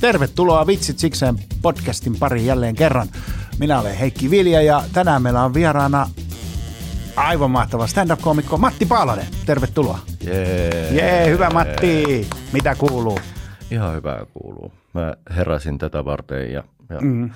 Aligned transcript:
Tervetuloa 0.00 0.66
Vitsit 0.66 0.98
sikseen 0.98 1.34
podcastin 1.62 2.18
pari 2.18 2.46
jälleen 2.46 2.74
kerran. 2.74 3.08
Minä 3.58 3.80
olen 3.80 3.96
Heikki 3.96 4.30
Vilja 4.30 4.62
ja 4.62 4.82
tänään 4.92 5.22
meillä 5.22 5.44
on 5.44 5.54
vieraana 5.54 6.10
aivan 7.16 7.50
mahtava 7.50 7.86
stand-up-koomikko 7.86 8.56
Matti 8.58 8.86
Paalanen. 8.86 9.26
Tervetuloa. 9.46 9.98
Jee. 10.24 10.88
Jee, 10.92 11.30
hyvä 11.30 11.50
Matti. 11.50 12.26
Mitä 12.52 12.74
kuuluu? 12.74 13.18
Ihan 13.70 13.94
hyvää 13.94 14.26
kuuluu. 14.34 14.72
Mä 14.94 15.14
heräsin 15.36 15.78
tätä 15.78 16.04
varten 16.04 16.52
ja, 16.52 16.64
ja 16.90 17.00
mm. 17.00 17.30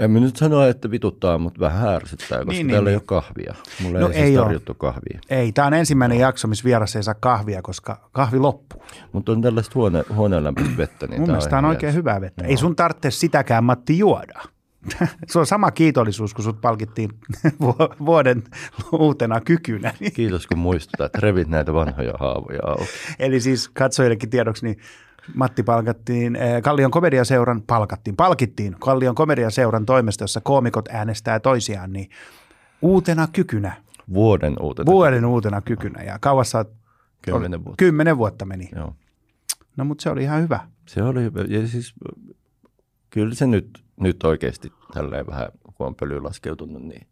En 0.00 0.10
mä 0.10 0.20
nyt 0.20 0.36
sanoa, 0.36 0.66
että 0.68 0.90
vituttaa, 0.90 1.38
mutta 1.38 1.60
vähän 1.60 1.88
ärsyttää, 1.94 2.38
koska 2.38 2.52
Niin, 2.52 2.56
niin, 2.58 2.66
niin, 2.66 2.74
täällä 2.74 2.88
niin. 2.88 2.92
ei 2.92 2.96
ole 2.96 3.02
kahvia. 3.06 3.54
Mulle 3.82 4.00
No 4.00 4.06
ei, 4.06 4.12
siis 4.12 4.24
ei 4.24 4.38
oo. 4.38 4.44
tarjottu 4.44 4.74
kahvia. 4.74 5.20
Ei, 5.30 5.52
tämä 5.52 5.66
on 5.66 5.74
ensimmäinen 5.74 6.18
jakso, 6.18 6.48
missä 6.48 6.64
vieras 6.64 6.96
ei 6.96 7.02
saa 7.02 7.14
kahvia, 7.14 7.62
koska 7.62 8.08
kahvi 8.12 8.38
loppuu. 8.38 8.82
Mutta 9.12 9.32
on 9.32 9.42
tällaista 9.42 9.72
huone, 9.74 10.04
huoneenlämpöistä 10.14 10.76
vettä. 10.76 11.06
Niin 11.06 11.20
Mun 11.20 11.28
mielestä 11.30 11.50
tämä 11.50 11.58
on 11.58 11.64
ihan 11.64 11.70
oikein 11.76 11.94
hyvää 11.94 12.20
vettä. 12.20 12.44
Ei 12.44 12.56
sun 12.56 12.76
tarvitse 12.76 13.10
sitäkään, 13.10 13.64
Matti, 13.64 13.98
juoda. 13.98 14.40
Se 15.30 15.38
on 15.38 15.46
sama 15.46 15.70
kiitollisuus, 15.70 16.34
kun 16.34 16.44
sut 16.44 16.60
palkittiin 16.60 17.10
vu- 17.60 18.06
vuoden 18.06 18.42
uutena 18.92 19.40
kykynä. 19.40 19.92
Kiitos 20.14 20.46
kun 20.46 20.58
muistutat, 20.58 21.14
revit 21.14 21.48
näitä 21.48 21.74
vanhoja 21.74 22.12
haavoja 22.20 22.60
auki. 22.66 22.88
Eli 23.18 23.40
siis 23.40 23.68
katsojillekin 23.68 24.30
tiedoksi, 24.30 24.64
niin 24.66 24.78
Matti 25.34 25.62
palkattiin 25.62 26.36
eh, 26.36 26.62
Kallion 26.62 26.90
komediaseuran, 26.90 27.62
palkattiin, 27.62 28.16
palkittiin 28.16 28.76
Kallion 28.80 29.14
komediaseuran 29.14 29.86
toimesta, 29.86 30.24
jossa 30.24 30.40
koomikot 30.40 30.88
äänestää 30.88 31.40
toisiaan, 31.40 31.92
niin 31.92 32.10
uutena 32.82 33.28
kykynä, 33.32 33.72
Vuoden 34.14 34.56
uutena. 34.62 34.86
vuoden 34.86 35.24
uutena 35.24 35.60
kykynä. 35.60 36.02
Ja 36.02 36.18
kauas 36.18 36.50
sä 36.50 36.58
oot, 36.58 36.72
Kymmenen 37.22 37.64
vuotta. 37.64 37.76
kymmenen 37.84 38.18
vuotta 38.18 38.44
meni. 38.44 38.68
Joo. 38.76 38.94
No 39.76 39.84
mutta 39.84 40.02
se 40.02 40.10
oli 40.10 40.22
ihan 40.22 40.42
hyvä. 40.42 40.60
Se 40.86 41.02
oli 41.02 41.22
hyvä. 41.22 41.40
Ja 41.48 41.66
siis 41.68 41.94
kyllä 43.10 43.34
se 43.34 43.46
nyt, 43.46 43.84
nyt 44.00 44.22
oikeasti 44.24 44.72
tälleen 44.94 45.26
vähän, 45.26 45.48
kun 45.74 45.86
on 45.86 45.94
pöly 45.94 46.20
laskeutunut, 46.22 46.82
niin 46.82 47.06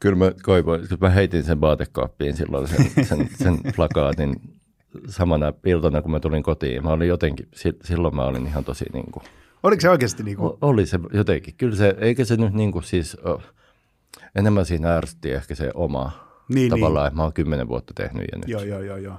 kyllä 0.00 0.16
mä 0.16 0.32
koivoin, 0.42 0.88
kun 0.88 0.98
mä 1.00 1.10
heitin 1.10 1.44
sen 1.44 1.60
vaatekaappiin 1.60 2.36
silloin 2.36 2.68
sen, 2.68 3.04
sen, 3.06 3.28
sen 3.42 3.58
plakaatin 3.76 4.40
samana 5.08 5.52
iltana, 5.66 6.02
kun 6.02 6.10
mä 6.10 6.20
tulin 6.20 6.42
kotiin. 6.42 6.82
Mä 6.84 6.90
olin 6.90 7.08
jotenkin, 7.08 7.48
si- 7.54 7.78
silloin 7.84 8.16
mä 8.16 8.24
olin 8.24 8.46
ihan 8.46 8.64
tosi 8.64 8.84
niin 8.92 9.12
kuin, 9.12 9.22
Oliko 9.62 9.80
se 9.80 9.90
oikeasti 9.90 10.22
niin 10.22 10.36
kuin, 10.36 10.52
oli 10.60 10.86
se 10.86 10.98
jotenkin. 11.12 11.54
Kyllä 11.54 11.76
se, 11.76 11.94
eikä 11.98 12.24
se 12.24 12.36
nyt 12.36 12.52
niin 12.54 12.72
kuin 12.72 12.84
siis, 12.84 13.16
enemmän 14.34 14.66
siinä 14.66 14.96
ärsytti 14.96 15.30
ehkä 15.32 15.54
se 15.54 15.70
oma 15.74 16.12
Niin, 16.48 16.70
tavallaan, 16.70 17.06
että 17.06 17.16
mä 17.16 17.22
oon 17.22 17.32
kymmenen 17.32 17.68
vuotta 17.68 17.92
tehnyt 17.96 18.26
ja 18.32 18.38
nyt. 18.38 18.48
joo, 18.48 18.62
joo, 18.62 18.80
joo, 18.80 18.96
joo. 18.96 19.14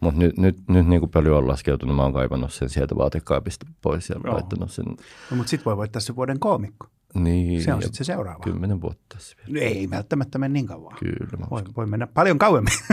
Mutta 0.00 0.20
nyt, 0.20 0.38
nyt, 0.38 0.56
nyt 0.68 0.86
niin 0.86 1.00
kuin 1.00 1.10
pöly 1.10 1.36
on 1.36 1.48
laskeutunut, 1.48 1.96
mä 1.96 2.02
oon 2.02 2.12
kaivannut 2.12 2.52
sen 2.52 2.68
sieltä 2.68 2.96
vaatekaapista 2.96 3.66
pois 3.82 4.08
ja 4.10 4.16
Joo. 4.24 4.34
laittanut 4.34 4.70
sen. 4.70 4.84
No, 5.30 5.36
mutta 5.36 5.50
sitten 5.50 5.64
voi 5.64 5.76
voittaa 5.76 6.00
se 6.00 6.16
vuoden 6.16 6.40
koomikko. 6.40 6.86
Niin, 7.14 7.62
Se 7.62 7.74
on 7.74 7.82
sitten 7.82 7.96
se 7.96 8.04
seuraava. 8.04 8.44
Kymmenen 8.44 8.80
vuotta 8.80 9.02
tässä 9.14 9.36
vielä. 9.38 9.60
No 9.60 9.66
ei 9.74 9.90
välttämättä 9.90 10.38
mene 10.38 10.52
niin 10.52 10.66
kauan. 10.66 10.96
Kyllä. 10.98 11.46
Voi, 11.50 11.62
voi 11.76 11.86
mennä 11.86 12.06
paljon 12.06 12.38
kauemmin. 12.38 12.72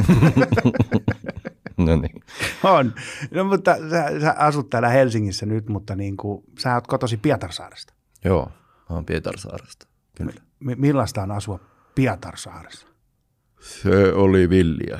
no 1.78 1.96
niin. 1.96 2.24
on. 2.64 2.94
No 3.32 3.44
mutta 3.44 3.76
sä, 3.90 4.20
sä 4.22 4.36
asut 4.38 4.70
täällä 4.70 4.90
Helsingissä 4.90 5.46
nyt, 5.46 5.70
mutta 5.70 5.96
niin 5.96 6.18
kuin, 6.18 6.44
sä 6.60 6.74
oot 6.74 6.88
kotosi 6.88 7.18
Pietarsaaresta. 7.18 7.94
Joo, 8.26 8.46
mä 8.90 8.96
oon 8.96 9.06
Pietarsaaresta. 9.06 9.88
Kyllä. 10.18 10.34
M- 10.60 10.72
millaista 10.82 11.24
on 11.24 11.32
asua 11.32 11.60
Pietarsaaressa? 11.96 12.88
Se 13.60 14.14
oli 14.14 14.50
villiä. 14.50 15.00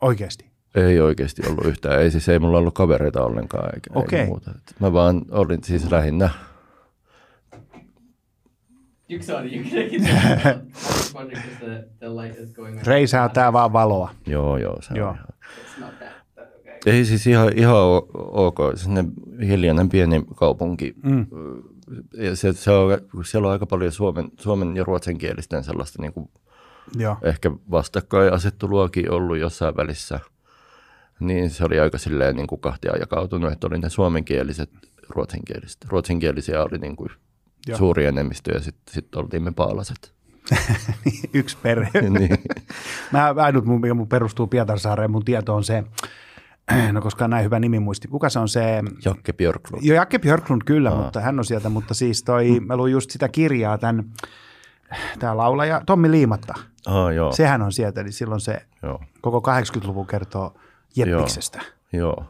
Oikeasti. 0.00 0.48
Ei 0.74 1.00
oikeasti 1.00 1.42
ollut 1.48 1.64
yhtään. 1.66 2.00
Ei 2.00 2.10
siis 2.10 2.28
ei 2.28 2.38
mulla 2.38 2.58
ollut 2.58 2.74
kavereita 2.74 3.22
ollenkaan 3.24 3.70
eikä, 3.74 3.90
Okei. 3.94 4.18
eikä 4.18 4.28
muuta. 4.30 4.50
Et 4.50 4.74
Mä 4.80 4.92
vaan 4.92 5.22
olin 5.30 5.64
siis 5.64 5.90
lähinnä. 5.90 6.30
You 9.10 9.22
sorry, 9.22 9.48
you. 9.48 9.64
Reisää 12.86 13.28
tää 13.28 13.52
vaan 13.52 13.72
valoa. 13.72 14.10
Joo, 14.26 14.56
joo. 14.56 14.82
Se 14.82 14.94
Joo. 14.94 15.08
On 15.08 15.14
ihan. 15.14 15.26
Ei 16.86 17.04
siis 17.04 17.26
ihan, 17.26 17.58
ihan 17.58 17.76
ok. 18.16 18.58
Sinne 18.74 19.04
hiljainen 19.46 19.88
pieni 19.88 20.24
kaupunki. 20.36 20.94
Mm. 21.02 21.26
Ja 22.14 22.36
se, 22.36 22.52
se 22.52 22.70
on, 22.70 22.98
siellä 23.24 23.46
on 23.46 23.52
aika 23.52 23.66
paljon 23.66 23.92
suomen, 23.92 24.28
suomen 24.40 24.76
ja 24.76 24.84
ruotsinkielisten 24.84 25.64
sellaista 25.64 26.02
niin 26.02 26.12
kuin 26.12 26.30
Joo. 26.96 27.16
ehkä 27.22 27.50
vastakkainasetteluakin 27.70 29.10
ollut 29.10 29.38
jossain 29.38 29.76
välissä, 29.76 30.20
niin 31.20 31.50
se 31.50 31.64
oli 31.64 31.80
aika 31.80 31.98
silleen 31.98 32.36
niin 32.36 32.46
kuin 32.46 32.60
kahtia 32.60 32.96
jakautunut, 32.96 33.52
että 33.52 33.66
oli 33.66 33.78
ne 33.78 33.88
suomenkieliset, 33.88 34.70
ruotsinkieliset. 35.08 35.84
Ruotsinkielisiä 35.88 36.62
oli 36.62 36.78
niin 36.78 36.96
kuin 36.96 37.10
suuri 37.78 38.04
enemmistö 38.06 38.52
ja 38.52 38.60
sitten 38.60 38.94
sit 38.94 39.14
oltiin 39.14 39.42
me 39.42 39.52
paalaset. 39.52 40.17
Yksi 41.34 41.56
perhe. 41.62 41.90
niin. 42.18 42.38
Mä 43.12 43.34
ainut, 43.36 43.64
mun, 43.64 43.80
mikä 43.80 43.94
mun 43.94 44.08
perustuu 44.08 44.46
Pietarsaareen, 44.46 45.10
mun 45.10 45.24
tieto 45.24 45.54
on 45.54 45.64
se, 45.64 45.84
no 46.92 47.00
koska 47.00 47.24
on 47.24 47.30
näin 47.30 47.44
hyvä 47.44 47.58
nimi 47.60 47.78
muisti. 47.78 48.08
Kuka 48.08 48.28
se 48.28 48.38
on 48.38 48.48
se? 48.48 48.82
Jakke 49.04 49.32
Björklund. 49.32 49.84
Jo, 49.84 49.94
Jakke 49.94 50.18
Björklund 50.18 50.62
kyllä, 50.66 50.90
mutta 50.90 51.20
hän 51.20 51.38
on 51.38 51.44
sieltä, 51.44 51.68
mutta 51.68 51.94
siis 51.94 52.22
toi, 52.22 52.60
mä 52.60 52.76
luin 52.76 52.92
just 52.92 53.10
sitä 53.10 53.28
kirjaa 53.28 53.78
tämän, 53.78 54.04
tämä 55.18 55.36
laulaja 55.36 55.82
Tommi 55.86 56.10
Liimatta. 56.10 56.54
Ah, 56.86 57.14
joo, 57.14 57.32
Sehän 57.32 57.62
on 57.62 57.72
sieltä, 57.72 58.00
eli 58.00 58.12
silloin 58.12 58.40
se 58.40 58.66
joo, 58.82 59.00
koko 59.20 59.42
80-luvun 59.50 60.06
kertoo 60.06 60.54
Jeppiksestä. 60.96 61.60
joo. 61.92 62.24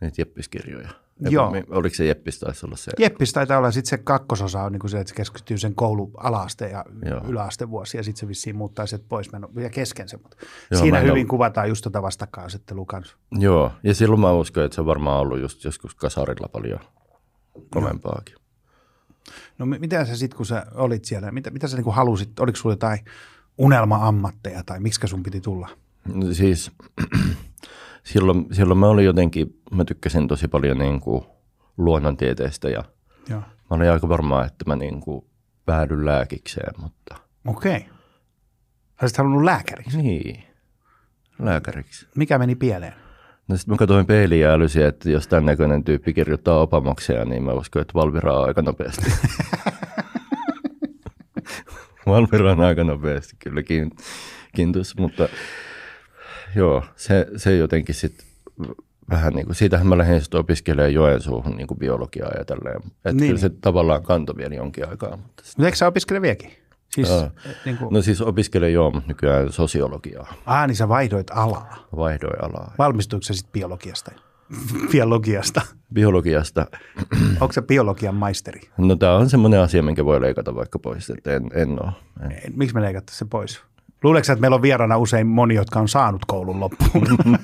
Niitä 0.00 0.20
Jeppiskirjoja. 0.20 0.88
Joo. 1.20 1.52
Oliko 1.70 1.94
se 1.94 2.04
Jeppis 2.04 2.38
taisi 2.38 2.66
olla 2.66 2.76
se? 2.76 2.92
Jeppis 2.98 3.32
taitaa 3.32 3.58
olla, 3.58 3.70
sitten 3.70 3.90
se 3.90 3.98
kakkososa 3.98 4.62
on 4.62 4.72
niin 4.72 4.88
se, 4.88 5.00
että 5.00 5.08
se 5.08 5.14
keskittyy 5.14 5.58
sen 5.58 5.74
koulu 5.74 6.10
alaaste 6.16 6.68
ja 6.68 6.84
Joo. 7.10 7.20
yläastevuosi, 7.28 7.96
ja 7.96 8.02
sitten 8.02 8.20
se 8.20 8.28
vissiin 8.28 8.56
muuttaa 8.56 8.86
sieltä 8.86 9.04
pois, 9.08 9.30
ole 9.34 9.54
vielä 9.56 9.70
kesken 9.70 10.08
se, 10.08 10.16
mutta 10.16 10.36
Joo, 10.70 10.80
siinä 10.80 10.98
hyvin 11.00 11.12
ole- 11.12 11.24
kuvataan 11.30 11.68
just 11.68 11.82
tota 11.82 12.02
vastakkainasettelua 12.02 12.84
kanssa. 12.86 13.16
Joo, 13.32 13.72
ja 13.82 13.94
silloin 13.94 14.20
mä 14.20 14.32
uskon, 14.32 14.64
että 14.64 14.74
se 14.74 14.80
on 14.80 14.86
varmaan 14.86 15.20
ollut 15.20 15.40
just 15.40 15.64
joskus 15.64 15.94
kasarilla 15.94 16.48
paljon 16.48 16.80
kovempaakin. 17.70 18.34
No 19.58 19.66
mi- 19.66 19.78
mitä 19.78 20.04
sä 20.04 20.16
sitten, 20.16 20.36
kun 20.36 20.46
sä 20.46 20.66
olit 20.74 21.04
siellä, 21.04 21.32
mitä, 21.32 21.50
mitä 21.50 21.68
sä 21.68 21.76
niin 21.76 21.84
kuin 21.84 21.94
halusit, 21.96 22.40
oliko 22.40 22.56
sulla 22.56 22.72
jotain 22.72 22.98
unelma-ammatteja 23.58 24.62
tai 24.66 24.80
miksi 24.80 25.08
sun 25.08 25.22
piti 25.22 25.40
tulla? 25.40 25.68
No 26.14 26.32
Siis 26.34 26.70
silloin, 28.04 28.46
silloin 28.52 28.78
mä 28.78 28.86
olin 28.86 29.04
jotenkin, 29.04 29.60
mä 29.70 29.84
tykkäsin 29.84 30.28
tosi 30.28 30.48
paljon 30.48 30.78
niin 30.78 31.00
kuin 31.00 31.24
luonnontieteestä 31.78 32.68
ja 32.68 32.84
Joo. 33.30 33.40
mä 33.40 33.46
olin 33.70 33.90
aika 33.90 34.08
varma, 34.08 34.44
että 34.44 34.64
mä 34.66 34.76
niin 34.76 35.00
kuin 35.00 35.26
päädyn 35.66 36.06
lääkikseen, 36.06 36.74
mutta 36.80 37.16
Okei. 37.46 37.76
Okay. 37.76 37.88
Olisit 39.02 39.18
halunnut 39.18 39.44
lääkäriksi. 39.44 40.02
niin, 40.02 40.44
lääkäriksi. 41.38 42.06
Mikä 42.16 42.38
meni 42.38 42.54
pieleen? 42.54 42.94
No 43.48 43.56
sitten 43.56 43.72
mä 43.72 43.76
katsoin 43.78 44.06
peiliin 44.06 44.40
ja 44.40 44.52
älysin, 44.52 44.86
että 44.86 45.10
jos 45.10 45.28
tämän 45.28 45.46
näköinen 45.46 45.84
tyyppi 45.84 46.12
kirjoittaa 46.14 46.60
opamoksia, 46.60 47.24
niin 47.24 47.42
mä 47.42 47.52
uskon, 47.52 47.82
että 47.82 47.94
Valvira 47.94 48.38
on 48.38 48.46
aika 48.46 48.62
nopeasti. 48.62 49.12
Valvira 52.06 52.52
on 52.52 52.60
aika 52.60 52.84
nopeasti 52.84 53.36
kyllä 53.38 53.60
kiin- 53.62 53.96
kiintus, 54.54 54.96
mutta 54.98 55.28
joo, 56.54 56.82
se, 56.96 57.26
se 57.36 57.56
jotenkin 57.56 57.94
sitten 57.94 58.26
vähän 59.10 59.32
niin 59.32 59.46
kuin, 59.46 59.56
siitähän 59.56 59.86
mä 59.86 59.98
lähdin 59.98 60.20
sitten 60.20 60.40
opiskelemaan 60.40 60.94
Joensuuhun 60.94 61.56
niin 61.56 61.66
kuin 61.66 61.78
biologiaa 61.78 62.30
ja 62.38 62.44
tälleen. 62.44 62.76
Että 62.76 62.92
Niin. 63.04 63.16
niin. 63.16 63.28
kyllä 63.28 63.40
se 63.40 63.48
tavallaan 63.48 64.02
kantoi 64.02 64.36
vielä 64.36 64.54
jonkin 64.54 64.88
aikaa. 64.88 65.16
Mutta 65.16 65.42
sit, 65.44 65.56
Mutta 65.58 65.66
eikö 65.66 65.76
sä 65.76 65.86
opiskele 65.86 66.22
vieläkin? 66.22 66.50
Siis, 66.88 67.08
Joo. 67.08 67.30
niin 67.64 67.76
kuin, 67.76 67.94
no 67.94 68.02
siis 68.02 68.20
opiskelen 68.20 68.72
joo, 68.72 68.90
mutta 68.90 69.08
nykyään 69.08 69.52
sosiologiaa. 69.52 70.34
ah, 70.46 70.66
niin 70.66 70.76
sä 70.76 70.88
vaihdoit 70.88 71.30
alaa. 71.30 71.86
Vaihdoin 71.96 72.44
alaa. 72.44 72.74
Valmistuiko 72.78 73.22
sä 73.22 73.34
sitten 73.34 73.52
biologiasta? 73.52 74.12
biologiasta. 74.92 75.60
Biologiasta 75.94 76.66
Onko 77.40 77.52
se 77.52 77.62
biologian 77.62 78.14
maisteri? 78.14 78.60
No 78.78 78.96
tämä 78.96 79.16
on 79.16 79.30
semmoinen 79.30 79.60
asia, 79.60 79.82
minkä 79.82 80.04
voi 80.04 80.20
leikata 80.20 80.54
vaikka 80.54 80.78
pois, 80.78 81.10
että 81.10 81.32
en, 81.36 81.50
en 81.54 81.82
ole. 81.84 81.92
En. 82.22 82.52
Miksi 82.56 82.74
me 82.74 82.82
leikattaisiin 82.82 83.18
se 83.18 83.24
pois? 83.30 83.60
Luuleeko 84.04 84.32
että 84.32 84.40
meillä 84.40 84.54
on 84.54 84.62
vieraana 84.62 84.98
usein 84.98 85.26
moni, 85.26 85.54
jotka 85.54 85.80
on 85.80 85.88
saanut 85.88 86.22
koulun 86.26 86.60
loppuun? 86.60 87.06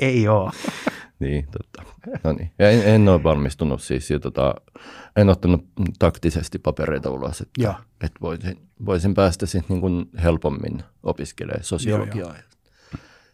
Ei 0.00 0.28
ole. 0.28 0.50
Niin, 1.18 1.46
totta. 1.50 1.82
No 2.24 2.32
niin. 2.32 2.50
Ja 2.58 2.70
en, 2.70 2.94
en 2.94 3.08
ole 3.08 3.22
valmistunut 3.22 3.82
siis, 3.82 4.10
ja 4.10 4.20
tota, 4.20 4.54
en 5.16 5.28
ottanut 5.28 5.64
taktisesti 5.98 6.58
papereita 6.58 7.10
ulos, 7.10 7.40
että, 7.40 7.74
että 8.00 8.20
voisin, 8.20 8.68
voisin 8.86 9.14
päästä 9.14 9.46
sitten 9.46 9.74
niin 9.74 9.80
kuin 9.80 10.10
helpommin 10.22 10.82
opiskelemaan 11.02 11.64
sosiologiaa. 11.64 12.34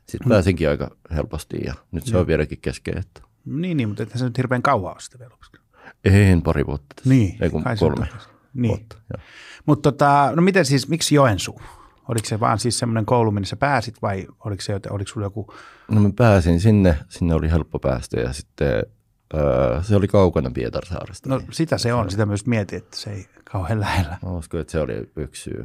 Sitten 0.07 0.29
pääsinkin 0.29 0.69
aika 0.69 0.91
helposti 1.15 1.57
ja 1.65 1.75
nyt 1.93 2.07
se 2.07 2.17
on 2.17 2.27
vieläkin 2.27 2.59
kesken, 2.61 2.99
että 2.99 3.21
Niin, 3.45 3.77
niin 3.77 3.89
mutta 3.89 4.03
ethän 4.03 4.19
se 4.19 4.25
nyt 4.25 4.39
hirveän 4.39 4.63
kauan 4.63 4.93
ole 4.93 5.01
sitä 5.01 5.19
vielä 5.19 5.35
opiskellut. 5.35 5.69
en 6.05 6.43
pari 6.43 6.67
vuotta 6.67 6.95
tässä. 6.95 7.11
Niin, 7.11 7.37
Ei 7.41 7.51
kun 7.51 7.65
kolme. 7.79 8.09
Niin. 8.55 8.69
vuotta. 8.69 8.97
Mutta 9.67 9.93
tota, 9.93 10.33
no 10.37 10.43
miten 10.43 10.65
siis, 10.65 10.89
miksi 10.89 11.15
Joensuu? 11.15 11.61
Oliko 12.09 12.29
se 12.29 12.41
vaan 12.41 12.59
siis 12.59 12.79
semmoinen 12.79 13.07
koulu, 13.07 13.31
minne 13.31 13.47
sä 13.47 13.57
pääsit 13.57 14.03
vai 14.03 14.27
oliko, 14.45 14.63
se, 14.63 14.81
oliko 14.91 15.09
sulla 15.09 15.27
joku, 15.27 15.55
No 15.91 16.01
mä 16.01 16.11
pääsin 16.17 16.61
sinne, 16.61 16.99
sinne 17.09 17.35
oli 17.35 17.51
helppo 17.51 17.79
päästä 17.79 18.21
ja 18.21 18.33
sitten 18.33 18.83
Öö, 19.35 19.83
se 19.83 19.97
oli 19.97 20.09
kaukana 20.09 20.51
Pietarsaaresta. 20.51 21.29
No 21.29 21.39
niin. 21.39 21.49
sitä 21.53 21.79
se 21.79 21.95
on, 21.95 22.11
sitä 22.11 22.27
myös 22.27 22.47
mietin, 22.47 22.79
että 22.79 22.97
se 22.97 23.11
ei 23.11 23.27
kauhean 23.53 23.81
lähellä. 23.81 24.19
Mä 24.23 24.31
uskon, 24.31 24.61
että 24.61 24.71
se 24.71 24.81
oli 24.81 25.11
yksi 25.17 25.43
syy. 25.43 25.61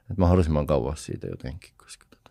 Että 0.00 0.14
mahdollisimman 0.16 0.66
kauas 0.66 1.04
siitä 1.04 1.26
jotenkin, 1.26 1.70
koska 1.76 2.06
tota, 2.10 2.30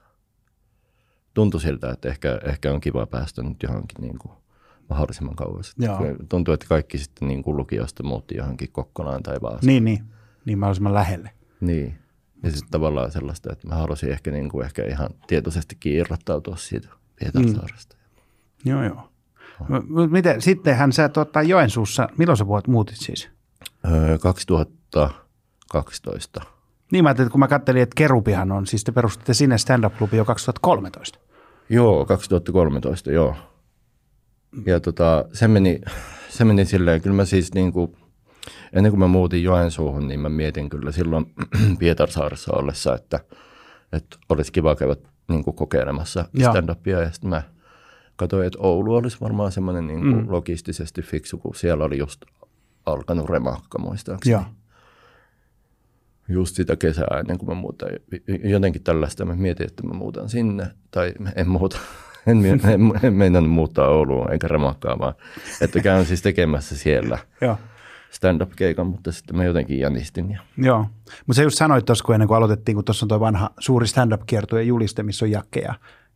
tuntui 1.33 1.62
siltä, 1.62 1.92
että 1.92 2.09
ehkä, 2.09 2.39
ehkä 2.44 2.74
on 2.74 2.81
kiva 2.81 3.06
päästä 3.06 3.44
nyt 3.44 3.63
johonkin 3.63 4.01
niin 4.01 4.19
kuin 4.19 4.31
mahdollisimman 4.89 5.36
kauas. 5.36 5.75
Tuntuu, 6.30 6.54
että 6.54 6.65
kaikki 6.69 6.97
sitten 6.97 7.27
niin 7.27 7.44
kuin 7.44 7.57
lukiosta 7.57 8.04
muutti 8.04 8.36
johonkin 8.36 8.71
Kokkolaan 8.71 9.24
tai 9.24 9.38
Vaasaan. 9.42 9.65
Niin, 9.65 9.86
niin. 9.86 10.04
Niin 10.45 10.59
mahdollisimman 10.59 10.94
lähelle. 10.94 11.31
Niin. 11.62 12.00
Ja 12.43 12.51
sitten 12.51 12.71
tavallaan 12.71 13.11
sellaista, 13.11 13.53
että 13.53 13.67
mä 13.67 13.75
halusin 13.75 14.11
ehkä, 14.11 14.31
niin 14.31 14.49
kuin, 14.49 14.65
ehkä 14.65 14.85
ihan 14.85 15.09
tietoisestikin 15.27 15.93
irrottautua 15.93 16.57
siitä 16.57 16.89
Pietarsaaresta. 17.19 17.95
Mm. 17.95 18.01
Joo, 18.71 18.83
joo. 18.83 19.09
M- 19.69 20.11
Miten, 20.11 20.41
sittenhän 20.41 20.93
sä 20.93 21.09
tota, 21.09 21.41
Joensuussa, 21.41 22.09
milloin 22.17 22.38
sä 22.38 22.47
vuot 22.47 22.67
muutit 22.67 22.97
siis? 22.97 23.29
Öö, 23.91 24.17
2012. 24.17 26.41
Niin 26.91 27.03
mä 27.03 27.09
ajattelin, 27.09 27.27
että 27.27 27.31
kun 27.31 27.39
mä 27.39 27.47
kattelin, 27.47 27.81
että 27.81 27.95
Kerupihan 27.95 28.51
on, 28.51 28.67
siis 28.67 28.83
te 28.83 28.91
perustitte 28.91 29.33
sinne 29.33 29.57
stand-up-klubi 29.57 30.17
jo 30.17 30.25
2013. 30.25 31.19
Joo, 31.69 32.05
2013, 32.05 33.11
joo. 33.11 33.35
Ja 34.65 34.79
tota, 34.79 35.25
se 35.33 35.47
meni, 35.47 35.81
se 36.29 36.45
meni 36.45 36.65
silleen, 36.65 37.01
kyllä 37.01 37.15
mä 37.15 37.25
siis 37.25 37.53
niin 37.53 37.73
kuin, 37.73 37.97
ennen 38.73 38.91
kuin 38.91 38.99
mä 38.99 39.07
muutin 39.07 39.43
Joensuuhun, 39.43 40.07
niin 40.07 40.19
mä 40.19 40.29
mietin 40.29 40.69
kyllä 40.69 40.91
silloin 40.91 41.25
Pietarsaaressa 41.79 42.53
ollessa, 42.55 42.95
että, 42.95 43.19
että 43.93 44.17
olisi 44.29 44.51
kiva 44.51 44.75
käydä 44.75 44.95
niin 45.27 45.43
kuin 45.43 45.55
kokeilemassa 45.55 46.25
stand-upia. 46.38 47.01
Ja 47.01 47.11
sitten 47.11 47.29
mä 47.29 47.43
katsoin, 48.15 48.47
että 48.47 48.59
Oulu 48.59 48.95
olisi 48.95 49.17
varmaan 49.21 49.51
semmoinen 49.51 49.88
niin 49.88 49.99
kuin 49.99 50.15
Mm. 50.25 50.31
logistisesti 50.31 51.01
fiksu, 51.01 51.38
kun 51.38 51.55
siellä 51.55 51.83
oli 51.83 51.97
just 51.97 52.21
alkanut 52.85 53.29
remakka 53.29 53.79
muistaakseni. 53.79 54.31
Joo. 54.33 54.44
Just 56.27 56.55
sitä 56.55 56.75
kesää 56.75 57.17
ennen 57.19 57.37
kuin 57.37 57.49
mä 57.49 57.55
muutan. 57.55 57.89
Jotenkin 58.44 58.83
tällaista 58.83 59.25
mä 59.25 59.35
mietin, 59.35 59.67
että 59.67 59.83
mä 59.87 59.94
muutan 59.94 60.29
sinne. 60.29 60.67
Tai 60.91 61.13
en 61.35 61.49
muuta. 61.49 61.77
En, 62.27 62.45
en, 62.45 62.61
en 63.03 63.13
meinannut 63.13 63.51
muuttaa 63.53 63.87
Ouluun 63.87 64.31
eikä 64.31 64.47
remakkaa, 64.47 64.99
vaan 64.99 65.13
että 65.61 65.79
käyn 65.79 66.05
siis 66.05 66.21
tekemässä 66.21 66.77
siellä 66.77 67.17
Joo. 67.41 67.57
Stand-up-keikan, 68.11 68.87
mutta 68.87 69.11
sitten 69.11 69.35
mä 69.35 69.43
jotenkin 69.43 69.79
jänistin. 69.79 70.31
Ja, 70.31 70.39
Joo, 70.57 70.85
mutta 71.27 71.33
sä 71.37 71.43
just 71.43 71.57
sanoit 71.57 71.85
tuossa, 71.85 72.03
kun 72.05 72.15
ennen 72.15 72.27
kuin 72.27 72.37
aloitettiin, 72.37 72.75
kun 72.75 72.85
tuossa 72.85 73.03
on 73.05 73.07
tuo 73.07 73.19
vanha 73.19 73.49
suuri 73.59 73.87
stand-up-kiertue 73.87 74.63
juliste, 74.63 75.03
missä 75.03 75.25
on 75.25 75.31
Jakke 75.31 75.59
ja 75.59 75.73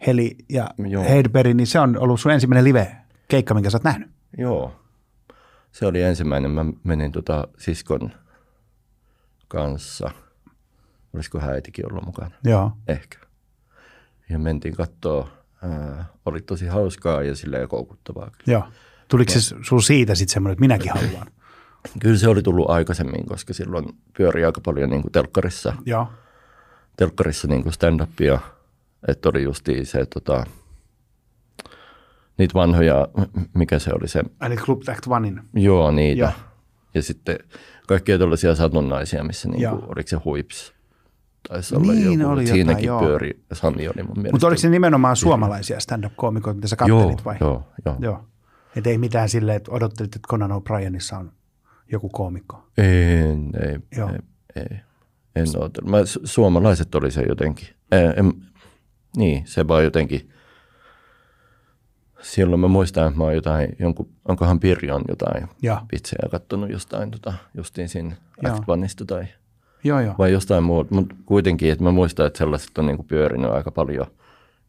Heli 0.08 0.36
ja 0.50 0.70
Joo. 0.90 1.04
Heidberg, 1.04 1.54
niin 1.54 1.68
se 1.68 1.80
on 1.80 1.98
ollut 1.98 2.20
sun 2.20 2.32
ensimmäinen 2.32 2.64
live-keikka, 2.64 3.54
minkä 3.54 3.70
sä 3.70 3.78
oot 3.78 3.84
nähnyt. 3.84 4.10
joo, 4.38 4.76
se 5.72 5.86
oli 5.86 6.02
ensimmäinen. 6.02 6.52
Mä 6.52 6.66
menin 6.84 7.12
tota 7.12 7.48
siskon 7.58 8.12
kanssa. 9.48 10.12
Olisiko 11.14 11.40
äitikin 11.42 11.92
ollut 11.92 12.06
mukana? 12.06 12.32
Joo. 12.44 12.72
Ehkä. 12.88 13.18
Ja 14.30 14.40
mentiin 14.40 14.76
katsoa. 14.76 15.28
Ää, 15.64 16.06
oli 16.26 16.42
tosi 16.42 16.68
hauskaa 16.68 17.24
ja 17.24 17.36
silleen 17.36 17.68
koukuttavaa. 17.68 18.32
Joo. 18.48 18.64
Tuliko 19.08 19.32
se 19.32 19.40
sun 19.62 19.84
siitä 19.84 20.16
sitten 20.16 20.34
semmoinen, 20.34 20.54
että 20.54 20.62
minäkin 20.62 20.92
haluan? 20.92 21.28
Kyllä 22.00 22.18
se 22.18 22.28
oli 22.28 22.42
tullut 22.42 22.70
aikaisemmin, 22.70 23.26
koska 23.26 23.54
silloin 23.54 23.86
pyöri 24.18 24.46
aika 24.46 24.62
paljon 24.62 24.90
niin 24.90 25.02
kuin 25.02 25.12
telkkarissa, 25.12 25.74
Joo. 25.86 26.08
telkkarissa 26.98 27.48
niin 27.48 27.64
kuin 27.64 27.74
stand-upia. 27.74 28.40
Että 29.08 29.30
oli 29.30 29.44
justiin 29.44 29.86
se, 29.86 30.06
tota, 30.06 30.44
niitä 32.38 32.54
vanhoja, 32.54 33.08
mikä 33.54 33.80
se 33.80 33.92
oli 33.94 34.08
se, 34.08 34.24
Eli 34.42 34.56
Club 34.56 34.82
Act 34.90 35.08
Onein. 35.08 35.42
joo 35.54 35.92
niitä. 35.92 36.20
Joo. 36.22 36.32
Ja 36.94 37.02
sitten 37.02 37.38
kaikkia 37.88 38.18
tällaisia 38.20 38.56
satunnaisia, 38.56 39.24
missä 39.24 39.50
niin 39.50 39.62
Joo. 39.62 39.76
kuin, 39.78 39.86
oliko 39.96 40.08
se 40.08 40.18
huips? 40.26 40.74
Taisi 41.50 41.76
olla 41.76 41.92
Niin, 41.94 42.20
joku, 42.20 42.32
oli 42.32 42.42
että 42.42 42.50
jotain, 42.52 42.56
siinäkin 42.56 42.86
joo. 42.88 43.00
pyöri, 43.00 43.44
Sami 43.54 43.88
oli 43.88 44.04
mun 44.04 44.14
mielestä. 44.16 44.32
Mutta 44.32 44.48
oliko 44.48 44.60
se 44.62 44.70
nimenomaan 44.70 45.16
suomalaisia 45.16 45.80
stand-up-koomikoita, 45.80 46.56
mitä 46.56 46.68
sä 46.68 46.76
joo, 46.88 47.00
kattelit 47.00 47.26
vai? 47.26 47.38
joo, 47.42 47.68
joo, 47.86 47.96
Joo. 48.00 48.26
Et 48.76 48.88
ei 48.88 48.98
mitään 48.98 49.30
silleen, 49.30 49.56
että 49.58 49.72
odottelit, 49.72 50.16
että 50.16 50.28
Conan 50.28 50.52
O'Brienissa 50.52 51.18
on 51.18 51.32
joku 51.92 52.10
koomikko. 52.10 52.68
En, 52.78 53.52
ei, 53.70 53.80
Joo. 53.98 54.10
ei, 54.10 54.20
ei. 54.56 54.80
En 55.36 55.48
ootellut. 55.58 55.92
Mä, 55.92 56.02
su- 56.02 56.22
suomalaiset 56.24 56.96
oli 56.96 57.12
se 57.12 57.22
jotenkin. 57.22 57.68
En, 57.92 58.14
en, 58.18 58.34
niin, 59.18 59.48
se 59.48 59.68
vaan 59.68 59.84
jotenkin. 59.84 60.30
Silloin 62.22 62.60
mä 62.60 62.68
muistan, 62.68 63.08
että 63.08 63.18
mä 63.18 63.24
oon 63.24 63.36
jotain, 63.36 63.76
jonkun, 63.80 64.10
onkohan 64.28 64.60
Pirjon 64.60 65.02
jotain 65.10 65.48
Joo. 65.62 65.80
vitsejä 65.92 66.30
kattonut 66.32 66.70
jostain 66.70 67.12
tota, 67.12 67.34
justiin 67.54 67.90
siinä. 67.90 68.16
Act 68.44 68.64
Oneista 68.68 69.06
tai 69.06 69.26
Joo, 69.84 70.00
joo. 70.00 70.16
vai 70.18 70.32
jostain 70.32 70.64
muuta. 70.64 70.96
Mutta 70.96 71.16
kuitenkin, 71.26 71.72
että 71.72 71.84
mä 71.84 71.92
muistan, 71.92 72.28
että 72.28 72.38
sellaiset 72.38 72.78
on 72.78 72.86
niinku 72.86 73.04
pyörinyt 73.04 73.52
aika 73.52 73.72
paljon. 73.72 74.06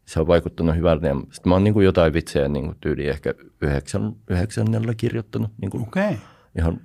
Se 0.05 0.19
on 0.19 0.27
vaikuttanut 0.27 0.75
hyvältä. 0.75 1.07
Ja 1.07 1.15
Sitten 1.15 1.49
mä 1.49 1.55
oon 1.55 1.63
niinku 1.63 1.81
jotain 1.81 2.13
vitsejä 2.13 2.47
niinku 2.47 2.75
tyyli 2.81 3.07
ehkä 3.07 3.33
yhdeksän, 3.61 4.13
yhdeksännellä 4.29 4.93
kirjoittanut. 4.95 5.51
Niinku 5.61 5.81
Okei. 5.81 6.03
Okay. 6.03 6.17
ihan, 6.57 6.79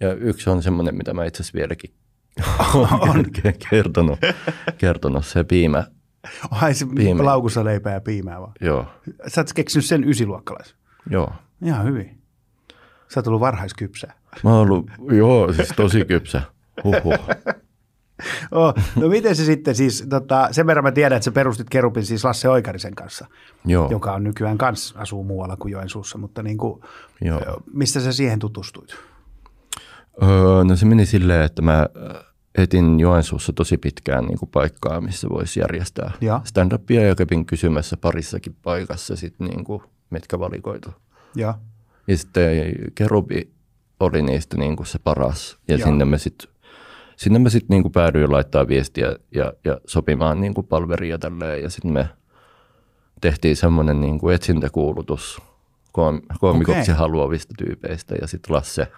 ja 0.00 0.12
yksi 0.14 0.50
on 0.50 0.62
semmoinen, 0.62 0.94
mitä 0.94 1.14
mä 1.14 1.24
itse 1.24 1.42
asiassa 1.42 1.56
vieläkin 1.58 1.94
olen 2.74 3.26
ke- 3.38 3.52
kertonut, 3.70 4.18
kertonut, 4.78 5.26
se 5.26 5.44
piimä. 5.44 5.84
Ai 6.50 6.74
se 6.74 6.86
Piimä. 6.94 7.24
laukussa 7.24 7.64
leipää 7.64 7.92
ja 7.94 8.00
piimää 8.00 8.40
vaan. 8.40 8.52
Joo, 8.60 8.86
Sä 9.26 9.40
oot 9.40 9.52
keksinyt 9.52 9.84
sen 9.84 10.04
ysiluokkalaisen. 10.08 10.76
joo. 11.10 11.32
Ihan 11.64 11.84
hyvin. 11.86 12.18
Sä 13.08 13.20
oot 13.20 13.26
ollut 13.26 13.40
varhaiskypsää. 13.40 14.14
Mä 14.44 14.50
oon 14.50 14.60
ollut, 14.70 14.90
joo, 15.12 15.52
siis 15.52 15.68
tosi 15.76 16.04
kypsä. 16.04 16.42
Huhhuh. 16.84 17.18
Oh, 18.50 18.74
no 18.96 19.08
miten 19.08 19.36
se 19.36 19.44
sitten 19.44 19.74
siis, 19.74 20.06
tota, 20.10 20.48
sen 20.52 20.66
verran 20.66 20.84
mä 20.84 20.92
tiedän, 20.92 21.16
että 21.16 21.24
sä 21.24 21.30
perustit 21.32 21.70
Kerupin 21.70 22.04
siis 22.06 22.24
Lasse 22.24 22.48
Oikarisen 22.48 22.94
kanssa, 22.94 23.26
Joo, 23.64 23.90
joka 23.90 24.12
on 24.12 24.24
nykyään 24.24 24.58
kans 24.58 24.94
asuu 24.96 25.24
muualla 25.24 25.56
kuin 25.56 25.72
Joensuussa, 25.72 26.18
mutta 26.18 26.42
niin 26.42 26.58
kuin, 26.58 26.80
joo. 27.20 27.62
mistä 27.72 28.00
sä 28.00 28.12
siihen 28.12 28.38
tutustuit? 28.38 28.96
Öö, 30.22 30.64
no 30.64 30.76
se 30.76 30.86
meni 30.86 31.06
silleen, 31.06 31.42
että 31.42 31.62
mä 31.62 31.78
äh, 31.78 32.24
etin 32.58 33.00
Joensuussa 33.00 33.52
tosi 33.52 33.78
pitkään 33.78 34.24
niin 34.24 34.38
kuin 34.38 34.50
paikkaa, 34.50 35.00
missä 35.00 35.28
voisi 35.28 35.60
järjestää 35.60 36.12
Joo. 36.20 36.40
stand-upia 36.44 37.00
ja 37.00 37.14
kävin 37.14 37.46
kysymässä 37.46 37.96
parissakin 37.96 38.56
paikassa, 38.62 39.16
sit, 39.16 39.34
niin 39.40 39.64
kuin, 39.64 39.82
mitkä 40.10 40.38
valikoitu. 40.38 40.90
Joo. 41.34 41.54
Ja 42.08 42.16
sitten 42.16 42.72
Kerubi 42.94 43.52
oli 44.00 44.22
niistä 44.22 44.56
niin 44.56 44.76
kuin 44.76 44.86
se 44.86 44.98
paras. 44.98 45.58
Ja 45.68 45.76
Joo. 45.76 45.86
sinne 45.86 46.04
me 46.04 46.18
sitten 46.18 46.50
sinne 47.16 47.38
me 47.38 47.50
sitten 47.50 47.74
niin 47.74 47.82
kuin 47.82 47.92
päädyin 47.92 48.32
laittaa 48.32 48.68
viestiä 48.68 49.16
ja, 49.34 49.52
ja 49.64 49.80
sopimaan 49.86 50.40
niin 50.40 50.54
kuin 50.54 50.66
palveria 50.66 51.18
tälleen. 51.18 51.62
Ja 51.62 51.70
sitten 51.70 51.92
me 51.92 52.08
tehtiin 53.20 53.56
semmoinen 53.56 54.00
niin 54.00 54.18
kuin 54.18 54.34
etsintäkuulutus 54.34 55.38
koom- 55.92 56.22
koomikoksi 56.40 56.80
Okei. 56.80 56.94
haluavista 56.94 57.54
tyypeistä. 57.58 58.14
Ja 58.20 58.26
sitten 58.26 58.56
Lasse 58.56 58.88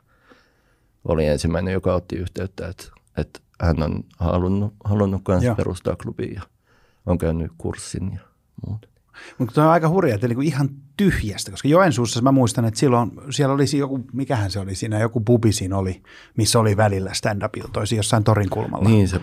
oli 1.05 1.27
ensimmäinen, 1.27 1.73
joka 1.73 1.95
otti 1.95 2.17
yhteyttä, 2.17 2.69
että, 2.69 2.85
että 3.17 3.41
hän 3.61 3.83
on 3.83 4.05
halunnut, 4.19 4.75
halunnut 4.85 5.21
kanssa 5.25 5.47
Joo. 5.47 5.57
perustaa 5.57 5.97
klubin 5.97 6.35
ja 6.35 6.43
on 7.07 7.19
käynyt 7.19 7.53
kurssin 7.59 8.13
ja 8.15 8.21
muuta. 8.67 8.89
Mutta 9.39 9.55
toi 9.55 9.65
on 9.65 9.71
aika 9.71 9.89
hurja, 9.89 10.15
että 10.15 10.29
niinku 10.29 10.43
ihan 10.43 10.69
tyhjästä, 10.97 11.51
koska 11.51 11.69
Joensuussa 11.69 12.23
mä 12.23 12.33
muistan, 12.33 12.65
että 12.65 12.81
silloin 12.81 13.11
siellä 13.31 13.55
oli 13.55 13.79
joku, 13.79 14.01
mikähän 14.13 14.51
se 14.51 14.61
oli 14.61 14.75
siinä, 14.75 15.01
joku 15.01 15.21
pubi 15.21 15.53
siinä 15.53 15.77
oli, 15.77 16.03
missä 16.37 16.59
oli 16.59 16.77
välillä 16.77 17.11
stand-up-iltoisia 17.15 17.97
jossain 17.97 18.25
torin 18.25 18.51
kulmalla. 18.51 18.89
Niin 18.89 19.09
se, 19.09 19.21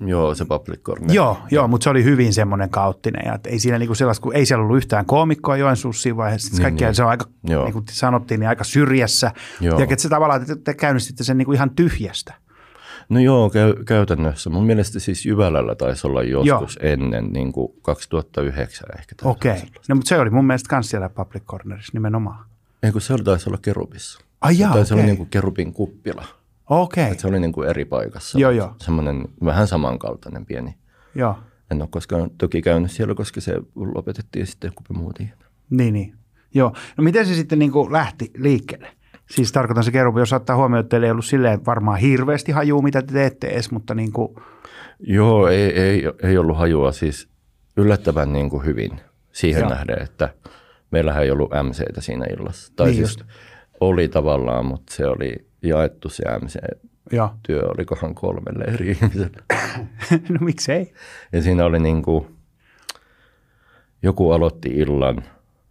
joo, 0.00 0.34
se 0.34 0.44
public 0.44 0.80
corner. 0.80 1.12
Joo, 1.12 1.38
joo, 1.50 1.68
mutta 1.68 1.84
se 1.84 1.90
oli 1.90 2.04
hyvin 2.04 2.34
semmoinen 2.34 2.70
kaoottinen 2.70 3.22
ja 3.26 3.38
ei 3.46 3.58
siinä 3.58 3.78
niinku 3.78 3.94
sellaista, 3.94 4.22
kun 4.22 4.36
ei 4.36 4.46
siellä 4.46 4.62
ollut 4.64 4.76
yhtään 4.76 5.06
koomikkoa 5.06 5.56
Joensuussa 5.56 6.02
siinä 6.02 6.16
vaiheessa. 6.16 6.52
Niin, 6.52 6.62
kaikkia 6.62 6.88
niin. 6.88 6.94
se 6.94 7.02
on 7.02 7.10
aika, 7.10 7.26
Joo. 7.44 7.64
niin 7.64 7.72
kuin 7.72 7.84
sanottiin, 7.90 8.40
niin 8.40 8.48
aika 8.48 8.64
syrjässä. 8.64 9.30
Joo. 9.60 9.78
Ja 9.78 9.86
että 9.90 10.02
se 10.02 10.08
tavallaan, 10.08 10.42
että 10.42 10.56
te 10.56 10.74
käynnistitte 10.74 11.24
sen 11.24 11.38
niinku 11.38 11.52
ihan 11.52 11.70
tyhjästä. 11.70 12.34
No 13.08 13.20
joo, 13.20 13.50
käy, 13.50 13.74
käytännössä. 13.84 14.50
Mun 14.50 14.66
mielestä 14.66 14.98
siis 14.98 15.26
Jyvälällä 15.26 15.74
taisi 15.74 16.06
olla 16.06 16.22
joskus 16.22 16.78
joo. 16.82 16.92
ennen, 16.92 17.32
niin 17.32 17.52
kuin 17.52 17.72
2009 17.82 18.88
ehkä. 18.98 19.14
Okei. 19.24 19.52
Okay. 19.52 19.64
No 19.88 19.94
mutta 19.94 20.08
se 20.08 20.18
oli 20.18 20.30
mun 20.30 20.46
mielestä 20.46 20.68
kans 20.68 20.90
siellä 20.90 21.08
Public 21.08 21.42
Cornerissa 21.44 21.90
nimenomaan. 21.94 22.44
Ei 22.82 22.92
kun 22.92 23.00
se 23.00 23.14
oli, 23.14 23.24
taisi 23.24 23.50
olla 23.50 23.58
Kerubissa. 23.62 24.20
Ai 24.40 24.58
jaa, 24.58 24.70
Se 24.70 24.74
taisi 24.74 24.94
okei. 24.94 25.00
olla 25.02 25.06
niin 25.06 25.16
kuin 25.16 25.30
Kerubin 25.30 25.72
kuppila. 25.72 26.24
Okei, 26.70 27.10
Et 27.10 27.20
se 27.20 27.28
oli 27.28 27.40
niin 27.40 27.52
kuin 27.52 27.68
eri 27.68 27.84
paikassa. 27.84 28.38
Joo, 28.38 28.50
joo. 28.50 28.74
Semmoinen 28.78 29.24
vähän 29.44 29.66
samankaltainen 29.66 30.46
pieni. 30.46 30.74
joo. 31.14 31.36
En 31.70 31.82
ole 31.82 31.88
koskaan 31.90 32.30
toki 32.38 32.62
käynyt 32.62 32.90
siellä, 32.90 33.14
koska 33.14 33.40
se 33.40 33.54
lopetettiin 33.74 34.46
sitten, 34.46 34.72
kun 34.74 34.86
me 34.96 34.98
muutiin. 35.02 35.32
Niin, 35.70 35.94
niin. 35.94 36.14
Joo. 36.54 36.72
No 36.96 37.04
miten 37.04 37.26
se 37.26 37.34
sitten 37.34 37.58
niin 37.58 37.72
kuin 37.72 37.92
lähti 37.92 38.30
liikkeelle? 38.36 38.88
Siis 39.30 39.52
tarkoitan 39.52 39.84
se 39.84 39.90
kerubi, 39.90 40.20
jos 40.20 40.32
ottaa 40.32 40.56
huomioon, 40.56 40.80
että 40.80 40.88
teillä 40.90 41.06
ei 41.06 41.10
ollut 41.10 41.24
silleen 41.24 41.66
varmaan 41.66 41.98
hirveästi 41.98 42.52
hajuu, 42.52 42.82
mitä 42.82 43.02
te 43.02 43.12
teette 43.12 43.46
edes, 43.46 43.70
mutta 43.70 43.94
niin 43.94 44.12
kuin, 44.12 44.34
Joo, 45.00 45.48
ei, 45.48 45.80
ei, 45.80 46.02
ei 46.22 46.38
ollut 46.38 46.56
hajua 46.56 46.92
siis 46.92 47.28
yllättävän 47.76 48.32
niin 48.32 48.50
kuin 48.50 48.64
hyvin 48.64 49.00
siihen 49.32 49.60
Joo. 49.60 49.68
Nähden, 49.70 50.02
että 50.02 50.34
meillähän 50.90 51.22
ei 51.22 51.30
ollut 51.30 51.50
MCtä 51.62 52.00
siinä 52.00 52.26
illassa. 52.38 52.72
Tai 52.76 52.86
Niin 52.86 52.94
niin 52.94 53.02
just. 53.02 53.18
siis 53.18 53.30
oli 53.80 54.08
tavallaan, 54.08 54.66
mutta 54.66 54.94
se 54.94 55.06
oli 55.06 55.46
jaettu 55.64 56.08
se 56.08 56.22
MC-työ, 56.42 56.78
Joo. 57.12 57.68
olikohan 57.68 58.14
kolmelle 58.14 58.64
eri 58.64 58.90
ihmiselle. 58.90 59.42
no 60.28 60.36
miksei? 60.40 60.92
Ja 61.32 61.42
siinä 61.42 61.64
oli 61.64 61.78
niin 61.78 62.02
kuin, 62.02 62.26
joku 64.02 64.30
aloitti 64.30 64.68
illan 64.68 65.24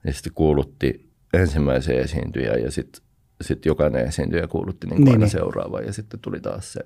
ja 0.03 0.13
sitten 0.13 0.33
kuulutti 0.33 1.09
ensimmäisen 1.33 1.99
esiintyjän 1.99 2.61
ja 2.61 2.71
sitten 2.71 3.01
sit 3.41 3.65
jokainen 3.65 4.05
esiintyjä 4.05 4.47
kuulutti 4.47 4.87
niin 4.87 4.97
Niin, 4.97 5.07
aina 5.07 5.19
niin. 5.19 5.29
seuraava 5.29 5.81
ja 5.81 5.93
sitten 5.93 6.19
tuli 6.19 6.39
taas 6.39 6.73
se 6.73 6.81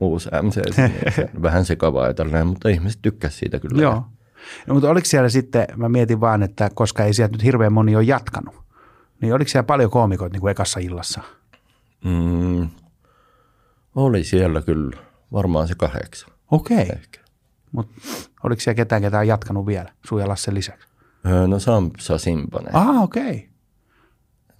uusi 0.00 0.28
MC. 0.42 0.74
sinne. 0.74 1.10
Se 1.16 1.30
Vähän 1.42 1.64
sekavaa 1.64 2.06
ja 2.06 2.14
tällainen, 2.14 2.46
mutta 2.46 2.68
ihmiset 2.68 2.98
tykkäsivät 3.02 3.38
siitä 3.40 3.60
kyllä. 3.60 3.82
Joo. 3.82 4.04
No, 4.66 4.74
mutta 4.74 4.90
oliko 4.90 5.04
siellä 5.04 5.28
sitten, 5.28 5.66
mä 5.76 5.88
mietin 5.88 6.20
vaan, 6.20 6.42
että 6.42 6.70
koska 6.74 7.04
ei 7.04 7.14
sieltä 7.14 7.32
nyt 7.32 7.44
hirveän 7.44 7.72
moni 7.72 7.96
ole 7.96 8.04
jatkanut, 8.04 8.54
niin 9.22 9.34
oliko 9.34 9.48
siellä 9.48 9.66
paljon 9.66 9.90
koomikoita 9.90 10.32
niin 10.32 10.40
kuin 10.40 10.50
ekassa 10.50 10.80
illassa? 10.80 11.20
Mm, 12.06 12.68
oli 13.94 14.24
siellä 14.24 14.62
kyllä 14.62 14.96
varmaan 15.32 15.68
se 15.68 15.74
kahdeksan 15.74 16.30
Okei, 16.50 16.88
ehkä. 16.96 17.20
mutta 17.72 17.94
oliko 18.42 18.60
siellä 18.60 18.76
ketään, 18.76 19.02
ketä 19.02 19.18
on 19.18 19.26
jatkanut 19.28 19.66
vielä 19.66 19.92
sun 20.06 20.20
ja 20.20 20.28
Lassen 20.28 20.54
lisäksi? 20.54 20.88
Öö, 21.26 21.46
No 21.46 21.58
Sampsa 21.58 22.18
Simpanen. 22.18 22.74
Ah, 22.76 23.02
okei. 23.02 23.48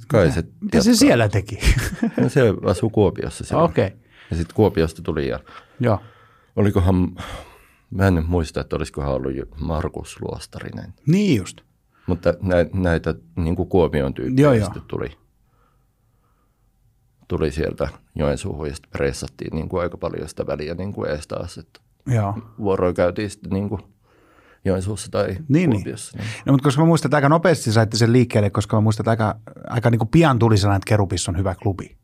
Kai 0.08 0.30
se, 0.32 0.44
Mitä 0.60 0.80
se 0.82 0.90
jatkaa. 0.90 0.94
siellä 0.94 1.28
teki? 1.28 1.58
No, 2.20 2.28
se 2.28 2.40
asui 2.64 2.90
Kuopiossa 2.90 3.44
silloin. 3.44 3.70
okei, 3.70 3.90
Ja 4.30 4.36
sitten 4.36 4.54
Kuopiosta 4.56 5.02
tuli 5.02 5.28
ja 5.28 5.40
joo. 5.80 6.00
olikohan, 6.56 7.16
mä 7.90 8.06
en 8.06 8.14
nyt 8.14 8.28
muista, 8.28 8.60
että 8.60 8.76
olisikohan 8.76 9.12
ollut 9.14 9.32
Markus 9.60 10.16
Luostarinen. 10.20 10.94
Niin 11.06 11.36
just. 11.38 11.60
Mutta 12.06 12.34
näitä, 12.42 12.70
näitä 12.78 13.14
niin 13.36 13.56
kuin 13.56 13.68
Kuopion 13.68 14.14
tyyppejä 14.14 14.44
Joo, 14.46 14.52
joo. 14.52 14.70
tuli, 14.88 15.10
tuli 17.28 17.52
sieltä 17.52 17.88
Joensuuhun 18.14 18.68
ja 18.68 18.74
sitten 18.74 18.90
pressattiin 18.90 19.54
niin 19.54 19.68
kuin 19.68 19.82
aika 19.82 19.96
paljon 19.96 20.28
sitä 20.28 20.46
väliä 20.46 20.74
niin 20.74 20.92
kuin 20.92 21.10
ees 21.10 21.26
taas. 21.26 21.58
Että 21.58 21.80
Joo. 22.06 22.38
vuoroja 22.58 22.92
käytiin 22.92 23.30
sitten 23.30 23.50
niin 23.50 23.68
kuin 23.68 23.80
Joensuussa 24.64 25.10
tai 25.10 25.26
Niin, 25.26 25.40
niin. 25.48 25.70
Kuopiossa. 25.70 26.18
Niin. 26.18 26.28
No, 26.46 26.52
mutta 26.52 26.64
koska 26.64 26.82
mä 26.82 26.86
muistan, 26.86 27.08
että 27.08 27.16
aika 27.16 27.28
nopeasti 27.28 27.72
saitte 27.72 27.96
sen 27.96 28.12
liikkeelle, 28.12 28.50
koska 28.50 28.76
mä 28.76 28.80
muistan, 28.80 29.02
että 29.02 29.10
aika, 29.10 29.40
aika 29.66 29.90
niin 29.90 29.98
kuin 29.98 30.08
pian 30.08 30.38
tuli 30.38 30.58
sellainen, 30.58 30.76
että 30.76 30.88
Kerupissa 30.88 31.32
on 31.32 31.38
hyvä 31.38 31.54
klubi. 31.54 31.96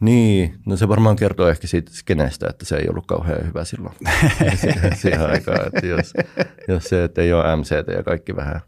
Niin, 0.00 0.54
no 0.66 0.76
se 0.76 0.88
varmaan 0.88 1.16
kertoo 1.16 1.48
ehkä 1.48 1.66
siitä 1.66 1.92
skenestä, 1.92 2.46
että 2.50 2.64
se 2.64 2.76
ei 2.76 2.88
ollut 2.88 3.06
kauhean 3.06 3.46
hyvä 3.46 3.64
silloin 3.64 3.94
siihen, 4.54 4.96
siihen 5.02 5.30
aikaan. 5.30 5.66
Että 5.66 5.86
jos, 5.86 6.12
jos 6.68 6.84
se, 6.84 7.04
että 7.04 7.22
ei 7.22 7.32
ole 7.32 7.56
MCtä 7.56 7.92
ja 7.92 8.02
kaikki 8.02 8.36
vähän 8.36 8.60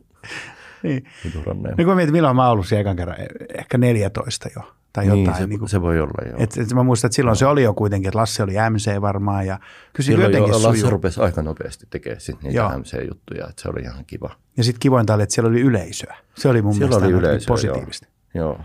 Niin. 0.83 1.05
Niin 1.25 1.33
kun 1.77 1.87
mä 1.87 1.95
mietin, 1.95 2.13
milloin 2.13 2.37
mä 2.37 2.43
oon 2.43 2.53
ollut 2.53 2.67
siellä 2.67 2.81
ekan 2.81 2.97
kerran, 2.97 3.17
ehkä 3.59 3.79
14 3.79 4.49
jo 4.57 4.78
tai 4.93 5.07
jotain. 5.07 5.25
niin, 5.25 5.37
se, 5.37 5.47
niin 5.47 5.59
kuin, 5.59 5.69
se 5.69 5.81
voi 5.81 6.01
olla 6.01 6.29
joo. 6.29 6.37
et, 6.39 6.57
et 6.57 6.73
mä 6.73 6.83
muistan, 6.83 7.09
että 7.09 7.17
silloin 7.17 7.37
se 7.37 7.47
oli 7.47 7.63
jo 7.63 7.75
kuitenkin, 7.75 8.09
että 8.09 8.19
Lassi 8.19 8.43
oli 8.43 8.53
MC 8.71 9.01
varmaan 9.01 9.47
ja 9.47 9.59
kyllä 9.59 9.77
se 9.99 10.03
Silloin 10.03 10.33
jo 10.33 10.39
jotenkin 10.39 10.63
Lasse 10.63 10.91
rupesi 10.91 11.21
aika 11.21 11.43
nopeasti 11.43 11.87
tekemään 11.91 12.21
sit 12.21 12.43
niitä 12.43 12.57
Joo. 12.57 12.79
MC-juttuja, 12.79 13.49
että 13.49 13.63
se 13.63 13.69
oli 13.69 13.81
ihan 13.81 14.05
kiva. 14.07 14.31
Ja 14.57 14.65
sitten 14.65 14.81
kivointa 14.81 15.15
oli, 15.15 15.23
että 15.23 15.35
siellä 15.35 15.49
oli 15.51 15.61
yleisöä. 15.61 16.17
Se 16.35 16.49
oli 16.49 16.63
mun 16.63 16.75
Siellä 16.75 16.89
mielestä 16.89 17.07
oli 17.07 17.15
yleisöä, 17.15 17.49
positiivista. 17.49 18.07
Joo. 18.35 18.47
joo. 18.47 18.61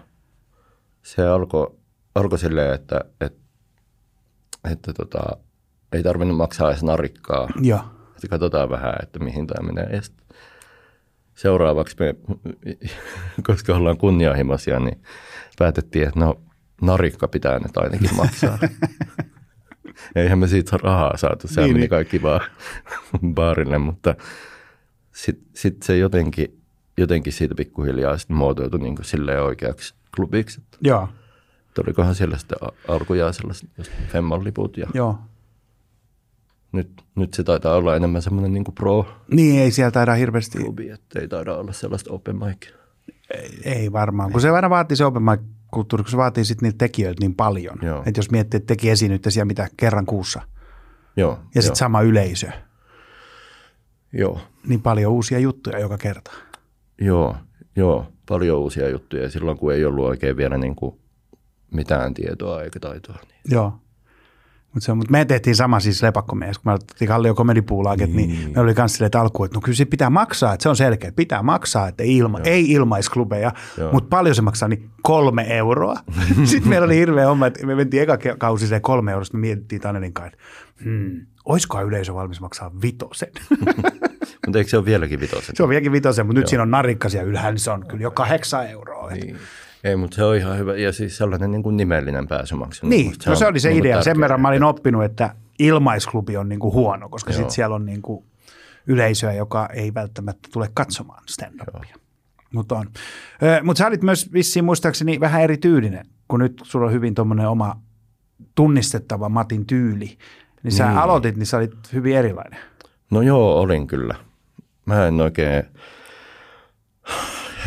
Se 1.02 1.28
alkoi 1.28 1.76
alko 2.16 2.38
silleen, 2.38 2.74
että, 2.74 3.02
että, 3.22 3.40
että 4.72 4.94
tota, 4.94 5.38
ei 5.92 6.04
tarvinnut 6.04 6.38
maksaa 6.38 6.70
edes 6.70 6.84
narikkaa. 6.84 7.48
Joo. 7.62 7.80
Että 8.16 8.28
katsotaan 8.28 8.70
vähän, 8.70 8.94
että 9.04 9.20
mihin 9.20 9.48
tämä 9.48 9.68
menee. 9.68 9.96
Ja 9.96 10.02
seuraavaksi 11.36 11.96
me, 12.00 12.16
koska 13.48 13.76
ollaan 13.76 13.98
kunnianhimoisia, 13.98 14.80
niin 14.80 15.02
päätettiin, 15.60 16.08
että 16.08 16.20
no 16.20 16.42
narikka 16.82 17.28
pitää 17.28 17.60
nyt 17.60 17.78
ainakin 17.78 18.16
maksaa. 18.16 18.60
Eihän 20.16 20.40
me 20.40 20.48
siitä 20.48 20.78
rahaa 20.84 21.18
saatu, 21.18 21.48
sehän 21.48 21.64
Niin, 21.68 21.74
meni 21.76 21.80
niin. 21.82 21.90
kaikki 21.90 22.22
vaan 22.22 22.42
baarille, 23.36 23.78
mutta 23.78 24.16
sitten 25.12 25.48
sit 25.54 25.84
se 25.84 25.98
jotenkin, 25.98 26.62
jotenkin 26.98 27.34
siitä 27.34 27.56
pikkuhiljaa 27.56 28.18
sit 28.18 28.30
muotoutui 28.30 28.80
niin 28.80 28.96
kuin 28.96 29.06
silleen 29.06 29.44
oikeaksi 29.44 29.96
klubiksi. 30.16 30.62
Joo. 30.82 31.10
että 31.68 31.82
olikohan 31.82 32.16
siellä 32.16 32.38
sitten 32.38 32.58
a- 32.62 32.94
alkujaan 32.94 33.34
sellaiset 33.34 33.70
just 33.78 33.92
Femman 34.08 34.44
liput 34.44 34.78
ja 34.78 34.88
Joo. 34.94 35.20
Nyt, 36.74 37.04
nyt 37.16 37.34
se 37.34 37.44
taitaa 37.44 37.76
olla 37.76 37.96
enemmän 37.96 38.22
semmoinen 38.22 38.54
niin 38.54 38.64
kuin 38.64 38.76
pro-klubi, 38.76 39.20
Niin 39.36 39.62
ei 39.62 39.72
siellä 39.72 39.92
taida 39.92 40.14
hirveästi, 40.14 40.58
että 40.94 41.20
ei 41.20 41.28
taida 41.28 41.58
olla 41.58 41.74
sellaista 41.74 42.14
open 42.14 42.36
mic. 42.36 42.68
ei 43.64 43.92
varmaan, 43.92 44.32
kun 44.32 44.42
se 44.42 44.50
aina 44.50 44.70
vaatii 44.70 44.98
se 44.98 45.06
open 45.06 45.24
mic 45.24 45.40
kulttuuri, 45.72 46.04
kun 46.04 46.12
se 46.12 46.18
vaatii 46.18 46.46
sitten 46.46 46.68
niiltä 46.68 46.78
tekijöiltä 46.78 47.20
niin 47.20 47.36
paljon. 47.36 47.78
Joo. 47.82 48.04
Että 48.06 48.20
jos 48.20 48.32
miettii, 48.32 48.58
että 48.58 48.68
teki 48.68 48.90
esiinnyttä 48.90 49.30
siellä 49.30 49.46
mitä 49.46 49.68
kerran 49.78 50.06
kuussa 50.06 50.42
Joo, 51.18 51.40
ja 51.56 51.62
sitten 51.62 51.76
sama 51.76 52.02
yleisö, 52.02 52.48
joo, 54.14 54.40
niin 54.68 54.82
paljon 54.82 55.12
uusia 55.12 55.40
juttuja 55.40 55.80
joka 55.80 55.98
kerta. 55.98 56.32
joo, 57.02 57.36
joo, 57.76 58.08
paljon 58.30 58.60
uusia 58.60 58.90
juttuja 58.90 59.30
silloin, 59.30 59.58
kun 59.58 59.74
ei 59.74 59.86
ollut 59.86 60.06
oikein 60.06 60.38
vielä 60.38 60.58
niin 60.58 60.76
kuin 60.76 61.00
mitään 61.74 62.14
tietoa 62.14 62.64
eikä 62.64 62.80
taitoa. 62.80 63.20
Niin. 63.28 63.42
Joo. 63.56 63.80
Mutta 64.74 64.96
mut 64.96 65.10
me 65.10 65.26
tehtiin 65.26 65.56
sama 65.56 65.80
siis 65.80 66.04
lepakkomies, 66.04 66.58
kun 66.58 66.72
me 66.72 66.74
otettiin 66.74 67.08
Kallio 67.08 67.36
komedipuulaaket, 67.36 68.14
niin. 68.14 68.30
niin 68.30 68.52
me 68.56 68.62
oli 68.62 68.74
kans 68.74 68.94
silleen, 68.94 69.06
että 69.06 69.22
alkuun, 69.22 69.46
että 69.46 69.58
no 69.58 69.62
kyllä 69.62 69.76
se 69.76 69.86
pitää 69.86 70.10
maksaa, 70.10 70.54
että 70.54 70.64
se 70.64 70.70
on 70.70 70.76
selkeä, 70.76 71.12
pitää 71.12 71.44
maksaa, 71.44 71.88
että 71.88 72.04
ei, 72.04 72.18
ilma, 72.18 72.40
ei 72.44 72.72
ilmaisklubeja, 72.72 73.52
Joo. 73.78 73.92
mutta 73.92 74.10
paljon 74.10 74.36
se 74.36 74.42
maksaa, 74.42 74.70
niin 74.70 74.90
kolme 75.02 75.46
euroa. 75.58 75.96
Sitten 76.44 76.70
meillä 76.70 76.86
oli 76.86 76.96
hirveä 76.96 77.28
homma, 77.28 77.48
että 77.48 77.66
me 77.66 77.76
mentiin 77.76 78.04
eka 78.04 78.18
kausi 78.38 78.68
se 78.68 78.80
kolme 78.80 79.12
euroa, 79.12 79.24
sitten 79.24 79.40
me 79.40 79.48
mietittiin 79.48 79.82
Tanelin 79.82 80.14
kanssa, 80.14 80.34
että 80.34 80.84
hmm, 80.84 81.26
olisikohan 81.46 81.86
yleisö 81.86 82.14
valmis 82.14 82.42
maksaa 82.42 82.72
vitosen. 82.82 83.32
Mutta 84.46 84.58
eikö 84.58 84.70
se 84.70 84.78
ole 84.78 84.86
vieläkin 84.86 85.20
vitosen? 85.20 85.56
se 85.56 85.64
on 85.64 85.70
vieläkin 85.70 85.92
vitosen, 85.92 86.26
mutta 86.26 86.40
nyt 86.40 86.48
siinä 86.48 86.64
on 86.64 86.72
narikkasia 86.72 87.24
ylhäällä, 87.24 87.52
niin 87.52 87.60
se 87.60 87.72
on 87.72 87.86
kyllä 87.88 88.04
jo 88.04 88.12
kahdeksan 88.12 88.68
euroa. 88.68 89.10
Niin, 89.10 89.26
Niin. 89.26 89.38
Ei, 89.84 89.96
mutta 89.96 90.16
se 90.16 90.24
on 90.24 90.36
ihan 90.36 90.58
hyvä. 90.58 90.76
Ja 90.76 90.92
siis 90.94 91.18
sellainen 91.18 91.52
niin 91.52 91.64
kuin 91.64 91.78
nimellinen 91.78 92.28
pääsymaksu. 92.28 92.88
niin 92.88 93.06
musta 93.08 93.30
no 93.30 93.36
se 93.36 93.48
oli 93.48 93.60
se 93.60 93.70
niin 93.70 93.82
kuin 93.82 93.92
idea. 93.92 94.04
Sen 94.04 94.20
verran 94.20 94.42
mä 94.42 94.48
olin 94.48 94.64
oppinut, 94.64 95.04
että 95.04 95.36
ilmaisklubi 95.60 96.38
on 96.38 96.50
niinku 96.50 96.72
huono, 96.74 97.10
koska 97.10 97.34
sitten 97.34 97.52
siellä 97.52 97.76
on 97.76 97.86
niinku 97.86 98.26
yleisöä, 98.88 99.34
joka 99.34 99.70
ei 99.74 99.94
välttämättä 99.94 100.50
tule 100.54 100.70
katsomaan 100.74 101.24
stand-upia. 101.32 101.96
Mutta 102.54 102.76
on. 102.76 102.88
Mutta 103.64 103.78
sä 103.78 103.88
olit 103.88 104.02
myös 104.04 104.34
vissiin 104.34 104.66
muistaakseni 104.66 105.20
vähän 105.20 105.42
erityylinen, 105.42 106.06
kun 106.28 106.40
nyt 106.40 106.62
sulla 106.64 106.86
on 106.86 106.92
hyvin 106.94 107.16
tuommoinen 107.16 107.48
oma 107.50 107.80
tunnistettava 108.56 109.30
Matin 109.30 109.66
tyyli. 109.66 110.18
Niin 110.64 110.72
sä 110.72 110.88
Niin. 110.88 110.98
aloitit, 110.98 111.38
niin 111.38 111.46
sä 111.46 111.58
olit 111.58 111.94
hyvin 111.94 112.16
erilainen. 112.16 112.60
No 113.12 113.22
joo, 113.22 113.60
olin 113.60 113.88
kyllä. 113.88 114.16
Mä 114.86 115.08
en 115.08 115.22
oikein, 115.22 115.64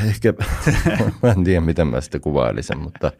ehkä, 0.09 0.35
mä 1.23 1.31
en 1.31 1.45
tiedä 1.45 1.61
miten 1.61 1.87
mä 1.87 2.01
sitä 2.01 2.19
kuvailisin, 2.19 2.79
mutta 2.79 3.13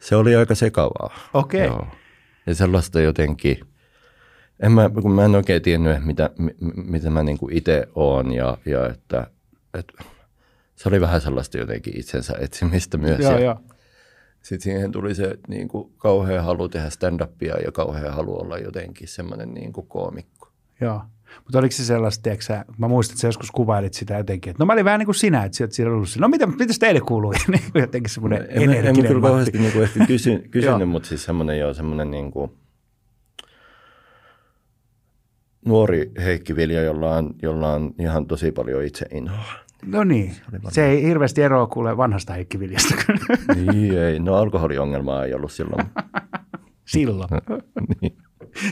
se 0.00 0.16
oli 0.16 0.36
aika 0.36 0.54
sekavaa. 0.54 1.18
Okei. 1.34 1.66
Joo. 1.66 1.86
Ja 2.46 2.54
sellaista 2.54 3.00
jotenkin, 3.00 3.60
en 4.60 4.72
mä, 4.72 4.90
kun 5.02 5.12
mä 5.12 5.24
en 5.24 5.34
oikein 5.34 5.62
tiennyt, 5.62 6.04
mitä, 6.04 6.30
mi- 6.38 6.56
mi- 6.60 6.82
mitä 6.84 7.10
mä 7.10 7.22
niinku 7.22 7.48
itse 7.52 7.88
oon 7.94 8.32
ja, 8.32 8.58
ja 8.66 8.88
että, 8.88 9.26
että 9.78 10.04
se 10.74 10.88
oli 10.88 11.00
vähän 11.00 11.20
sellaista 11.20 11.58
jotenkin 11.58 11.98
itsensä 11.98 12.34
etsimistä 12.40 12.98
myös. 12.98 13.20
Joo, 13.20 13.32
ja 13.32 13.40
joo. 13.40 13.56
Sitten 14.42 14.60
siihen 14.60 14.92
tuli 14.92 15.14
se 15.14 15.38
niin 15.48 15.68
kuin, 15.68 15.92
kauhea 15.96 16.42
halu 16.42 16.68
tehdä 16.68 16.90
stand-upia 16.90 17.64
ja 17.64 17.72
kauhea 17.72 18.12
halu 18.12 18.40
olla 18.40 18.58
jotenkin 18.58 19.08
semmoinen 19.08 19.54
niin 19.54 19.72
kuin 19.72 19.86
koomikko. 19.86 20.48
Joo. 20.80 21.02
Mutta 21.44 21.58
oliko 21.58 21.72
se 21.72 21.84
sellaista, 21.84 22.22
tiedätkö 22.22 22.44
sä, 22.44 22.64
mä 22.78 22.88
muistan, 22.88 23.12
että 23.14 23.20
sä 23.20 23.28
joskus 23.28 23.50
kuvailit 23.50 23.94
sitä 23.94 24.16
jotenkin, 24.16 24.50
että 24.50 24.62
no 24.62 24.66
mä 24.66 24.72
olin 24.72 24.84
vähän 24.84 24.98
niin 24.98 25.06
kuin 25.06 25.14
sinä, 25.14 25.44
että 25.44 25.56
sieltä 25.56 25.74
siellä 25.74 25.94
ollut 25.94 26.08
no 26.18 26.28
mitä, 26.28 26.46
mitäs 26.46 26.78
teille 26.78 27.00
kuuluu? 27.00 27.32
Niin 27.48 27.62
jotenkin 27.74 28.10
semmoinen 28.10 28.42
En, 28.42 28.62
en, 28.62 28.62
en 28.62 28.70
energinen 28.70 29.06
kyllä 29.06 29.22
kauheasti 29.22 29.58
niin 29.58 29.72
kuin 29.72 29.82
ehkä 29.82 30.06
kysy, 30.06 30.30
Joo. 30.32 30.40
kysynyt, 30.50 30.88
mutta 30.88 31.08
siis 31.08 31.24
semmoinen 31.24 31.58
jo 31.58 31.74
semmoinen 31.74 32.10
niin 32.10 32.30
kuin 32.30 32.50
nuori 35.64 36.12
Heikki 36.24 36.56
Vilja, 36.56 36.82
jolla 36.82 37.16
on, 37.16 37.34
jolla 37.42 37.72
on 37.72 37.94
ihan 37.98 38.26
tosi 38.26 38.52
paljon 38.52 38.84
itse 38.84 39.06
inhoa. 39.10 39.64
No 39.86 40.04
niin, 40.04 40.36
se 40.68 40.86
ei 40.86 41.02
hirveästi 41.02 41.42
eroa 41.42 41.66
kuule 41.66 41.96
vanhasta 41.96 42.32
Heikki 42.32 42.60
Viljasta 42.60 42.94
niin 43.54 43.98
ei, 43.98 44.20
no 44.20 44.34
alkoholiongelmaa 44.34 45.24
ei 45.24 45.34
ollut 45.34 45.52
silloin. 45.52 45.86
silloin. 46.84 47.28
niin. 48.00 48.16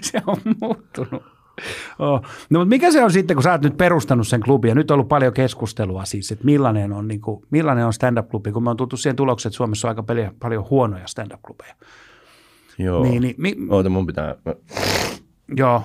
se 0.02 0.22
on 0.26 0.36
muuttunut. 0.60 1.31
Oh. 1.98 2.20
No, 2.50 2.58
mutta 2.58 2.68
mikä 2.68 2.90
se 2.92 3.04
on 3.04 3.12
sitten, 3.12 3.36
kun 3.36 3.42
sä 3.42 3.52
oot 3.52 3.62
nyt 3.62 3.76
perustanut 3.76 4.28
sen 4.28 4.40
klubin, 4.40 4.68
ja 4.68 4.74
nyt 4.74 4.90
on 4.90 4.94
ollut 4.94 5.08
paljon 5.08 5.32
keskustelua 5.32 6.04
siis, 6.04 6.32
että 6.32 6.44
millainen 6.44 6.92
on, 6.92 7.08
niin 7.08 7.20
kuin, 7.20 7.44
millainen 7.50 7.86
on 7.86 7.92
stand-up-klubi, 7.92 8.52
kun 8.52 8.62
me 8.62 8.70
on 8.70 8.76
tultu 8.76 8.96
siihen 8.96 9.16
tulokseen, 9.16 9.50
että 9.50 9.56
Suomessa 9.56 9.88
on 9.88 9.90
aika 9.90 10.02
paljon, 10.02 10.34
paljon 10.40 10.64
huonoja 10.70 11.06
stand-up-klubeja. 11.06 11.74
Joo. 12.78 13.02
Niin, 13.02 13.22
niin, 13.22 13.34
mi, 13.38 13.56
Oota, 13.70 13.88
mun 13.88 14.06
pitää, 14.06 14.34
joo, 15.56 15.82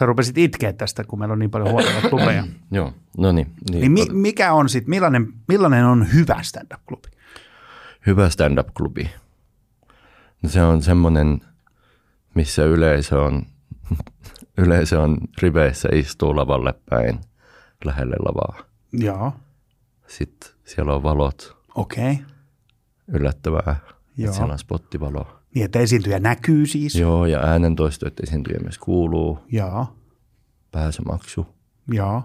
Sä 0.00 0.06
rupesit 0.06 0.38
itkeä 0.38 0.72
tästä, 0.72 1.04
kun 1.04 1.18
meillä 1.18 1.32
on 1.32 1.38
niin 1.38 1.50
paljon 1.50 1.70
huonoja 1.70 2.00
klubeja. 2.10 2.44
Joo, 2.70 2.92
no 3.18 3.32
niin. 3.32 3.52
Niin 3.70 3.92
mi- 3.92 4.06
mikä 4.12 4.52
on 4.52 4.68
sitten, 4.68 4.90
millainen, 4.90 5.32
millainen 5.48 5.84
on 5.84 6.12
hyvä 6.14 6.42
stand-up-klubi? 6.42 7.08
Hyvä 8.06 8.30
stand-up-klubi. 8.30 9.10
No 10.42 10.48
se 10.48 10.62
on 10.62 10.82
semmoinen, 10.82 11.40
missä 12.34 12.64
yleisö 12.64 13.22
on, 13.22 13.42
yleisö 14.58 15.00
on 15.00 15.18
riveissä, 15.42 15.88
istuu 15.92 16.36
lavalle 16.36 16.74
päin 16.90 17.20
lähelle 17.84 18.16
lavaa. 18.24 18.66
Joo, 18.92 19.32
Sitten 20.06 20.50
siellä 20.64 20.94
on 20.94 21.02
valot, 21.02 21.56
okei. 21.74 22.12
Okay. 22.12 22.24
yllättävää, 23.08 23.76
Joo. 24.16 24.24
että 24.24 24.36
siellä 24.36 24.52
on 24.52 24.58
spottivalo. 24.58 25.26
Niin, 25.54 25.64
että 25.64 25.78
esiintyjä 25.78 26.18
näkyy 26.18 26.66
siis. 26.66 26.94
Joo, 26.94 27.26
ja 27.26 27.40
äänentoistoit 27.40 28.20
esiintyjä 28.20 28.58
myös 28.62 28.78
kuuluu, 28.78 29.38
Joo, 29.52 29.96
pääsymaksu. 30.70 31.46
joo. 31.88 32.22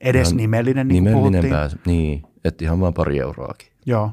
Edes 0.00 0.28
Ihan 0.28 0.36
nimellinen, 0.36 0.88
niin 0.88 1.04
Nimellinen 1.04 1.50
pääsy, 1.50 1.78
niin, 1.86 2.22
että 2.44 2.64
ihan 2.64 2.80
vaan 2.80 2.94
pari 2.94 3.18
euroakin. 3.20 3.68
Joo. 3.86 4.12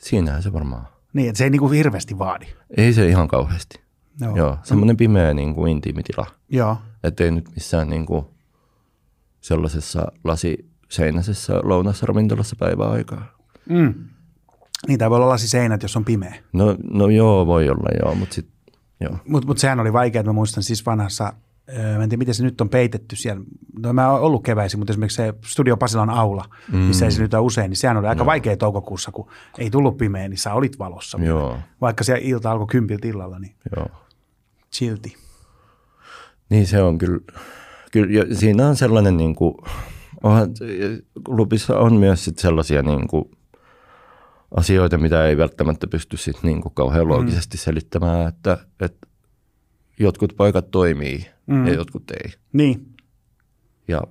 Siinähän 0.00 0.42
se 0.42 0.52
varmaan. 0.52 0.88
Niin, 1.12 1.28
että 1.28 1.38
se 1.38 1.44
ei 1.44 1.50
niin 1.50 1.60
kuin 1.60 1.72
hirveästi 1.72 2.18
vaadi. 2.18 2.46
Ei 2.76 2.92
se 2.92 3.08
ihan 3.08 3.28
kauheasti. 3.28 3.85
Joo. 4.20 4.36
Joo, 4.36 4.58
semmoinen 4.62 4.96
pimeä 4.96 5.34
niin 5.34 5.54
kuin 5.54 5.72
intiimitila. 5.72 6.26
Joo. 6.48 6.76
Että 7.04 7.24
ei 7.24 7.30
nyt 7.30 7.48
missään 7.54 7.88
niin 7.88 8.06
kuin 8.06 8.26
sellaisessa 9.40 10.12
lasiseinäisessä 10.24 11.60
lounasravintolassa 11.62 12.56
päivää 12.58 12.88
aikaa. 12.90 13.36
Mm. 13.68 13.94
Niin, 14.88 14.98
tämä 14.98 15.10
voi 15.10 15.16
olla 15.16 15.28
lasiseinät, 15.28 15.82
jos 15.82 15.96
on 15.96 16.04
pimeä. 16.04 16.34
No, 16.52 16.76
no 16.90 17.08
joo, 17.08 17.46
voi 17.46 17.70
olla 17.70 17.88
joo, 18.04 18.14
mutta 18.14 18.34
sitten 18.34 18.56
joo. 19.00 19.18
Mutta 19.28 19.48
mut 19.48 19.58
sehän 19.58 19.80
oli 19.80 19.92
vaikea, 19.92 20.20
että 20.20 20.28
mä 20.28 20.34
muistan 20.34 20.62
siis 20.62 20.86
vanhassa, 20.86 21.32
öö, 21.68 21.96
mä 21.96 22.02
en 22.02 22.08
tiedä 22.08 22.18
miten 22.18 22.34
se 22.34 22.42
nyt 22.42 22.60
on 22.60 22.68
peitetty 22.68 23.16
siellä. 23.16 23.42
No 23.78 23.92
mä 23.92 24.10
oon 24.10 24.20
ollut 24.20 24.42
keväisin, 24.44 24.80
mutta 24.80 24.92
esimerkiksi 24.92 25.16
se 25.16 25.34
Studio 25.44 25.76
Pasilan 25.76 26.10
aula, 26.10 26.44
mm. 26.72 26.78
missä 26.78 27.06
esiinnytään 27.06 27.42
usein, 27.42 27.68
niin 27.70 27.76
sehän 27.76 27.96
oli 27.96 28.06
aika 28.06 28.22
no. 28.22 28.26
vaikea 28.26 28.56
toukokuussa, 28.56 29.12
kun 29.12 29.28
ei 29.58 29.70
tullut 29.70 29.96
pimeä, 29.96 30.28
niin 30.28 30.38
sä 30.38 30.54
olit 30.54 30.78
valossa. 30.78 31.18
Joo, 31.22 31.58
Vaikka 31.80 32.04
se 32.04 32.18
ilta 32.22 32.50
alkoi 32.50 32.66
kympiltä 32.66 33.08
illalla, 33.08 33.38
niin 33.38 33.54
joo. 33.76 33.86
Silti. 34.76 35.16
Niin 36.50 36.66
se 36.66 36.82
on 36.82 36.98
kyllä, 36.98 37.20
kyllä 37.92 38.12
ja 38.12 38.36
siinä 38.36 38.68
on 38.68 38.76
sellainen 38.76 39.16
niin 39.16 39.34
kuin, 39.34 39.54
onhan, 40.22 40.50
klubissa 41.24 41.78
on 41.78 41.94
myös 41.94 42.24
sit 42.24 42.38
sellaisia 42.38 42.82
niin 42.82 43.08
kuin, 43.08 43.24
asioita, 44.56 44.98
mitä 44.98 45.26
ei 45.26 45.36
välttämättä 45.36 45.86
pysty 45.86 46.16
sit 46.16 46.42
niin 46.42 46.60
kuin 46.60 46.74
kauhean 46.74 47.08
loogisesti 47.08 47.56
selittämään, 47.56 48.28
että, 48.28 48.58
että 48.80 49.06
jotkut 49.98 50.36
paikat 50.36 50.70
toimii 50.70 51.26
mm. 51.46 51.66
ja 51.66 51.74
jotkut 51.74 52.10
ei. 52.10 52.32
Niin, 52.52 52.86
Ja 53.88 54.02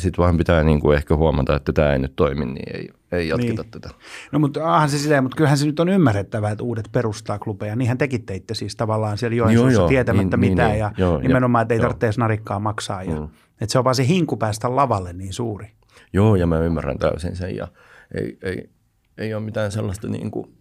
sitten 0.00 0.22
vaan 0.22 0.36
pitää 0.38 0.64
niin 0.64 0.80
kuin 0.80 0.96
ehkä 0.96 1.16
huomata, 1.16 1.56
että 1.56 1.72
tämä 1.72 1.92
ei 1.92 1.98
nyt 1.98 2.16
toimi, 2.16 2.44
niin 2.44 2.76
ei, 2.76 2.88
ei 3.12 3.28
jatketa 3.28 3.62
Niin. 3.62 3.70
tätä. 3.70 3.90
No 4.32 4.38
mutta 4.38 4.64
onhan 4.64 4.88
se 4.90 4.98
silleen, 4.98 5.22
mutta 5.22 5.36
kyllähän 5.36 5.58
se 5.58 5.66
nyt 5.66 5.80
on 5.80 5.88
ymmärrettävää, 5.88 6.50
että 6.50 6.64
uudet 6.64 6.88
perustaa 6.92 7.38
klubeja. 7.38 7.76
Niinhän 7.76 7.98
tekin 7.98 8.26
teitte 8.26 8.54
siis 8.54 8.76
tavallaan 8.76 9.18
siellä 9.18 9.36
Joensuussa 9.36 9.72
Joo, 9.72 9.80
joo, 9.82 9.88
tietämättä 9.88 10.36
niin, 10.36 10.52
mitään 10.52 10.70
niin, 10.70 10.78
ja 10.80 10.92
joo, 10.98 11.18
nimenomaan, 11.18 11.62
että 11.62 11.74
ei 11.74 11.80
joo. 11.80 11.88
tarvitse 11.92 12.20
narikkaa 12.20 12.58
maksaa. 12.58 13.02
Ja, 13.02 13.20
Mm. 13.20 13.28
Että 13.60 13.72
se 13.72 13.78
on 13.78 13.84
vaan 13.84 13.94
se 13.94 14.06
hinku 14.06 14.36
päästä 14.36 14.76
lavalle 14.76 15.12
niin 15.12 15.32
suuri. 15.32 15.72
Joo, 16.12 16.36
ja 16.36 16.46
mä 16.46 16.58
ymmärrän 16.58 16.98
täysin 16.98 17.36
sen. 17.36 17.56
Ja 17.56 17.68
ei, 18.14 18.38
ei, 18.42 18.70
ei 19.18 19.34
ole 19.34 19.42
mitään 19.44 19.72
sellaista, 19.72 20.08
niin 20.08 20.30
kuin, 20.30 20.56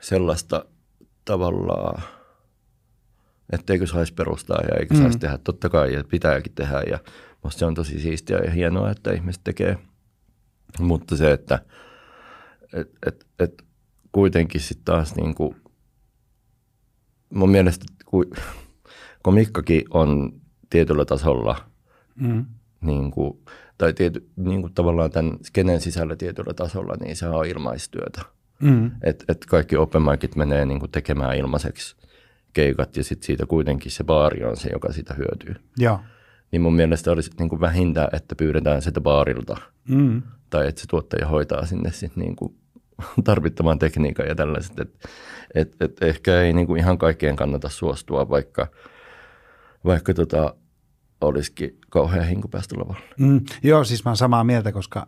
sellaista 0.00 0.64
tavallaan, 1.24 2.02
etteikö 3.52 3.86
saisi 3.86 4.14
perustaa 4.14 4.60
ja 4.68 4.76
eikö 4.80 4.94
saisi 4.94 5.18
tehdä. 5.18 5.38
Totta 5.38 5.68
kai, 5.68 5.92
ja 5.94 6.04
pitääkin 6.10 6.52
tehdä. 6.54 6.82
Ja 6.90 6.98
musta 7.44 7.58
se 7.58 7.66
on 7.66 7.74
tosi 7.74 8.00
siistiä 8.00 8.38
ja 8.38 8.50
hienoa, 8.50 8.90
että 8.90 9.12
ihmiset 9.12 9.44
tekee. 9.44 9.78
Mutta 10.80 11.16
se, 11.16 11.32
että 11.32 11.58
et, 12.72 12.90
et, 13.06 13.26
et 13.38 13.64
kuitenkin 14.12 14.60
sitten 14.60 14.84
taas 14.84 15.16
niin 15.16 15.34
kuin, 15.34 15.56
mun 17.30 17.50
mielestä 17.50 17.84
ku, 18.04 18.24
komikkakin 19.22 19.84
on 19.90 20.32
tietyllä 20.70 21.04
tasolla– 21.04 21.56
Mm. 22.14 22.44
niin 22.80 23.10
kuin, 23.10 23.38
tai 23.78 23.92
tiety, 23.92 24.28
niin 24.36 24.60
kuin 24.60 24.74
tavallaan 24.74 25.10
tämän 25.10 25.38
skenen 25.42 25.80
sisällä 25.80 26.16
tietyllä 26.16 26.54
tasolla, 26.54 26.94
niin 27.00 27.16
se 27.16 27.28
on 27.28 27.46
ilmaistyötä. 27.46 28.22
Mm. 28.60 28.90
Et, 29.02 29.24
et 29.28 29.46
kaikki 29.46 29.76
open 29.76 30.02
micit 30.02 30.36
menee 30.36 30.64
niin 30.64 30.80
kuin 30.80 30.92
tekemään 30.92 31.36
ilmaiseksi 31.36 31.96
keikat 32.52 32.96
ja 32.96 33.04
sitten 33.04 33.26
siitä 33.26 33.46
kuitenkin 33.46 33.92
se 33.92 34.04
baari 34.04 34.44
on 34.44 34.56
se, 34.56 34.68
joka 34.72 34.92
sitä 34.92 35.14
hyötyy. 35.14 35.54
Joo. 35.78 36.00
Niin 36.54 36.62
mun 36.62 36.74
mielestä 36.74 37.12
olisi 37.12 37.30
niin 37.38 37.48
kuin 37.48 37.60
vähintä, 37.60 38.08
että 38.12 38.34
pyydetään 38.34 38.82
sitä 38.82 39.00
baarilta 39.00 39.56
Mm. 39.88 40.22
tai 40.50 40.68
että 40.68 40.80
se 40.80 40.86
tuottaja 40.86 41.28
hoitaa 41.28 41.66
sinne 41.66 41.92
sit 41.92 42.16
niin 42.16 42.36
kuin 42.36 42.54
tarvittavan 43.24 43.78
tekniikan 43.78 44.26
ja 44.26 44.34
tällaiset. 44.34 44.80
Et, 44.80 45.08
et, 45.54 45.76
et 45.80 46.02
ehkä 46.02 46.40
ei 46.40 46.52
niin 46.52 46.66
kuin 46.66 46.80
ihan 46.80 46.98
kaikkeen 46.98 47.36
kannata 47.36 47.68
suostua, 47.68 48.28
vaikka, 48.28 48.66
vaikka 49.84 50.14
tota, 50.14 50.54
olisikin 51.20 51.78
kauhean 51.90 52.28
hinku 52.28 52.48
päästä 52.48 52.74
lavalle. 52.78 53.04
Mm. 53.18 53.40
Joo, 53.62 53.84
siis 53.84 54.04
mä 54.04 54.10
oon 54.10 54.16
samaa 54.16 54.44
mieltä, 54.44 54.72
koska 54.72 55.06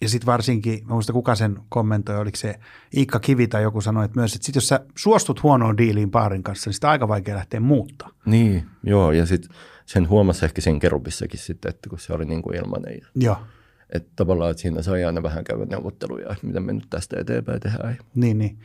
ja 0.00 0.08
sitten 0.08 0.26
varsinkin, 0.26 0.86
mä 0.86 0.92
muistan 0.92 1.14
kuka 1.14 1.34
sen 1.34 1.58
kommentoi, 1.68 2.16
oliko 2.16 2.36
se 2.36 2.54
Iikka 2.96 3.20
Kivi 3.20 3.48
tai 3.48 3.62
joku 3.62 3.80
sanoi, 3.80 4.04
että 4.04 4.20
myös, 4.20 4.34
että 4.34 4.46
sit 4.46 4.54
jos 4.54 4.68
sä 4.68 4.80
suostut 4.96 5.42
huonoon 5.42 5.76
diiliin 5.78 6.10
paarin 6.10 6.42
kanssa, 6.42 6.68
niin 6.68 6.74
sitä 6.74 6.86
on 6.86 6.92
aika 6.92 7.08
vaikea 7.08 7.36
lähteä 7.36 7.60
muuttaa. 7.60 8.10
Niin, 8.26 8.66
joo, 8.82 9.12
ja 9.12 9.26
sitten 9.26 9.50
sen 9.86 10.08
huomasi 10.08 10.44
ehkä 10.44 10.60
sen 10.60 10.78
kerubissakin 10.78 11.40
sitten, 11.40 11.68
että 11.68 11.90
kun 11.90 11.98
se 11.98 12.12
oli 12.12 12.24
niin 12.24 12.42
kuin 12.42 12.56
ilmainen. 12.56 12.94
Ja, 12.94 13.06
Joo, 13.14 13.36
että 13.90 14.10
tavallaan, 14.16 14.50
että 14.50 14.60
siinä 14.60 14.82
sai 14.82 15.04
aina 15.04 15.22
vähän 15.22 15.44
käydä 15.44 15.64
neuvotteluja, 15.64 16.32
että 16.32 16.46
miten 16.46 16.62
me 16.62 16.72
nyt 16.72 16.86
tästä 16.90 17.20
eteenpäin 17.20 17.60
tehdään. 17.60 17.98
niin, 18.14 18.38
niin. 18.38 18.58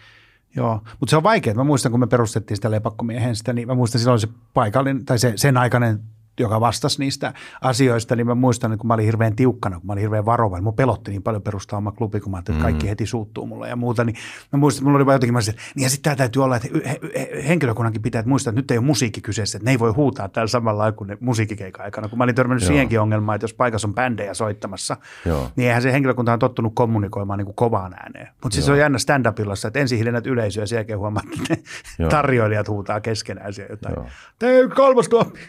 Joo, 0.55 0.81
mutta 0.99 1.09
se 1.09 1.17
on 1.17 1.23
vaikea. 1.23 1.53
Mä 1.53 1.63
muistan, 1.63 1.91
kun 1.91 1.99
me 1.99 2.07
perustettiin 2.07 2.55
sitä 2.57 2.71
lepakkomiehen 2.71 3.35
sitä, 3.35 3.53
niin 3.53 3.67
mä 3.67 3.75
muistan 3.75 3.99
silloin 4.01 4.19
se 4.19 4.27
paikallinen, 4.53 5.05
tai 5.05 5.19
se, 5.19 5.33
sen 5.35 5.57
aikainen 5.57 5.99
joka 6.39 6.59
vastasi 6.59 6.99
niistä 6.99 7.33
asioista, 7.61 8.15
niin 8.15 8.27
mä 8.27 8.35
muistan, 8.35 8.71
että 8.73 8.81
kun 8.81 8.87
mä 8.87 8.93
olin 8.93 9.05
hirveän 9.05 9.35
tiukkana, 9.35 9.77
kun 9.79 9.87
mä 9.87 9.93
olin 9.93 10.01
hirveän 10.01 10.25
varovainen. 10.25 10.63
Mun 10.63 10.73
pelotti 10.73 11.11
niin 11.11 11.23
paljon 11.23 11.41
perustaa 11.41 11.77
oma 11.77 11.91
klubi, 11.91 12.19
kun 12.19 12.31
mä 12.31 12.37
ajattelin, 12.37 12.57
että 12.57 12.63
kaikki 12.63 12.89
heti 12.89 13.05
suuttuu 13.05 13.45
mulle 13.45 13.69
ja 13.69 13.75
muuta. 13.75 14.03
Niin 14.03 14.15
mä 14.51 14.59
muistan, 14.59 14.79
että 14.79 14.85
mulla 14.85 14.97
oli 14.97 15.05
vaan 15.05 15.15
jotenkin, 15.15 15.33
mä 15.33 15.37
olisin, 15.37 15.53
että 15.53 15.63
niin 15.75 15.83
ja 15.83 15.89
sitten 15.89 16.03
tää 16.09 16.15
täytyy 16.15 16.43
olla, 16.43 16.55
että 16.55 16.67
he- 16.85 16.99
he- 17.19 17.43
henkilökunnankin 17.47 18.01
pitää 18.01 18.19
että 18.19 18.29
muistaa, 18.29 18.51
että 18.51 18.61
nyt 18.61 18.71
ei 18.71 18.77
ole 18.77 18.85
musiikki 18.85 19.21
kyseessä, 19.21 19.57
että 19.57 19.65
ne 19.65 19.71
ei 19.71 19.79
voi 19.79 19.91
huutaa 19.91 20.29
täällä 20.29 20.47
samalla 20.47 20.91
kuin 20.91 21.07
ne 21.07 21.17
musiikkikeikan 21.19 21.85
aikana. 21.85 22.09
Kun 22.09 22.17
mä 22.17 22.23
olin 22.23 22.35
törmännyt 22.35 22.61
Joo. 22.63 22.67
siihenkin 22.67 22.99
ongelmaan, 22.99 23.35
että 23.35 23.43
jos 23.43 23.53
paikassa 23.53 23.87
on 23.87 23.93
bändejä 23.93 24.33
soittamassa, 24.33 24.97
Joo. 25.25 25.49
niin 25.55 25.67
eihän 25.67 25.81
se 25.81 25.91
henkilökunta 25.91 26.33
on 26.33 26.39
tottunut 26.39 26.75
kommunikoimaan 26.75 27.37
niin 27.37 27.45
kuin 27.45 27.55
kovaan 27.55 27.93
ääneen. 27.93 28.27
Mutta 28.43 28.55
siis 28.55 28.65
se 28.65 28.71
on 28.71 28.77
jännä 28.77 28.97
stand-upilla, 28.97 29.67
että 29.67 29.79
ensin 29.79 29.97
hiljennät 29.97 30.27
yleisöä 30.27 30.63
ja 30.63 30.67
sen 30.67 30.75
jälkeen 30.77 30.99
huomaat, 30.99 31.25
että 31.39 31.57
ne 31.99 32.07
tarjoilijat 32.07 32.67
huutaa 32.67 33.01
keskenään 33.01 33.53
siellä 33.53 33.73
jotain. 33.73 33.95
Joo. 33.95 34.05
Tee 34.39 34.67
kolmas 34.67 35.09
tuoppi. 35.09 35.39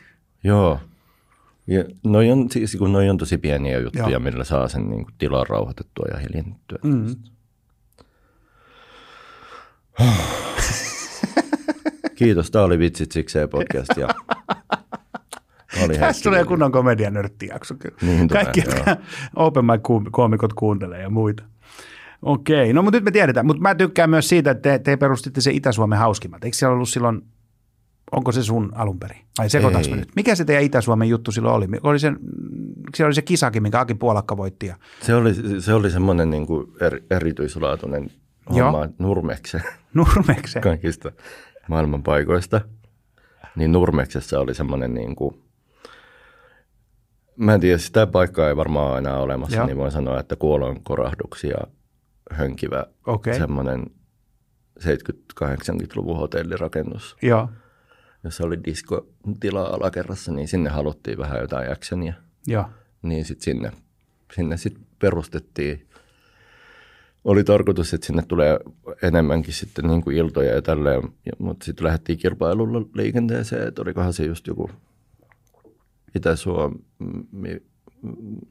Joo. 0.44 0.80
Ja 1.66 1.84
noi 2.04 2.30
on, 2.30 2.50
siis 2.50 2.76
kun 2.76 2.92
noi 2.92 3.08
on 3.08 3.18
tosi 3.18 3.38
pieniä 3.38 3.78
juttuja, 3.78 4.08
Joo. 4.08 4.20
millä 4.20 4.44
saa 4.44 4.68
sen 4.68 4.90
niin 4.90 5.04
kuin 5.04 5.14
tilaa 5.18 5.44
rauhoitettua 5.48 6.06
ja 6.12 6.18
hiljennettyä. 6.18 6.78
Mm. 6.84 7.14
Kiitos, 12.18 12.50
tämä 12.50 12.64
oli 12.64 12.78
Vitsit 12.78 13.12
sikseen 13.12 13.48
podcast. 13.48 13.96
Ja 13.96 14.08
Tässä 16.00 16.22
tulee 16.22 16.44
kunnon 16.44 16.72
komedianörttijakso 16.72 17.74
kyllä. 17.74 17.96
Niin 18.02 18.28
tulee, 18.28 18.44
Kaikki, 18.44 18.62
jotka 18.66 18.96
open 19.36 19.64
mic 19.64 19.80
kuum- 19.82 20.10
koomikot 20.10 20.52
kuuntelee 20.52 21.02
ja 21.02 21.10
muita. 21.10 21.42
Okei, 22.22 22.72
no 22.72 22.82
mutta 22.82 22.96
nyt 22.96 23.04
me 23.04 23.10
tiedetään. 23.10 23.46
Mutta 23.46 23.62
mä 23.62 23.74
tykkään 23.74 24.10
myös 24.10 24.28
siitä, 24.28 24.50
että 24.50 24.62
te, 24.62 24.78
te 24.78 24.96
perustitte 24.96 25.40
se 25.40 25.50
Itä-Suomen 25.50 25.98
hauskimmat. 25.98 26.44
Eikö 26.44 26.56
siellä 26.56 26.74
ollut 26.74 26.88
silloin, 26.88 27.22
onko 28.16 28.32
se 28.32 28.42
sun 28.42 28.72
alun 28.74 28.98
perin? 28.98 29.20
Vai 29.38 29.50
sekoitanko 29.50 29.88
mä 29.88 29.96
nyt? 29.96 30.08
Mikä 30.16 30.34
se 30.34 30.44
teidän 30.44 30.64
Itä-Suomen 30.64 31.08
juttu 31.08 31.32
silloin 31.32 31.54
oli? 31.54 31.66
oli 31.82 31.98
se, 31.98 32.12
siellä 32.94 33.08
oli 33.08 33.14
se 33.14 33.22
kisakin, 33.22 33.62
minkä 33.62 33.80
Aki 33.80 33.94
Puolakka 33.94 34.36
voitti. 34.36 34.66
Ja, 34.66 34.76
Se 35.00 35.14
oli, 35.14 35.60
se 35.60 35.74
oli 35.74 35.90
semmoinen 35.90 36.30
niin 36.30 36.46
kuin 36.46 36.66
er, 36.80 37.00
erityislaatuinen 37.10 38.10
homma, 38.54 38.88
Nurmekse 38.98 39.60
Nurmeksen. 39.94 40.62
kaikista 40.70 41.12
maailman 41.68 42.02
paikoista. 42.02 42.60
Niin 43.56 43.72
Nurmeksessa 43.72 44.40
oli 44.40 44.54
semmoinen 44.54 44.94
niin 44.94 45.16
kuin, 45.16 45.42
mä 47.36 47.54
en 47.54 47.60
tiedä, 47.60 47.78
sitä 47.78 48.06
paikkaa 48.06 48.48
ei 48.48 48.56
varmaan 48.56 48.90
ole 48.90 48.98
enää 48.98 49.18
olemassa, 49.18 49.56
Joo. 49.56 49.66
niin 49.66 49.76
voin 49.76 49.92
sanoa, 49.92 50.20
että 50.20 50.36
kuolon 50.36 50.82
korahduksia 50.82 51.58
hönkivä 52.30 52.84
Okei. 53.06 53.34
semmoinen 53.34 53.86
70-80-luvun 54.80 56.16
hotellirakennus, 56.16 57.16
Joo, 57.22 57.48
jossa 58.24 58.44
oli 58.44 58.64
diskotila 58.64 59.62
alakerrassa, 59.62 60.32
niin 60.32 60.48
sinne 60.48 60.70
haluttiin 60.70 61.18
vähän 61.18 61.40
jotain 61.40 61.72
actionia. 61.72 62.14
joo. 62.46 62.64
Niin 63.02 63.24
sitten 63.24 63.44
sinne, 63.44 63.72
sinne 64.36 64.56
sit 64.56 64.76
perustettiin 64.98 65.88
oli 67.24 67.44
tarkoitus, 67.44 67.94
että 67.94 68.06
sinne 68.06 68.22
tulee 68.28 68.58
enemmänkin 69.02 69.54
sitten 69.54 69.86
niin 69.86 70.02
kuin 70.02 70.16
iltoja 70.16 70.54
ja 70.54 70.62
tälleen, 70.62 71.02
ja, 71.26 71.32
mutta 71.38 71.64
sitten 71.64 71.84
lähdettiin 71.86 72.18
kilpailulla 72.18 72.86
liikenteeseen, 72.94 73.68
että 73.68 73.82
olikohan 73.82 74.12
se 74.12 74.24
just 74.24 74.46
joku 74.46 74.70
Itä-Suomi, 76.14 77.62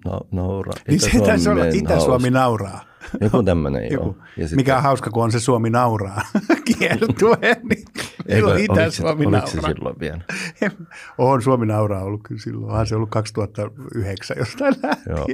na, 0.06 0.20
naura, 0.32 0.72
Niin 0.88 1.00
se 1.00 1.20
taisi 1.20 1.50
olla 1.50 1.66
Itä-Suomi 1.66 2.30
nauraa. 2.30 2.84
Joku 3.22 3.44
tämmöinen, 3.44 3.92
joo. 3.92 4.04
Joku. 4.04 4.18
Ja 4.38 4.48
sitten- 4.48 4.56
Mikä 4.56 4.78
on 4.78 4.84
hauska, 4.84 5.10
kun 5.10 5.24
on 5.24 5.32
se 5.32 5.40
Suomi 5.40 5.70
nauraa 5.70 6.22
kiertue, 6.78 7.38
niin 7.70 7.86
Eikö- 8.28 8.36
silloin 8.36 8.72
oliko 8.72 8.92
se- 8.92 9.04
oliko 9.06 9.48
se 9.48 9.62
silloin 9.62 10.00
vielä? 10.00 10.22
On 11.18 11.42
Suomi 11.42 11.66
nauraa 11.66 12.04
ollut 12.04 12.22
kyllä 12.28 12.42
silloin. 12.42 12.72
Onhan 12.72 12.88
se 12.88 12.96
ollut 12.96 13.10
2009 13.10 14.38
jostain 14.40 14.76
lähtien. 14.84 15.16
Joo. 15.18 15.28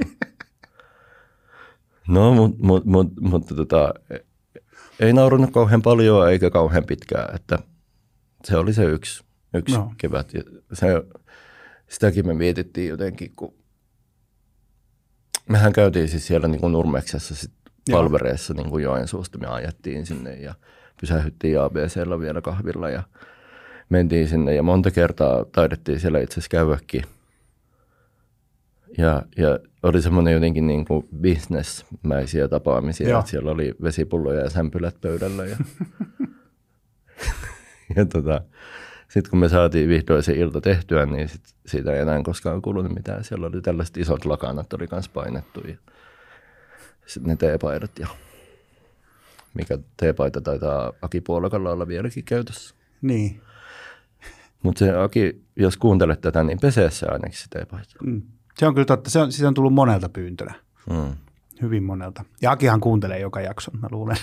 No, 2.08 2.34
mutta 2.34 2.58
mut, 2.64 2.86
mut, 2.86 3.14
mutta 3.22 3.56
tota, 3.56 3.94
ei 5.00 5.14
naurannut 5.14 5.52
kauhean 5.52 5.82
paljon 5.82 6.30
eikä 6.32 6.50
kauhean 6.50 6.84
pitkään, 6.84 7.36
että 7.36 7.60
se 8.44 8.58
oli 8.58 8.74
se 8.74 8.84
yksi, 8.84 9.24
yksi 9.54 9.76
No. 9.76 9.94
kevät. 9.98 10.34
Ja 10.34 10.42
se, 10.74 10.88
sitäkin 11.90 12.28
me 12.28 12.34
mietittiin 12.34 12.90
jotenkin, 12.90 13.34
kun 13.36 13.54
mehän 15.50 15.74
käytiin 15.74 16.08
siis 16.10 16.28
siellä 16.28 16.48
niin 16.48 16.62
kuin 16.62 16.72
Nurmeksessa 16.74 17.36
sit 17.36 17.52
Joo. 17.90 18.00
palvereissa 18.00 18.54
niin 18.54 18.70
kuin 18.70 18.84
Joensuusta, 18.84 19.38
me 19.38 19.48
ajettiin 19.48 20.06
sinne 20.06 20.34
ja 20.36 20.56
pysähyttiin 21.02 21.62
ABCllä 21.62 22.20
vielä 22.20 22.42
kahvilla 22.42 22.90
ja 22.90 23.04
mentiin 23.90 24.28
sinne 24.28 24.56
ja 24.56 24.64
monta 24.64 24.92
kertaa 24.92 25.46
taidettiin 25.46 26.00
siellä 26.00 26.20
itse 26.20 26.34
asiassa 26.34 26.50
käydäkin. 26.50 27.04
Ja, 28.98 29.24
ja 29.38 29.60
oli 29.84 30.02
semmoinen 30.02 30.34
jotenkin 30.34 30.68
niin 30.68 30.86
kuin 30.86 31.08
bisnesmäisiä 31.22 32.48
tapaamisia, 32.48 33.10
Joo. 33.10 33.20
että 33.20 33.32
siellä 33.32 33.52
oli 33.52 33.76
vesipulloja 33.84 34.44
ja 34.44 34.50
sämpylät 34.50 35.02
pöydällä. 35.02 35.46
Ja, 35.46 35.58
ja 37.96 38.06
tota, 38.06 38.42
sitten 39.08 39.30
kun 39.30 39.40
me 39.40 39.50
saatiin 39.50 39.90
vihdoin 39.90 40.24
se 40.24 40.34
ilta 40.34 40.62
tehtyä, 40.62 41.06
niin 41.06 41.30
sit 41.30 41.42
siitä 41.66 41.94
ei 41.94 42.00
enää 42.00 42.24
koskaan 42.24 42.62
kuulunut 42.62 42.94
mitään. 42.94 43.24
Siellä 43.24 43.48
oli 43.48 43.62
tällaiset 43.62 43.98
isot 43.98 44.26
lakanat, 44.26 44.74
oli 44.74 44.88
kanssa 44.88 45.12
painettu 45.14 45.62
ja 45.68 45.76
sitten 47.06 47.30
ne 47.30 47.36
teepaidat 47.36 48.00
ja 48.00 48.08
mikä 49.54 49.78
teepaita 49.98 50.42
taitaa 50.42 50.94
Aki 51.02 51.22
Puolakalla 51.22 51.72
olla 51.72 51.88
vieläkin 51.88 52.24
käytössä. 52.24 52.76
Niin. 53.02 53.42
Mutta 54.64 54.80
se 54.80 54.96
Aki, 54.98 55.42
jos 55.56 55.78
kuuntelet 55.78 56.22
tätä, 56.22 56.44
niin 56.44 56.60
pesee 56.60 56.92
se 56.92 57.06
ainakin 57.06 57.38
se 57.38 57.46
teepaita. 57.50 57.96
Mm. 58.04 58.22
Se 58.58 58.68
on 58.68 58.74
kyllä 58.74 58.86
totta. 58.86 59.10
Se 59.10 59.20
on, 59.20 59.32
siitä 59.32 59.48
on 59.48 59.54
tullut 59.54 59.74
monelta 59.74 60.10
pyyntönä. 60.10 60.54
Mm. 60.90 61.16
Hyvin 61.62 61.84
monelta. 61.84 62.24
Ja 62.42 62.52
Akihan 62.52 62.80
kuuntelee 62.80 63.20
joka 63.20 63.42
jakson, 63.42 63.80
mä 63.80 63.88
luulen. 63.92 64.18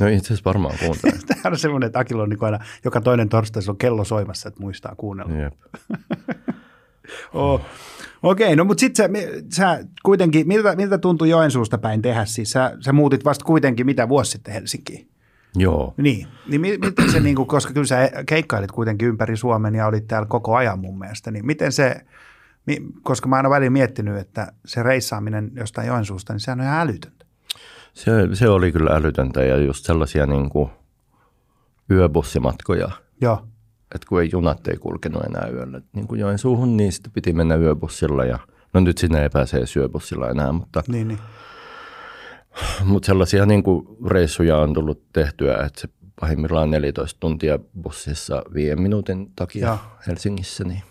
No 0.00 0.06
itse 0.06 0.26
asiassa 0.26 0.44
varmaan 0.44 0.78
kuuntelen. 0.78 1.20
Tämä 1.28 1.52
on 1.52 1.58
semmoinen, 1.58 1.86
että 1.86 1.98
Akilla 1.98 2.22
on 2.22 2.28
niin 2.28 2.44
aina 2.44 2.58
joka 2.84 3.00
toinen 3.00 3.28
torstai, 3.28 3.62
se 3.62 3.70
on 3.70 3.76
kello 3.76 4.04
soimassa, 4.04 4.48
että 4.48 4.60
muistaa 4.60 4.94
kuunnella. 4.96 5.34
Jep. 5.34 5.54
Oh. 7.32 7.60
Okei, 8.22 8.56
no 8.56 8.64
mutta 8.64 8.80
sitten 8.80 9.10
sä, 9.52 9.84
kuitenkin, 10.02 10.48
miltä, 10.48 10.76
miltä 10.76 10.98
tuntui 10.98 11.30
Joensuusta 11.30 11.78
päin 11.78 12.02
tehdä? 12.02 12.24
Siis 12.24 12.50
sä, 12.50 12.76
sä 12.80 12.92
muutit 12.92 13.24
vasta 13.24 13.44
kuitenkin 13.44 13.86
mitä 13.86 14.08
vuosi 14.08 14.30
sitten 14.30 14.54
Helsinkiin. 14.54 15.08
Joo. 15.56 15.94
Niin, 15.96 16.26
niin 16.48 16.60
mi- 16.60 16.78
miten 16.78 17.10
se, 17.10 17.20
niin 17.20 17.36
kuin, 17.36 17.48
koska 17.48 17.72
kyllä 17.72 17.86
sä 17.86 18.10
keikkailit 18.26 18.72
kuitenkin 18.72 19.08
ympäri 19.08 19.36
Suomen 19.36 19.74
ja 19.74 19.86
olit 19.86 20.06
täällä 20.06 20.26
koko 20.28 20.56
ajan 20.56 20.78
mun 20.78 20.98
mielestä, 20.98 21.30
niin 21.30 21.46
miten 21.46 21.72
se, 21.72 21.96
koska 23.02 23.28
mä 23.28 23.36
oon 23.36 23.38
aina 23.38 23.50
välillä 23.50 23.70
miettinyt, 23.70 24.18
että 24.18 24.52
se 24.64 24.82
reissaaminen 24.82 25.50
jostain 25.54 25.88
Joensuusta, 25.88 26.32
niin 26.32 26.40
sehän 26.40 26.60
on 26.60 26.66
ihan 26.66 26.80
älytöntä. 26.80 27.26
Se, 27.94 28.12
se 28.32 28.48
oli 28.48 28.72
kyllä 28.72 28.90
älytöntä 28.90 29.44
ja 29.44 29.56
just 29.56 29.84
sellaisia 29.84 30.26
niin 30.26 30.50
kuin 30.50 30.70
yöbussimatkoja, 31.90 32.90
Joo, 33.20 33.46
että 33.94 34.06
kun 34.08 34.22
ei 34.22 34.28
junat 34.32 34.68
ei 34.68 34.76
kulkenut 34.76 35.22
enää 35.24 35.48
yöllä 35.48 35.80
niin 35.92 36.06
kuin 36.06 36.20
Joensuuhun, 36.20 36.76
niin 36.76 36.92
sitten 36.92 37.12
piti 37.12 37.32
mennä 37.32 37.56
yöbussilla 37.56 38.24
ja 38.24 38.38
no 38.72 38.80
nyt 38.80 38.98
sinne 38.98 39.22
ei 39.22 39.28
pääse 39.28 39.56
edes 39.56 39.76
yöbussilla 39.76 40.30
enää, 40.30 40.52
mutta, 40.52 40.82
niin, 40.88 41.08
niin. 41.08 41.18
mutta 42.84 43.06
sellaisia 43.06 43.46
niin 43.46 43.62
kuin 43.62 43.86
reissuja 44.06 44.58
on 44.58 44.72
tullut 44.72 45.02
tehtyä, 45.12 45.54
että 45.66 45.80
se 45.80 45.88
pahimmillaan 46.20 46.70
14 46.70 47.20
tuntia 47.20 47.58
bussissa 47.82 48.42
viiden 48.54 48.82
minuutin 48.82 49.32
takia 49.36 49.66
Joo. 49.66 49.78
Helsingissä, 50.06 50.64
niin 50.64 50.82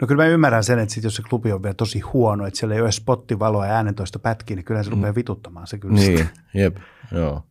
No 0.00 0.06
kyllä 0.06 0.22
mä 0.22 0.28
ymmärrän 0.28 0.64
sen, 0.64 0.78
että 0.78 0.94
sit 0.94 1.04
jos 1.04 1.16
se 1.16 1.22
klubi 1.30 1.52
on 1.52 1.62
vielä 1.62 1.74
tosi 1.74 2.00
huono, 2.00 2.46
että 2.46 2.58
siellä 2.58 2.74
ei 2.74 2.80
ole 2.80 2.92
spottivaloa 2.92 3.66
ja 3.66 3.72
äänentoista 3.72 4.18
pätkiä, 4.18 4.56
niin 4.56 4.64
kyllä 4.64 4.82
se 4.82 4.90
rupeaa 4.90 5.14
vituttamaan 5.14 5.66
se 5.66 5.78
kyllä. 5.78 5.94
Niin, 5.94 6.28
jep, 6.54 6.76
joo. 7.12 7.42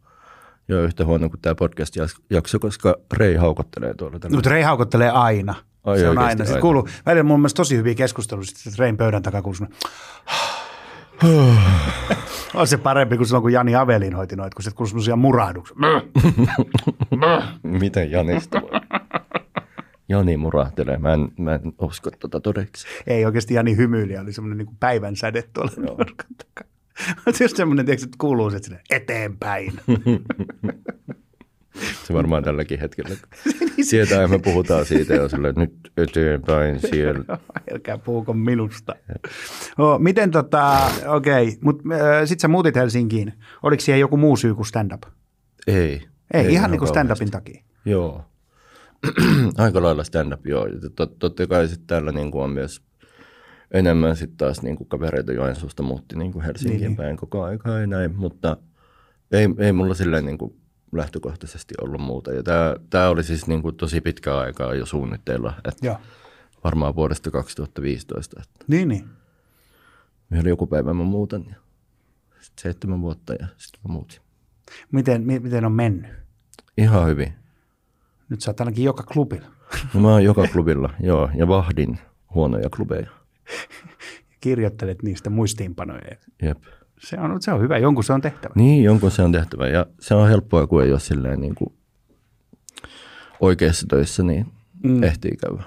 Joo, 0.72 0.84
yhtä 0.84 1.06
huono 1.06 1.30
kuin 1.30 1.42
tämä 1.42 1.56
podcast-jakso, 1.56 2.60
koska 2.60 2.96
Rei 3.14 3.36
haukottelee 3.36 3.94
tuolla 3.94 4.20
tällä. 4.20 4.36
Mutta 4.36 4.50
Rei 4.50 4.62
haukottelee 4.62 5.10
aina. 5.10 5.56
Ai 5.84 6.00
se 6.00 6.10
on 6.10 6.10
oikeasti 6.10 6.30
aina. 6.30 6.46
Sitten 6.46 6.54
aina. 6.54 6.62
kuuluu, 6.62 6.88
välillä 7.06 7.24
mun 7.24 7.40
mielestä 7.40 7.58
tosi 7.58 7.78
hyviä 7.78 7.96
keskusteluja, 7.96 8.46
sitten 8.46 8.74
Rein 8.80 8.98
pöydän 8.98 9.22
takaa 9.22 9.42
kuuluu 9.42 9.68
on 12.54 12.68
se 12.68 12.78
parempi 12.78 13.18
kuin 13.18 13.28
silloin, 13.28 13.42
kun 13.42 13.54
Jani 13.54 13.76
Avelin 13.76 14.16
hoiti 14.16 14.36
noita, 14.36 14.56
kun 14.56 14.64
sitten 14.64 14.78
kuuluu 14.78 14.90
semmoisia 14.90 15.16
murahduksia. 15.16 15.76
Miten 17.64 18.12
Janista 18.12 18.62
voi? 18.62 18.80
Jani 20.10 20.38
murahtelee. 20.38 20.98
Mä 20.98 21.14
en, 21.14 21.32
mä 21.38 21.56
en 21.56 21.74
usko 21.82 22.12
tota 22.20 22.40
todeksi. 22.40 22.88
Ei 23.08 23.26
oikeasti 23.26 23.54
Jani 23.54 23.78
hymyili, 23.78 24.18
oli 24.18 24.34
semmoinen 24.34 24.58
niin 24.58 24.78
päivän 24.80 25.16
säde 25.16 25.44
tuolla 25.54 25.72
takaa. 26.38 26.71
Mutta 27.26 27.44
just 27.44 27.58
semmoinen, 27.58 27.86
tiedätkö, 27.86 28.06
että 28.06 28.18
kuuluu 28.20 28.52
se, 28.52 28.60
silleen, 28.60 28.84
eteenpäin. 28.90 29.74
Se 32.08 32.14
varmaan 32.14 32.44
tälläkin 32.44 32.80
hetkellä. 32.80 33.16
Tietää, 33.90 34.28
me 34.28 34.40
puhutaan 34.40 34.86
siitä 34.86 35.14
jo 35.14 35.26
että 35.26 35.62
nyt 35.62 35.92
eteenpäin 35.98 36.80
siellä. 36.92 37.38
Älkää 37.72 37.98
puhuko 37.98 38.34
minusta. 38.34 38.96
Oh, 39.78 40.00
miten 40.00 40.32
tota, 40.32 40.92
okei, 41.08 41.48
okay, 41.48 41.58
mutta 41.62 41.84
äh, 41.94 42.22
sitten 42.26 42.40
sä 42.40 42.48
muutit 42.48 42.76
Helsinkiin. 42.76 43.34
Oliko 43.64 43.82
siihen 43.82 44.00
joku 44.00 44.18
muu 44.18 44.38
syy 44.38 44.56
kuin 44.56 44.66
stand-up? 44.66 45.04
Ei. 45.68 46.02
Ei, 46.34 46.46
Ei 46.46 46.54
ihan 46.54 46.72
niin 46.72 46.80
kuin 46.80 46.90
stand-upin 46.90 47.32
takia. 47.32 47.64
Joo. 47.86 48.26
Aika 49.58 49.82
lailla 49.82 50.04
stand-up, 50.04 50.48
joo. 50.48 50.68
Tot, 50.96 51.20
totta 51.20 51.48
kai 51.48 51.68
sitten 51.68 51.88
täällä 51.88 52.12
niin 52.12 52.32
kuin 52.32 52.44
on 52.44 52.50
myös 52.50 52.82
enemmän 53.72 54.16
sitten 54.16 54.38
taas 54.38 54.62
niin 54.62 54.76
kuin 54.76 54.88
kavereita 54.88 55.34
Joensuusta 55.34 55.84
muutti 55.84 56.16
niin 56.18 56.32
kuin 56.32 56.46
Helsinkiin 56.46 56.82
Niin, 56.82 56.96
päin 56.96 57.18
koko 57.18 57.44
aikaa 57.44 57.80
ja 57.80 57.88
näin, 57.88 58.16
mutta 58.16 58.58
ei, 59.32 59.48
ei 59.58 59.72
mulla 59.74 59.94
silleen 59.94 60.26
niin 60.26 60.38
kuin 60.38 60.56
lähtökohtaisesti 60.92 61.74
ollut 61.82 62.02
muuta. 62.02 62.32
Ja 62.34 62.44
tämä, 62.44 62.76
tämä 62.90 63.08
oli 63.10 63.24
siis 63.24 63.48
niin 63.48 63.62
kuin 63.62 63.76
tosi 63.76 64.02
pitkä 64.02 64.38
aikaa 64.38 64.74
jo 64.74 64.86
suunnitteilla, 64.86 65.54
että 65.68 65.86
Joo. 65.88 65.98
varmaan 66.64 66.96
vuodesta 66.96 67.32
2015, 67.32 68.42
että 68.44 68.66
Niin, 68.68 68.88
niin. 68.88 69.06
vielä 70.32 70.50
joku 70.50 70.68
päivä 70.68 70.94
mä 70.94 71.04
muutan 71.04 71.46
ja 71.50 71.56
sitten 72.40 72.62
seitsemän 72.62 73.02
vuotta 73.02 73.34
ja 73.34 73.48
sitten 73.58 73.82
mä 73.88 73.94
muutin. 73.94 74.20
Miten, 74.92 75.22
mi- 75.24 75.40
miten 75.40 75.66
on 75.66 75.72
mennyt? 75.72 76.12
Ihan 76.78 77.08
hyvin. 77.08 77.34
Nyt 78.30 78.42
sä 78.42 78.52
oot 78.52 78.60
ainakin 78.60 78.84
joka 78.86 79.04
klubilla. 79.04 79.48
No 79.94 80.00
mä 80.02 80.08
oon 80.12 80.24
joka 80.24 80.48
klubilla, 80.48 80.90
joo, 81.10 81.30
ja 81.36 81.48
vahdin 81.48 82.00
huonoja 82.36 82.70
klubeja. 82.76 83.10
Kirjoittelet 84.42 85.04
niistä 85.04 85.30
muistiinpanoja. 85.30 86.16
Jep. 86.42 86.58
Se 87.00 87.20
on, 87.20 87.42
se 87.42 87.52
on 87.54 87.62
hyvä, 87.62 87.78
jonkun 87.78 88.04
se 88.04 88.14
on 88.14 88.22
tehtävä. 88.22 88.54
Niin, 88.58 88.84
jonkun 88.84 89.12
se 89.12 89.22
on 89.22 89.32
tehtävä. 89.32 89.68
Ja 89.68 89.86
se 90.00 90.14
on 90.16 90.30
helppoa, 90.30 90.68
kun 90.68 90.84
ei 90.84 90.92
ole 90.92 91.00
silleen 91.00 91.40
niin 91.42 91.56
kuin 91.56 91.74
oikeassa 93.40 93.88
töissä, 93.90 94.24
niin 94.24 94.46
mm. 94.84 95.04
ehtii 95.04 95.38
käydä. 95.38 95.64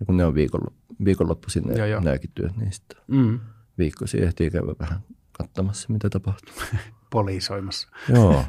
Ja 0.00 0.06
kun 0.06 0.16
ne 0.16 0.24
on 0.24 0.34
viikonloppu, 0.34 0.82
viikonloppuisin 1.04 1.62
Joo, 1.68 1.76
ne, 1.76 1.88
joo. 1.88 2.00
nämäkin 2.00 2.30
työt, 2.34 2.56
niin 2.56 2.72
sitten 2.72 2.98
Mm. 3.08 3.40
viikkoisin 3.78 4.22
ehtii 4.22 4.50
käydä 4.50 4.72
vähän 4.78 5.00
katsomassa, 5.32 5.92
mitä 5.92 6.10
tapahtuu. 6.10 6.54
Poliisoimassa. 7.10 7.88
joo, 8.08 8.44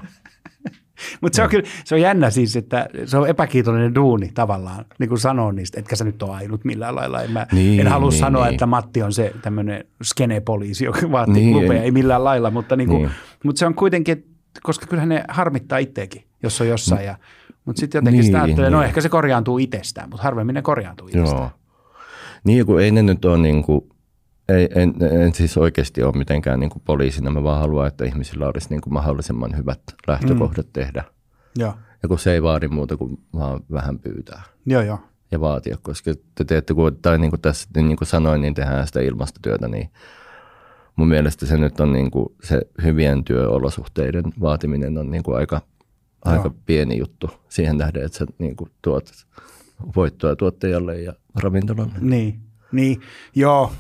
Mutta 1.22 1.36
se 1.36 1.44
on 1.44 1.50
kyllä, 1.50 1.70
se 1.86 1.96
on 1.96 2.02
jännä 2.02 2.30
siis, 2.30 2.56
että 2.56 2.88
se 3.06 3.18
on 3.18 3.28
epäkiitollinen 3.30 3.96
duuni 3.96 4.32
tavallaan, 4.34 4.86
niin 5.00 5.10
kuin 5.10 5.20
sanoo 5.20 5.52
niistä, 5.52 5.80
etkä 5.80 5.96
sä 5.96 6.04
nyt 6.04 6.24
ole 6.24 6.36
ainut 6.36 6.66
millään 6.66 6.96
lailla. 6.96 7.22
En, 7.22 7.32
mä, 7.32 7.48
Niin, 7.52 7.80
en 7.80 7.88
halua 7.88 8.10
niin, 8.10 8.20
sanoa, 8.20 8.46
niin. 8.46 8.54
että 8.54 8.66
Matti 8.66 9.02
on 9.04 9.13
se 9.13 9.34
tämmöinen 9.42 9.86
skenepoliisi, 10.04 10.86
joka 10.86 11.12
vaatii 11.12 11.34
Niin, 11.34 11.46
niin, 11.46 11.58
klubeja, 11.60 11.84
ei, 11.84 11.92
millään 11.92 12.24
lailla, 12.24 12.52
mutta, 12.52 12.76
niin 12.76 12.89
kuin, 12.89 13.02
Niin. 13.02 13.12
mutta 13.44 13.60
se 13.60 13.66
on 13.66 13.76
kuitenkin, 13.76 14.26
koska 14.63 14.86
kyllähän 14.86 15.10
ne 15.10 15.24
harmittaa 15.30 15.78
itseäkin, 15.78 16.24
jos 16.44 16.62
on 16.62 16.68
jossain. 16.68 17.06
Ja, 17.06 17.16
mutta 17.66 17.80
sitten 17.80 17.98
jotenkin 18.00 18.18
niin, 18.18 18.26
sitä 18.26 18.38
Niin, 18.38 18.46
ajattelee, 18.46 18.70
no 18.70 18.80
niin. 18.80 18.88
ehkä 18.88 19.02
se 19.02 19.10
korjaantuu 19.10 19.58
itsestään, 19.58 20.10
mutta 20.10 20.24
harvemmin 20.24 20.54
ne 20.54 20.62
korjaantuu 20.62 21.08
itsestään. 21.08 21.38
joo. 21.39 21.50
Niin, 22.44 22.66
kun 22.66 22.82
ei 22.82 22.92
ne 22.92 23.02
nyt 23.04 23.26
ole 23.26 23.38
niin 23.38 23.63
kuin, 23.63 23.82
ei, 24.49 24.69
en, 24.75 24.93
en, 25.21 25.34
siis 25.34 25.58
oikeasti 25.58 26.03
ole 26.03 26.17
mitenkään 26.17 26.60
niin 26.60 26.69
kuin 26.69 26.82
poliisina. 26.86 27.32
Mä 27.32 27.43
vaan 27.43 27.60
haluan, 27.60 27.88
että 27.88 28.06
ihmisillä 28.06 28.47
olisi 28.47 28.69
niin 28.69 28.82
kuin 28.82 28.93
mahdollisimman 28.93 29.58
hyvät 29.58 29.82
lähtökohdat 30.08 30.65
mm. 30.65 30.73
tehdä. 30.73 31.03
Joo, 31.58 31.73
Ja 32.03 32.10
kun 32.10 32.19
se 32.19 32.34
ei 32.34 32.43
vaadi 32.43 32.67
muuta 32.67 32.97
kuin 32.97 33.19
vaan 33.34 33.60
vähän 33.71 33.99
pyytää. 33.99 34.43
joo, 34.65 34.82
joo. 34.82 34.99
ja 35.32 35.39
vaatia, 35.39 35.77
koska 35.82 36.12
te 36.36 36.43
teette, 36.43 36.73
kun, 36.73 36.97
tai 37.01 37.17
niin 37.17 37.32
kuin 37.32 37.41
tässä 37.41 37.69
niin 37.75 37.97
kuin 37.97 38.08
sanoin, 38.08 38.41
niin 38.41 38.53
tehdään 38.53 38.88
sitä 38.88 39.01
ilmastotyötä, 39.01 39.67
niin 39.67 39.89
mun 40.95 41.08
mielestä 41.08 41.45
se 41.45 41.58
nyt 41.58 41.79
on 41.79 41.93
niin 41.93 42.12
kuin, 42.12 42.29
se 42.43 42.62
hyvien 42.84 43.23
työolosuhteiden 43.23 44.23
vaatiminen 44.41 44.97
on 44.97 45.12
niin 45.12 45.23
kuin 45.23 45.38
aika, 45.38 45.62
aika 46.25 46.51
pieni 46.65 46.97
juttu 46.97 47.29
siihen 47.49 47.77
nähden, 47.77 48.06
että 48.06 48.17
sä 48.17 48.25
niin 48.38 48.56
kuin 48.56 48.71
tuot 48.82 49.12
voittoa 49.95 50.36
tuottajalle 50.36 51.01
ja 51.01 51.13
ravintolalle. 51.36 51.93
Niin, 51.99 52.39
niin. 52.71 53.01
Joo, 53.36 53.71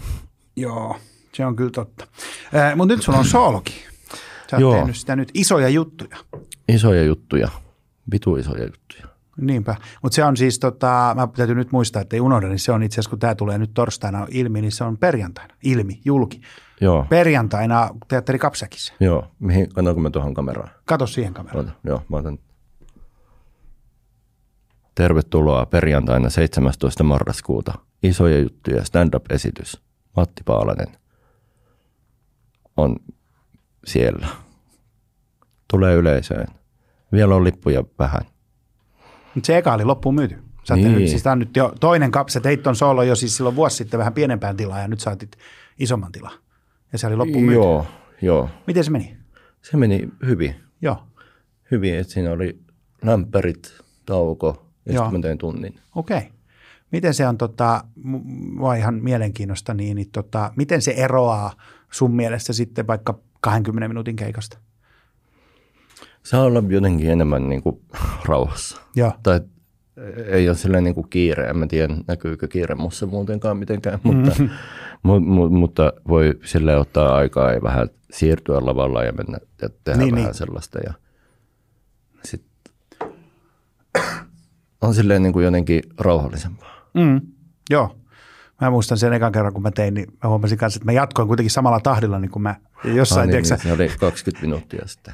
joo, 0.55 0.97
se 1.33 1.45
on 1.45 1.55
kyllä 1.55 1.71
totta. 1.71 2.07
Äh, 2.55 2.75
Mutta 2.75 2.93
nyt 2.95 3.03
sulla 3.03 3.17
on 3.19 3.25
soolokin. 3.25 3.75
Sä 4.51 4.57
Joo. 4.57 4.73
tehnyt 4.73 4.95
sitä 4.97 5.15
nyt 5.15 5.31
isoja 5.33 5.69
juttuja. 5.69 6.17
Isoja 6.69 7.03
juttuja, 7.03 7.47
vitu 8.11 8.35
isoja 8.37 8.63
juttuja. 8.63 9.13
Niinpä, 9.41 9.75
mutta 10.01 10.15
se 10.15 10.23
on 10.23 10.37
siis, 10.37 10.59
tota, 10.59 11.13
mä 11.15 11.27
täytyy 11.35 11.55
nyt 11.55 11.71
muistaa, 11.71 12.01
että 12.01 12.15
ei 12.15 12.19
unohda, 12.19 12.47
niin 12.47 12.59
se 12.59 12.71
on 12.71 12.83
itse 12.83 12.93
asiassa, 12.95 13.09
kun 13.09 13.19
tämä 13.19 13.35
tulee 13.35 13.57
nyt 13.57 13.71
torstaina 13.73 14.27
ilmi, 14.29 14.61
niin 14.61 14.71
se 14.71 14.83
on 14.83 14.97
perjantaina, 14.97 15.53
ilmi, 15.63 16.01
julki. 16.05 16.41
Joo, 16.81 17.05
Perjantaina 17.09 17.89
teatteri 18.07 18.39
Kapsäkissä. 18.39 18.93
joo. 18.99 19.27
Mihin, 19.39 19.69
kannanko 19.69 20.01
mä 20.01 20.09
tuohon 20.09 20.33
kameraan? 20.33 20.69
Kato 20.85 21.07
siihen 21.07 21.33
kameraan. 21.33 21.65
Ota, 21.65 21.71
joo, 21.83 22.01
mä 22.09 22.17
otan. 22.17 22.39
Tervetuloa 24.95 25.65
perjantaina 25.65 26.29
17. 26.29 27.03
marraskuuta. 27.03 27.73
Isoja 28.03 28.39
juttuja, 28.39 28.85
stand-up-esitys. 28.85 29.81
Matti 30.15 30.41
Paalanen 30.45 30.87
on 32.77 32.95
siellä. 33.85 34.27
Tulee 35.71 35.95
yleisöön. 35.95 36.47
Vielä 37.11 37.35
on 37.35 37.43
lippuja 37.43 37.83
vähän. 37.99 38.21
Mutta 39.35 39.47
se 39.47 39.57
eka 39.57 39.73
oli 39.73 39.85
loppuun 39.85 40.15
myyty. 40.15 40.37
Sä 40.63 40.75
niin. 40.75 40.95
Nyt, 40.95 41.07
siis 41.09 41.23
tää 41.23 41.33
on 41.33 41.39
nyt 41.39 41.55
jo 41.55 41.73
toinen 41.79 42.11
kapsa. 42.11 42.41
Teit 42.41 42.63
ton 42.63 42.75
soolo 42.75 43.03
jo 43.03 43.15
siis 43.15 43.37
silloin 43.37 43.55
vuosi 43.55 43.75
sitten 43.75 43.97
vähän 43.97 44.13
pienempään 44.13 44.57
tilaa 44.57 44.79
ja 44.79 44.87
nyt 44.87 44.99
saatit 44.99 45.37
isomman 45.79 46.11
tilaa. 46.11 46.33
Ja 46.91 46.97
se 46.97 47.07
oli 47.07 47.15
loppuun 47.15 47.43
myyty. 47.43 47.59
Joo, 47.59 47.85
joo. 48.21 48.49
Miten 48.67 48.83
se 48.83 48.91
meni? 48.91 49.17
Se 49.61 49.77
meni 49.77 50.09
hyvin. 50.25 50.55
Joo, 50.81 51.03
Hyvin, 51.71 51.95
että 51.95 52.13
siinä 52.13 52.31
oli 52.31 52.59
lämpärit, 53.01 53.73
tauko 54.05 54.65
ja 54.85 54.93
sitten 54.93 55.13
mä 55.13 55.19
tein 55.19 55.37
tunnin. 55.37 55.75
okei. 55.95 56.17
Okay. 56.17 56.29
Miten 56.93 57.13
se 57.13 57.27
on, 57.27 57.37
tota, 57.37 57.83
mu- 57.99 58.21
mua 58.55 58.75
ihan 58.75 58.95
mielenkiinnosta, 58.95 59.73
niin, 59.73 59.95
niin 59.95 60.09
tota, 60.11 60.53
miten 60.55 60.81
se 60.81 60.91
eroaa 60.91 61.53
sun 61.91 62.15
mielestä 62.15 62.53
sitten 62.53 62.87
vaikka 62.87 63.19
20 63.41 63.87
minuutin 63.87 64.15
keikasta? 64.15 64.57
Saa 66.23 66.43
olla 66.43 66.63
jotenkin 66.69 67.11
enemmän 67.11 67.49
niin 67.49 67.61
kuin 67.63 67.81
rauhassa. 68.29 68.81
Joo, 68.95 69.11
tai 69.23 69.41
ei 70.27 70.49
ole 70.49 70.57
silleen 70.57 70.83
niin 70.83 70.95
kuin 70.95 71.09
kiire, 71.09 71.49
en 71.49 71.57
mä 71.57 71.67
tiedä 71.67 71.95
näkyykö 72.07 72.47
kiire 72.47 72.75
mussa 72.75 73.05
muutenkaan 73.05 73.57
mitenkään, 73.57 73.99
mutta, 74.03 74.29
Mm-hmm. 74.31 74.49
mu, 75.03 75.19
mu, 75.19 75.49
mutta 75.49 75.93
voi 76.07 76.39
sille 76.45 76.77
ottaa 76.77 77.15
aikaa 77.15 77.51
ja 77.51 77.61
vähän 77.61 77.89
siirtyä 78.11 78.65
lavalla 78.65 79.03
ja 79.03 79.11
mennä 79.11 79.37
ja 79.61 79.69
tehdä 79.83 79.99
Niin, 79.99 80.11
vähän 80.11 80.15
niin. 80.15 80.25
niin. 80.25 80.33
sellaista 80.33 80.79
ja 80.79 80.93
sit 82.25 82.43
on 84.81 84.93
silleen 84.93 85.23
niin 85.23 85.33
kuin 85.33 85.45
jotenkin 85.45 85.83
rauhallisempaa. 85.99 86.82
Mm, 86.93 87.21
joo. 87.69 87.95
Mä 88.61 88.69
muistan 88.69 88.97
sen 88.97 89.13
ekan 89.13 89.31
kerran, 89.31 89.53
kun 89.53 89.61
mä 89.63 89.71
tein, 89.71 89.93
niin 89.93 90.07
mä 90.23 90.29
huomasin 90.29 90.57
kanssa, 90.57 90.77
että 90.77 90.85
mä 90.85 90.91
jatkoin 90.91 91.27
kuitenkin 91.27 91.51
samalla 91.51 91.79
tahdilla, 91.79 92.19
niin 92.19 92.31
kuin 92.31 92.43
mä 92.43 92.55
jossain, 92.83 93.21
Ah, 93.21 93.27
niin, 93.27 93.43
niin, 93.43 93.49
niin, 93.49 93.59
se 93.59 93.73
oli 93.73 93.89
20 93.99 94.41
minuuttia 94.47 94.87
sitten. 94.87 95.13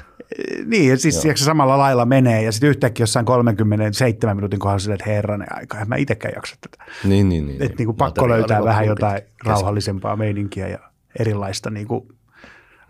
niin, 0.66 0.90
ja 0.90 0.96
siis 0.98 1.18
tiedätkö, 1.20 1.44
samalla 1.44 1.78
lailla 1.78 2.06
menee, 2.06 2.42
ja 2.42 2.52
sitten 2.52 2.70
yhtäkkiä 2.70 3.02
jossain 3.02 3.26
37 3.26 4.36
minuutin 4.36 4.58
kohdalla 4.58 4.78
silleen, 4.78 5.00
että 5.00 5.10
herranen 5.10 5.56
aika, 5.56 5.78
en 5.80 5.88
mä 5.88 5.96
itsekään 5.96 6.32
jaksa 6.36 6.56
tätä. 6.60 6.84
Niin, 7.04 7.28
niin, 7.28 7.46
niin. 7.46 7.62
Että 7.62 7.76
niin 7.78 7.86
kuin 7.86 7.96
pakko 7.96 8.28
löytää 8.28 8.64
vähän 8.64 8.86
jotain 8.86 9.22
kesken. 9.22 9.46
rauhallisempaa 9.46 10.16
meininkiä 10.16 10.68
ja 10.68 10.78
erilaista 11.18 11.70
niin 11.70 11.86
kuin, 11.86 12.08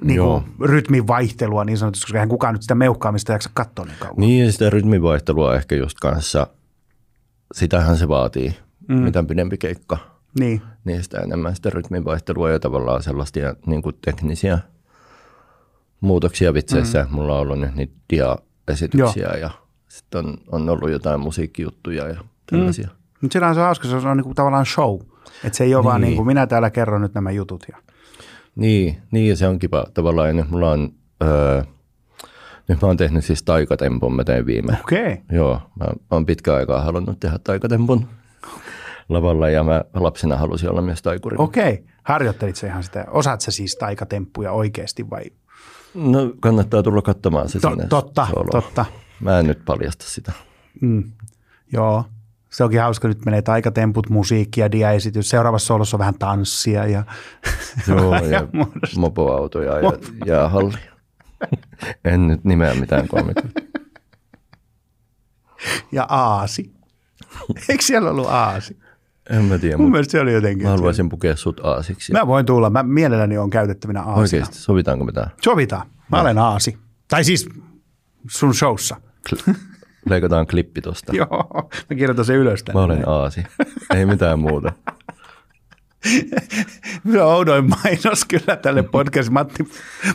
niin 0.05 0.17
Joo. 0.17 0.45
kuin 0.59 0.69
rytmin 0.71 1.07
vaihtelua 1.07 1.65
niin 1.65 1.79
sanotusti, 1.79 2.05
koska 2.05 2.19
eihän 2.19 2.29
kukaan 2.29 2.55
nyt 2.55 2.63
sitä 2.63 2.75
meuhkaamista 2.75 3.33
jaksa 3.33 3.51
katsoa 3.55 3.85
niin 3.85 3.97
kauan. 3.99 4.15
Niin 4.17 4.47
ja 4.47 4.53
sitä 4.53 4.71
rytminvaihtelua 4.71 5.55
ehkä 5.57 5.75
just 5.75 5.97
kanssa, 6.01 6.47
sitähän 7.55 7.97
se 7.97 8.09
vaatii, 8.09 8.57
mm. 8.91 8.97
mitä 8.97 9.23
pidempi 9.23 9.59
keikka. 9.59 9.99
Niin, 10.39 10.63
niin 10.85 11.03
sitä 11.03 11.21
enemmän 11.21 11.57
sitä 11.57 11.71
rytminvaihtelua 11.71 12.51
ja 12.51 12.61
tavallaan 12.61 13.03
sellaisia 13.03 13.55
niin 13.67 13.83
kuin 13.83 13.97
teknisiä 14.05 14.59
muutoksia 16.01 16.55
vitseissä. 16.55 17.07
Mm. 17.09 17.15
Mulla 17.15 17.35
on 17.35 17.41
ollut 17.41 17.61
nyt 17.61 17.75
niitä 17.75 17.95
dia-esityksiä 18.13 19.29
Joo. 19.29 19.37
ja 19.37 19.51
sitten 19.89 20.27
on, 20.27 20.39
on 20.53 20.69
ollut 20.69 20.91
jotain 20.91 21.21
musiikkijuttuja 21.21 22.09
ja 22.09 22.25
tällaisia. 22.51 22.89
Mm. 22.89 23.19
mutta 23.21 23.49
on 23.49 23.55
se 23.55 23.61
hauska, 23.61 23.89
se 23.89 23.97
on, 23.97 24.17
niin 24.17 24.25
kuin 24.25 24.35
tavallaan 24.35 24.67
show. 24.67 25.01
Että 25.45 25.57
se 25.57 25.65
ei 25.65 25.75
ole 25.75 25.83
niin. 25.83 25.85
vaan 25.85 26.01
Niin. 26.01 26.09
niin 26.09 26.17
kuin 26.17 26.27
minä 26.27 26.47
täällä 26.47 26.71
kerron 26.71 27.03
nyt 27.03 27.15
nämä 27.15 27.31
jutut. 27.31 27.65
Ja, 27.73 27.77
Niin, 28.57 28.97
niin, 29.11 29.29
ja 29.29 29.37
se 29.37 29.49
on 29.49 29.59
kiva 29.59 29.87
tavallaan. 29.95 30.29
Ja 30.29 30.35
nyt 30.35 30.51
mulla 30.51 30.71
on, 30.71 30.93
öö, 31.23 31.63
nyt 32.69 32.83
mä 32.83 32.89
oon 32.89 32.97
tehnyt 32.97 33.25
siis 33.25 33.43
taikatempun, 33.43 34.17
mä 34.17 34.25
tein 34.25 34.47
viime. 34.47 34.79
okei. 34.85 35.13
Okay. 35.13 35.17
Joo, 35.33 35.61
mä 35.81 35.87
oon 36.11 36.27
pitkään 36.27 36.57
aikaa 36.57 36.81
halunnut 36.81 37.21
tehdä 37.21 37.39
taikatempun 37.45 38.07
lavalla 39.11 39.49
ja 39.49 39.63
mä 39.63 39.85
lapsena 39.95 40.37
halusin 40.37 40.71
olla 40.71 40.83
myös 40.83 41.03
taikuri. 41.03 41.37
Okei, 41.39 41.73
okay. 41.73 41.85
harjoittelit 42.03 42.57
sä 42.57 42.67
ihan 42.67 42.83
sitä. 42.83 43.05
Osaat 43.11 43.41
sä 43.41 43.51
siis 43.51 43.77
taikatemppuja 43.77 44.53
oikeasti 44.53 45.11
vai? 45.11 45.25
No 45.95 46.19
kannattaa 46.41 46.83
tulla 46.83 47.03
katsomaan 47.03 47.49
se 47.49 47.61
To, 47.61 47.69
sinne 47.71 47.87
totta, 47.87 48.27
sooloon. 48.27 48.51
totta. 48.51 48.85
Mä 49.21 49.39
en 49.39 49.47
nyt 49.47 49.65
paljasta 49.65 50.05
sitä. 50.09 50.33
Mm. 50.81 51.13
Joo, 51.73 52.05
se 52.51 52.65
onkin 52.65 52.81
hauska. 52.81 53.09
Nyt 53.09 53.25
menee 53.25 53.43
taikatemput, 53.43 54.11
musiikki 54.11 54.61
ja 54.61 54.73
diaesitys. 54.73 55.29
Seuraavassa 55.29 55.67
soolossa 55.67 55.97
on 55.97 55.99
vähän 55.99 56.19
tanssia 56.19 56.87
ja, 56.87 57.05
Joo, 57.89 58.15
ja 58.25 58.31
ja 58.31 58.49
mopoautoja 58.97 59.79
ja 59.79 59.93
jäähalli. 60.27 60.79
en 62.05 62.27
nyt 62.27 62.45
nimeä 62.45 62.75
mitään 62.75 63.09
komikoita. 63.09 63.61
ja 65.93 66.07
aasi. 66.09 66.73
Eikö 67.69 67.83
siellä 67.85 68.11
ollut 68.11 68.27
aasi? 68.27 68.79
En 69.31 69.45
mä 69.45 69.59
tiedä, 69.59 69.77
Mun 69.77 69.91
mielestä 69.91 70.13
se 70.13 70.21
oli 70.21 70.33
jotenkin. 70.33 70.67
mä 70.67 70.71
haluaisin 70.71 71.09
pukea 71.09 71.37
sut 71.37 71.61
aasiksi. 71.65 72.13
Mä 72.13 72.27
voin 72.27 72.47
tulla. 72.47 72.71
Mä 72.71 72.83
mielelläni 72.83 73.39
on 73.39 73.51
käytettävinä 73.51 74.01
aasina. 74.01 74.17
Oikeasti, 74.21 74.59
sovitaanko 74.59 75.05
mitään? 75.05 75.31
Sovitaan. 75.45 75.87
Mä 76.11 76.21
olen 76.21 76.39
aasi. 76.39 76.79
Tai 77.09 77.25
siis 77.25 77.49
sun 78.31 78.55
showssa. 78.55 78.97
Kl- 79.31 79.55
leikataan 80.09 80.47
klippi 80.47 80.81
tosta. 80.81 81.17
Joo, 81.17 81.69
mä 81.91 81.97
kirjoitan 81.97 82.25
sen 82.25 82.37
ylös 82.37 82.65
tänne. 82.65 82.79
Mä 82.81 82.85
olen 82.85 83.09
aasi. 83.09 83.43
Ei 83.95 84.07
mitään 84.07 84.39
muuta. 84.39 84.73
On 87.09 87.17
oudoin 87.23 87.69
mainos 87.69 88.25
kyllä 88.25 88.57
tälle 88.57 88.83
podcast 88.83 89.31
Matti 89.31 89.69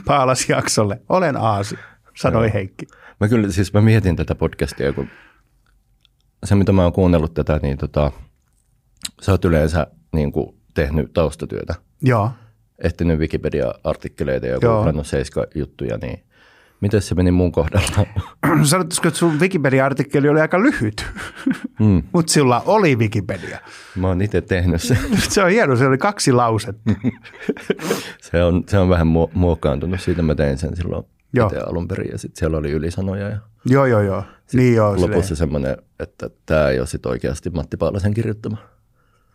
Paalas 0.06 0.50
jaksolle. 0.50 1.02
Olen 1.10 1.38
aasi, 1.38 1.76
sanoi 2.18 2.54
Heikki. 2.54 2.86
Mä 3.20 3.28
kyllä, 3.28 3.52
siis 3.52 3.74
mä 3.74 3.82
mietin 3.82 4.16
tätä 4.16 4.36
podcastia, 4.36 4.94
kun 4.94 5.08
se 6.44 6.56
mitä 6.56 6.72
mä 6.72 6.84
oon 6.84 6.94
kuunnellut 6.94 7.34
tätä, 7.34 7.60
niin 7.62 7.78
tota, 7.78 8.12
sä 9.22 9.32
oot 9.32 9.46
yleensä 9.46 9.88
niin 10.14 10.32
kuin, 10.32 10.56
tehnyt 10.74 11.14
taustatyötä. 11.14 11.76
Joo. 12.02 12.30
ehtinyt 12.84 13.20
Wikipedia-artikkeleita 13.20 14.46
ja 14.48 14.58
Joo. 14.62 14.74
googlannut 14.76 15.08
seiska-juttuja, 15.08 15.98
niin 15.98 16.24
miten 16.82 17.02
se 17.02 17.16
meni 17.16 17.32
mun 17.32 17.52
kohdalla? 17.52 18.06
Sanottaisiko, 18.64 19.08
että 19.08 19.18
sun 19.18 19.40
Wikipedia-artikkeli 19.40 20.30
oli 20.30 20.42
aika 20.42 20.62
lyhyt, 20.64 21.06
Mm. 21.80 22.04
mutta 22.14 22.34
sulla 22.34 22.64
oli 22.66 22.96
Wikipedia. 22.96 23.60
Mä 23.96 24.08
oon 24.08 24.22
itse 24.22 24.42
tehnyt 24.42 24.82
sen. 24.82 24.98
Se 25.30 25.44
on 25.44 25.50
hieno, 25.50 25.76
se 25.76 25.86
oli 25.88 25.98
kaksi 25.98 26.32
lausetta. 26.32 26.92
Se 28.32 28.44
on, 28.44 28.64
se 28.68 28.78
on 28.78 28.90
vähän 28.90 29.08
muo- 29.08 29.32
muokkaantunut. 29.34 30.02
Siitä 30.02 30.22
mä 30.22 30.36
tein 30.36 30.58
sen 30.58 30.76
silloin 30.76 31.06
Joo. 31.34 31.48
itse 31.48 31.60
alun 31.60 31.88
perin 31.88 32.12
ja 32.12 32.18
sitten 32.18 32.40
siellä 32.40 32.58
oli 32.58 32.72
ylisanoja 32.72 33.30
ja 33.30 33.38
joo, 33.66 33.86
joo, 33.86 34.02
joo. 34.02 34.24
Niin 34.54 34.76
joo, 34.76 34.94
silleen. 34.96 35.12
lopussa 35.12 35.36
semmoinen, 35.36 35.78
että 36.00 36.30
tämä 36.46 36.70
ei 36.70 36.80
ole 36.80 36.88
sit 36.88 37.06
oikeasti 37.06 37.50
Matti 37.50 37.78
Paalasen 37.78 38.14
kirjoittama. 38.14 38.58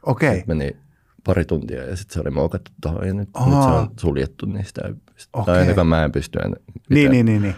Okei, 0.02 0.44
Meni 0.46 0.76
pari 1.24 1.44
tuntia 1.44 1.84
ja 1.84 1.96
sitten 1.96 2.14
se 2.14 2.20
oli 2.20 2.30
muokattu 2.30 2.70
tuohon 2.82 3.06
ja 3.06 3.14
nyt, 3.14 3.28
Aa. 3.34 3.44
nyt 3.44 3.62
se 3.62 3.68
on 3.68 3.90
suljettu, 4.00 4.46
niin 4.46 4.64
sitä 4.64 4.80
ei 4.86 4.94
pysty. 5.14 5.30
Okei. 5.32 5.44
Tai 5.54 5.60
ainakaan 5.60 5.86
mä 5.86 6.04
en 6.04 6.12
pysty 6.12 6.38
en, 6.38 6.56
niin, 6.90 7.10
niin, 7.10 7.26
niin, 7.26 7.42
niin. 7.42 7.54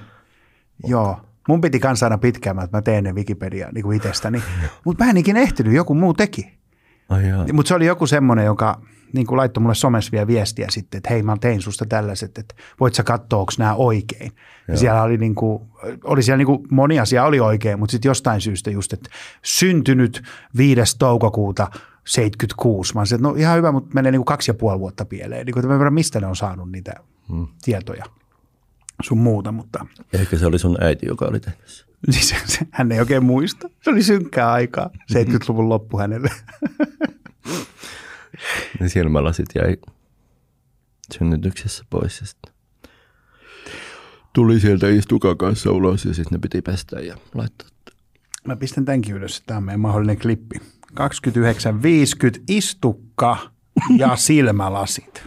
Joo. 0.86 1.20
Mun 1.48 1.60
piti 1.60 1.78
kanssa 1.80 2.06
aina 2.06 2.18
pitkään, 2.18 2.58
että 2.58 2.76
mä 2.76 2.82
teen 2.82 3.04
ne 3.04 3.12
Wikipedia 3.12 3.68
niin 3.72 3.82
kuin 3.82 3.96
itsestäni. 3.96 4.42
Mutta 4.84 5.04
mä 5.04 5.10
en 5.10 5.16
ikinä 5.16 5.40
ehtinyt, 5.40 5.74
joku 5.74 5.94
muu 5.94 6.14
teki. 6.14 6.52
Jaa. 7.28 7.46
Mutta 7.52 7.68
se 7.68 7.74
oli 7.74 7.86
joku 7.86 8.06
semmoinen, 8.06 8.44
joka 8.44 8.80
niin 9.12 9.26
kuin 9.26 9.36
laittoi 9.36 9.62
mulle 9.62 9.74
somessa 9.74 10.12
vielä 10.12 10.26
viestiä 10.26 10.66
sitten, 10.70 10.98
että 10.98 11.10
hei 11.10 11.22
mä 11.22 11.36
tein 11.40 11.62
susta 11.62 11.86
tällaiset, 11.86 12.38
että 12.38 12.54
voit 12.80 12.94
sä 12.94 13.02
katsoa, 13.02 13.40
onko 13.40 13.52
nämä 13.58 13.74
oikein. 13.74 14.32
Ja 14.68 14.76
siellä 14.76 15.02
oli, 15.02 15.18
niin 15.18 15.34
kuin, 15.34 15.62
oli 16.04 16.22
siellä 16.22 16.36
niin 16.36 16.46
kuin, 16.46 16.66
moni 16.70 17.00
asia 17.00 17.24
oli 17.24 17.40
oikein, 17.40 17.78
mutta 17.78 17.92
sitten 17.92 18.10
jostain 18.10 18.40
syystä 18.40 18.70
just, 18.70 18.92
että 18.92 19.10
syntynyt 19.42 20.22
5. 20.56 20.98
toukokuuta 20.98 21.70
76. 22.06 22.94
Mä 22.94 23.00
olisin, 23.00 23.16
että 23.16 23.28
no 23.28 23.34
ihan 23.34 23.56
hyvä, 23.56 23.72
mutta 23.72 23.94
menee 23.94 24.12
niin 24.12 24.18
kuin 24.18 24.26
kaksi 24.26 24.50
ja 24.50 24.54
puoli 24.54 24.80
vuotta 24.80 25.04
pieleen. 25.04 25.46
Niin 25.46 25.54
kuin, 25.54 25.66
mä 25.66 25.90
mistä 25.90 26.20
ne 26.20 26.26
on 26.26 26.36
saanut 26.36 26.72
niitä 26.72 26.92
hmm. 27.28 27.46
tietoja 27.64 28.04
sun 29.02 29.18
muuta, 29.18 29.52
mutta 29.52 29.86
Ehkä 30.12 30.38
se 30.38 30.46
oli 30.46 30.58
sun 30.58 30.76
äiti, 30.80 31.06
joka 31.06 31.24
oli 31.24 31.40
tehnyt 31.40 31.86
niin 32.06 32.22
se, 32.22 32.36
hän 32.70 32.92
ei 32.92 33.00
oikein 33.00 33.24
muista. 33.24 33.70
Se 33.80 33.90
oli 33.90 34.02
synkkää 34.02 34.52
aikaa, 34.52 34.90
70-luvun 35.12 35.68
loppu 35.68 35.98
hänelle. 35.98 36.30
Ne 38.80 38.88
silmälasit 38.88 39.46
jäi 39.54 39.76
synnytyksessä 41.18 41.84
pois 41.90 42.20
ja 42.20 42.26
sitten 42.26 42.52
tuli 44.32 44.60
sieltä 44.60 44.88
istukan 44.88 45.36
kanssa 45.36 45.70
ulos 45.70 46.04
ja 46.04 46.14
sitten 46.14 46.36
ne 46.36 46.38
piti 46.38 46.62
pestä 46.62 47.00
ja 47.00 47.16
laittaa. 47.34 47.68
Mä 48.44 48.56
pistän 48.56 48.84
tämänkin 48.84 49.14
ylös, 49.14 49.42
tämä 49.46 49.58
on 49.58 49.64
meidän 49.64 49.80
mahdollinen 49.80 50.18
klippi. 50.18 50.60
29.50 51.00 52.42
istukka 52.48 53.36
ja 53.96 54.16
silmälasit. 54.26 55.22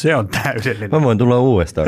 Se 0.00 0.16
on 0.16 0.28
täydellinen. 0.28 0.90
Mä 0.90 1.02
voin 1.02 1.18
tulla 1.18 1.38
uudestaan 1.38 1.86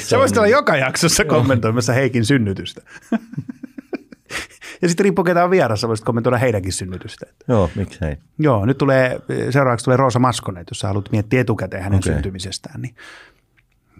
Sä 0.00 0.18
voisit 0.18 0.36
ole- 0.36 0.46
olla 0.46 0.56
joka 0.56 0.76
jaksossa 0.76 1.24
kommentoimassa 1.24 1.92
Heikin 1.92 2.24
synnytystä. 2.24 2.80
ja 4.82 4.88
sitten 4.88 5.04
riippuu 5.04 5.24
ketä 5.24 5.44
on 5.44 5.50
vierassa, 5.50 5.88
voisit 5.88 6.04
kommentoida 6.06 6.38
heidänkin 6.38 6.72
synnytystä. 6.72 7.26
Joo, 7.48 7.70
miksei. 7.74 8.16
Joo, 8.38 8.66
nyt 8.66 8.78
tulee, 8.78 9.20
seuraavaksi 9.50 9.84
tulee 9.84 9.96
Roosa 9.96 10.18
Maskonen, 10.18 10.64
jos 10.70 10.80
sä 10.80 10.86
haluat 10.88 11.12
miettiä 11.12 11.40
etukäteen 11.40 11.82
hänen 11.82 11.98
Okei. 11.98 12.12
syntymisestään, 12.12 12.82
niin 12.82 12.94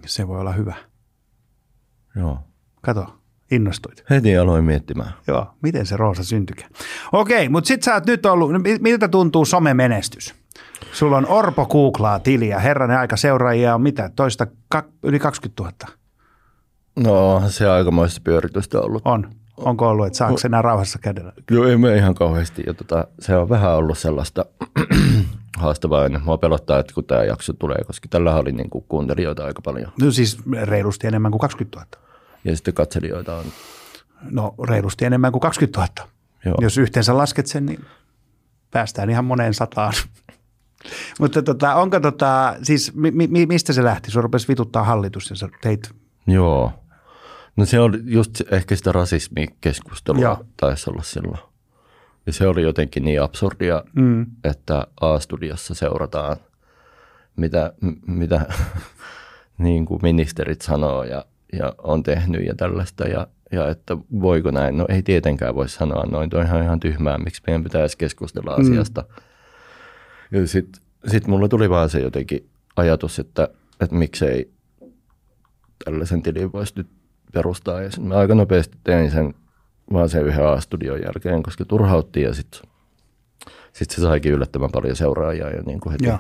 se 0.06 0.28
voi 0.28 0.40
olla 0.40 0.52
hyvä. 0.52 0.74
Joo. 2.16 2.38
Kato, 2.82 3.17
innostuit. 3.50 4.04
Heti 4.10 4.36
aloin 4.38 4.64
miettimään. 4.64 5.10
Joo, 5.26 5.46
miten 5.62 5.86
se 5.86 5.96
Roosa 5.96 6.24
syntykään. 6.24 6.70
Okei, 7.12 7.48
mutta 7.48 7.68
sit 7.68 7.82
sä 7.82 7.94
oot 7.94 8.06
nyt 8.06 8.26
ollut, 8.26 8.52
no 8.52 8.58
mi- 8.58 8.78
miltä 8.80 9.08
tuntuu 9.08 9.44
somemenestys? 9.44 10.34
Sulla 10.92 11.16
on 11.16 11.26
Orpo 11.26 11.66
googlaa 11.66 12.18
tiliä, 12.18 12.58
herranen 12.58 12.98
aika 12.98 13.16
seuraajia 13.16 13.74
on 13.74 13.82
mitä, 13.82 14.10
toista, 14.16 14.46
kak, 14.68 14.86
yli 15.02 15.18
20 15.18 15.62
000 15.62 15.98
No 16.96 17.42
se 17.48 17.68
aikamoista 17.68 18.20
pyöritystä 18.24 18.80
ollut. 18.80 19.02
on. 19.04 19.30
Onko 19.56 19.88
ollut, 19.88 20.06
että 20.06 20.16
saako 20.16 20.36
enää 20.44 20.62
rauhassa 20.62 20.98
kädellä? 20.98 21.32
Joo, 21.50 21.64
ei 21.66 21.76
me 21.76 21.96
ihan 21.96 22.14
kauheasti. 22.14 22.62
Ja 22.66 22.74
tota, 22.74 23.06
se 23.20 23.36
on 23.36 23.48
vähän 23.48 23.70
ollut 23.74 23.98
sellaista 23.98 24.44
haastavaa 25.58 26.04
ennen. 26.06 26.22
Mua 26.24 26.38
pelottaa, 26.38 26.78
että 26.78 26.94
kun 26.94 27.04
tämä 27.04 27.24
jakso 27.24 27.52
tulee, 27.52 27.78
koska 27.86 28.08
tällä 28.10 28.34
oli 28.34 28.52
niin 28.52 28.70
kuin 28.70 28.84
kuuntelijoita 28.88 29.44
aika 29.44 29.62
paljon. 29.62 29.92
No 30.02 30.10
siis 30.10 30.38
reilusti 30.62 31.06
enemmän 31.06 31.30
kuin 31.32 31.40
20 31.40 31.78
000. 31.78 32.07
Ja 32.48 32.56
sitten 32.56 32.74
katselijoita 32.74 33.36
on. 33.36 33.44
No 34.30 34.54
reilusti 34.68 35.04
enemmän 35.04 35.32
kuin 35.32 35.40
20 35.40 35.80
000. 35.80 36.10
Joo. 36.44 36.56
Jos 36.60 36.78
yhteensä 36.78 37.16
lasket 37.16 37.46
sen, 37.46 37.66
niin 37.66 37.84
päästään 38.70 39.10
ihan 39.10 39.24
moneen 39.24 39.54
sataan. 39.54 39.92
Mutta 41.20 41.42
tota, 41.42 41.74
onko 41.74 42.00
tota, 42.00 42.56
siis 42.62 42.94
mi, 42.94 43.10
mi, 43.10 43.46
mistä 43.46 43.72
se 43.72 43.84
lähti? 43.84 44.10
Sinua 44.10 44.22
rupesi 44.22 44.48
vituttaa 44.48 44.84
hallitus 44.84 45.30
ja 45.30 45.36
sä 45.36 45.48
teit, 45.62 45.90
Joo. 46.26 46.72
No 47.56 47.64
se 47.64 47.80
oli 47.80 47.98
just 48.04 48.40
ehkä 48.52 48.76
sitä 48.76 48.92
rasismikeskustelua 48.92 50.22
Joo. 50.22 50.44
taisi 50.56 50.90
olla 50.90 51.02
silloin. 51.02 51.38
Ja 52.26 52.32
se 52.32 52.46
oli 52.46 52.62
jotenkin 52.62 53.04
niin 53.04 53.22
absurdia, 53.22 53.84
mm. 53.94 54.26
että 54.44 54.86
A-studiossa 55.00 55.74
seurataan, 55.74 56.36
mitä, 57.36 57.72
m- 57.80 58.12
mitä 58.12 58.46
niin 59.58 59.86
kuin 59.86 60.00
ministerit 60.02 60.60
sanoo 60.60 61.04
ja, 61.04 61.24
ja 61.52 61.74
on 61.78 62.02
tehnyt 62.02 62.46
ja 62.46 62.54
tällaista. 62.54 63.08
Ja, 63.08 63.26
ja 63.52 63.68
että 63.68 63.96
voiko 64.20 64.50
näin? 64.50 64.76
No 64.76 64.86
ei 64.88 65.02
tietenkään 65.02 65.54
voi 65.54 65.68
sanoa 65.68 66.04
noin. 66.06 66.30
Tuo 66.30 66.40
on 66.40 66.62
ihan, 66.62 66.80
tyhmää, 66.80 67.18
miksi 67.18 67.42
meidän 67.46 67.64
pitäisi 67.64 67.98
keskustella 67.98 68.54
asiasta. 68.54 69.04
Ja 70.30 70.46
sitten 70.46 70.82
sit 71.06 71.26
mulla 71.26 71.48
tuli 71.48 71.70
vaan 71.70 71.90
se 71.90 72.00
jotenkin 72.00 72.48
ajatus, 72.76 73.18
että, 73.18 73.48
että 73.80 73.96
miksei 73.96 74.50
tällaisen 75.84 76.22
tilin 76.22 76.52
voisi 76.52 76.72
nyt 76.76 76.88
perustaa. 77.32 77.82
Ja 77.82 77.90
mä 78.00 78.14
aika 78.14 78.34
nopeasti 78.34 78.78
tein 78.84 79.10
sen 79.10 79.34
vaan 79.92 80.08
sen 80.08 80.26
yhden 80.26 80.46
A-studion 80.46 81.00
jälkeen, 81.00 81.42
koska 81.42 81.64
turhautti 81.64 82.22
ja 82.22 82.34
sitten 82.34 82.60
sit 83.72 83.90
se 83.90 84.00
saikin 84.00 84.32
yllättävän 84.32 84.70
paljon 84.72 84.96
seuraajia 84.96 85.56
jo 85.56 85.62
niin 85.66 85.80
kuin 85.80 85.92
heti 85.92 86.06
Joo. 86.06 86.18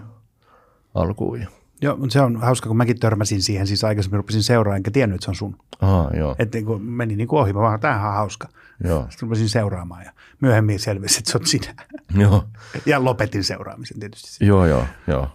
alkuun. 0.94 1.40
Ja, 1.40 1.48
joo, 1.82 1.96
mutta 1.96 2.12
se 2.12 2.20
on 2.20 2.36
hauska, 2.36 2.68
kun 2.68 2.76
mäkin 2.76 3.00
törmäsin 3.00 3.42
siihen, 3.42 3.66
siis 3.66 3.84
aikaisemmin 3.84 4.16
rupesin 4.16 4.42
seuraamaan, 4.42 4.76
enkä 4.76 4.90
tiennyt, 4.90 5.14
että 5.14 5.24
se 5.24 5.30
on 5.30 5.34
sun. 5.34 5.56
aha, 5.80 6.10
joo, 6.16 6.36
Että 6.38 6.58
niin 6.58 6.66
kuin 6.66 6.82
meni 6.82 7.16
niin 7.16 7.28
kuin 7.28 7.40
ohi, 7.40 7.52
mä 7.52 7.60
vaan, 7.60 7.80
tämähän 7.80 8.08
on 8.08 8.14
hauska. 8.16 8.48
joo, 8.84 9.00
Sitten 9.02 9.20
rupesin 9.26 9.48
seuraamaan 9.48 10.04
ja 10.04 10.12
myöhemmin 10.40 10.78
selvisi, 10.80 11.18
että 11.18 11.30
se 11.30 11.38
on 11.38 11.46
sinä. 11.46 11.74
joo, 12.18 12.44
Ja 12.86 13.04
lopetin 13.04 13.44
seuraamisen 13.44 14.00
tietysti. 14.00 14.46
joo, 14.46 14.66
joo, 14.66 14.84
joo. 15.06 15.28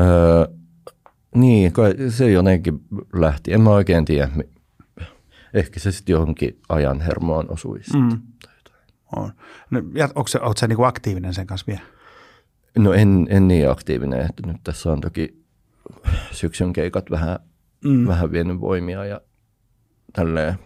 Öö, 0.00 0.54
niin, 1.34 1.72
kai 1.72 1.94
se 2.08 2.30
jotenkin 2.30 2.80
lähti. 3.12 3.52
En 3.52 3.60
mä 3.60 3.70
oikein 3.70 4.04
tiedä. 4.04 4.28
Ehkä 5.54 5.80
se 5.80 5.92
sitten 5.92 6.12
johonkin 6.12 6.60
ajan 6.68 7.00
hermoon 7.00 7.50
osui. 7.52 7.80
Mm. 7.94 8.20
On. 9.16 9.32
No, 9.70 9.80
onko 10.14 10.28
se, 10.28 10.40
oot 10.40 10.56
sä 10.58 10.66
niin 10.68 10.76
kuin 10.76 10.86
aktiivinen 10.88 11.34
sen 11.34 11.46
kanssa 11.46 11.66
vielä? 11.66 11.80
No 12.78 12.92
en, 12.92 13.26
en 13.30 13.48
niin 13.48 13.70
aktiivinen, 13.70 14.20
että 14.20 14.46
nyt 14.46 14.56
tässä 14.64 14.92
on 14.92 15.00
toki 15.00 15.44
syksyn 16.32 16.72
keikat 16.72 17.10
vähän, 17.10 17.38
mm. 17.84 18.06
vähän 18.06 18.32
vienyt 18.32 18.60
voimia 18.60 19.04
ja 19.04 19.20
tälleen. 20.12 20.58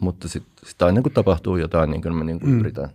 Mutta 0.00 0.28
sitten 0.28 0.68
sit 0.68 0.82
aina 0.82 1.02
kun 1.02 1.12
tapahtuu 1.12 1.56
jotain, 1.56 1.90
niin 1.90 2.00
kyllä 2.00 2.16
mä 2.16 2.24
niin 2.24 2.40
mm. 2.42 2.60
yritän 2.60 2.90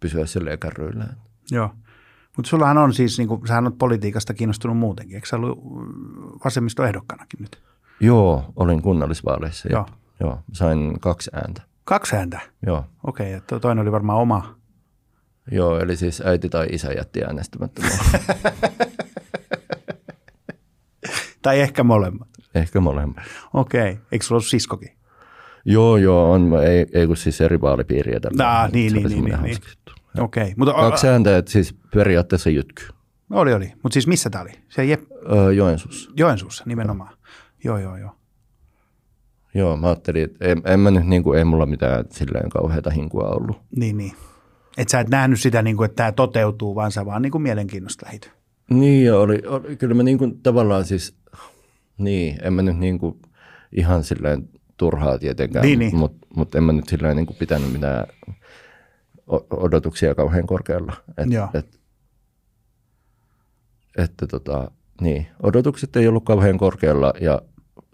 pysyä 0.00 0.26
silleen 0.26 0.58
kärryillä. 0.58 1.06
Joo. 1.50 1.70
Mutta 2.36 2.48
sullahan 2.48 2.78
on 2.78 2.94
siis, 2.94 3.18
niin 3.18 3.28
kuin, 3.28 3.46
sähän 3.46 3.64
oot 3.64 3.78
politiikasta 3.78 4.34
kiinnostunut 4.34 4.78
muutenkin. 4.78 5.14
Eikö 5.14 5.28
sä 5.28 5.36
ollut 5.36 5.58
vasemmistoehdokkanakin 6.44 7.40
nyt? 7.40 7.62
Joo, 8.00 8.52
olin 8.56 8.82
kunnallisvaaleissa. 8.82 9.68
Joo. 9.72 9.86
Joo. 10.20 10.40
Sain 10.52 11.00
kaksi 11.00 11.30
ääntä. 11.34 11.62
Kaksi 11.84 12.16
ääntä. 12.16 12.40
Joo. 12.66 12.84
Okei, 13.06 13.40
to- 13.40 13.60
toinen 13.60 13.82
oli 13.82 13.92
varmaan 13.92 14.18
oma. 14.18 14.57
Joo, 15.50 15.80
eli 15.80 15.96
siis 15.96 16.20
äiti 16.20 16.48
tai 16.48 16.66
isä 16.70 16.92
jätti 16.92 17.24
äänestämättä. 17.24 17.82
Tai 21.42 21.60
ehkä 21.60 21.84
molemmat. 21.84 22.28
Ehkä 22.54 22.80
molemmat. 22.80 23.24
Okei. 23.54 23.98
Eikö 24.12 24.24
sulla 24.24 24.36
ollut 24.36 24.46
siskokin? 24.46 24.90
Joo, 25.64 25.96
joo, 25.96 26.32
on, 26.32 26.64
ei, 26.66 26.86
ei 26.92 27.06
kun 27.06 27.16
siis 27.16 27.40
eri 27.40 27.60
vaalipiiriä 27.60 28.20
tällä. 28.20 28.60
Ah, 28.60 28.72
niin, 28.72 28.92
niin, 28.92 29.08
niin, 29.08 29.24
niin, 29.24 29.50
juttu. 29.50 29.92
Okei. 30.18 30.54
Mutta 30.56 30.74
Kaksi 30.74 31.08
ääntä, 31.08 31.36
että 31.36 31.50
siis 31.50 31.74
periaatteessa 31.94 32.50
jytky. 32.50 32.82
Oli, 33.30 33.54
oli. 33.54 33.72
Mutta 33.82 33.94
siis 33.94 34.06
missä 34.06 34.30
tämä 34.30 34.42
oli? 34.42 34.50
Se 34.68 34.84
Jep, 34.84 35.00
Öö, 35.32 35.52
Joensuussa. 35.52 36.10
Joensuussa 36.16 36.64
nimenomaan. 36.66 37.14
Joo, 37.64 37.78
joo, 37.78 37.96
joo. 37.96 38.10
Joo, 39.54 39.76
mä 39.76 39.86
ajattelin, 39.86 40.24
että 40.24 40.44
en, 40.44 40.62
en 40.64 40.80
mä 40.80 40.90
nyt, 40.90 41.06
niin 41.06 41.22
kuin, 41.22 41.38
ei 41.38 41.44
mulla 41.44 41.66
mitään 41.66 42.04
silleen 42.10 42.50
kauheata 42.50 42.90
hinkua 42.90 43.28
ollut. 43.28 43.60
Niin, 43.76 43.96
niin. 43.96 44.12
Että 44.78 44.92
sä 44.92 45.00
et 45.00 45.08
nähnyt 45.08 45.40
sitä, 45.40 45.62
niin 45.62 45.76
kuin, 45.76 45.84
että 45.84 45.96
tämä 45.96 46.12
toteutuu, 46.12 46.74
vaan 46.74 46.92
sä 46.92 47.06
vaan 47.06 47.22
niin 47.22 47.32
kuin 47.32 47.42
mielenkiinnosta 47.42 48.06
lähit. 48.06 48.30
Niin, 48.70 49.14
oli, 49.14 49.42
oli, 49.46 49.76
kyllä 49.76 49.94
mä 49.94 50.02
niin 50.02 50.18
kuin, 50.18 50.40
tavallaan 50.42 50.84
siis, 50.84 51.16
niin, 51.98 52.38
en 52.42 52.52
mä 52.52 52.62
nyt 52.62 52.78
niin 52.78 52.98
kuin, 52.98 53.18
ihan 53.72 54.04
silleen 54.04 54.48
turhaa 54.76 55.18
tietenkään, 55.18 55.62
Niin, 55.66 55.78
niin. 55.78 55.96
mutta 55.96 56.26
mut 56.36 56.54
en 56.54 56.62
mä 56.64 56.72
nyt 56.72 56.88
silleen 56.88 57.16
niin 57.16 57.26
kuin, 57.26 57.36
pitänyt 57.36 57.72
mitään 57.72 58.06
odotuksia 59.50 60.14
kauhean 60.14 60.46
korkealla. 60.46 60.96
Et, 61.18 61.30
Joo. 61.30 61.48
et, 61.54 61.80
että 63.98 64.26
tota, 64.26 64.70
niin, 65.00 65.26
odotukset 65.42 65.96
ei 65.96 66.08
ollut 66.08 66.24
kauhean 66.24 66.58
korkealla 66.58 67.12
ja 67.20 67.42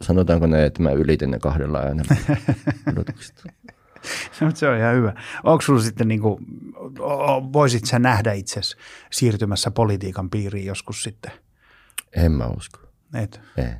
sanotaanko 0.00 0.46
ne, 0.46 0.66
että 0.66 0.82
mä 0.82 0.90
ylitin 0.90 1.30
ne 1.30 1.38
kahdella 1.38 1.78
äänellä 1.78 2.16
odotukset. 2.92 3.44
Mutta 4.40 4.58
se 4.58 4.68
on 4.68 4.78
ihan 4.78 4.94
hyvä. 4.94 5.12
Onko 5.44 5.62
sulla 5.62 5.82
sitten, 5.82 6.08
niin 6.08 6.20
kuin, 6.20 6.46
voisit 7.52 7.84
sä 7.84 7.98
nähdä 7.98 8.32
itsesi 8.32 8.76
siirtymässä 9.12 9.70
politiikan 9.70 10.30
piiriin 10.30 10.66
joskus 10.66 11.02
sitten? 11.02 11.32
En 12.16 12.32
mä 12.32 12.46
usko. 12.46 12.78
Että 13.14 13.40
En. 13.56 13.76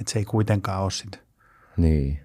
et 0.00 0.08
se 0.08 0.18
ei 0.18 0.24
kuitenkaan 0.24 0.82
ole 0.82 0.90
sitä. 0.90 1.18
Niin. 1.76 2.20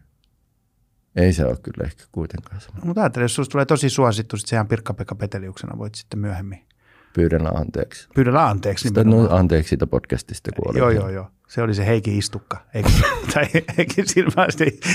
Ei 1.16 1.34
se 1.34 1.46
ole 1.46 1.58
kyllä 1.64 1.86
ehkä 1.86 2.04
kuitenkaan 2.12 2.62
semmoinen. 2.62 2.88
Mutta 2.88 3.02
ajattelin, 3.02 3.24
jos 3.24 3.36
susta 3.36 3.52
tulee 3.52 3.66
tosi 3.66 3.90
suosittu, 3.90 4.38
sitten 4.38 4.50
sehän 4.50 4.68
Pirkka-Pekka 4.68 5.16
Peteliuksena 5.16 5.78
voit 5.78 5.96
sitten 5.96 6.20
myöhemmin 6.20 6.66
Pyydän 7.14 7.58
anteeksi. 7.58 8.08
pyydellä 8.16 8.48
anteeksi. 8.48 8.88
Sitä, 8.88 9.04
no, 9.04 9.28
anteeksi 9.30 9.70
siitä 9.70 9.88
podcastista, 9.88 10.52
kun 10.56 10.78
Joo, 10.78 10.90
joo, 10.90 11.10
joo. 11.10 11.32
Se 11.48 11.62
oli 11.62 11.74
se 11.74 11.86
Heikki 11.86 12.18
Istukka. 12.18 12.58
Eikö? 12.74 12.90
tai 13.34 13.46
Heikki. 13.78 14.04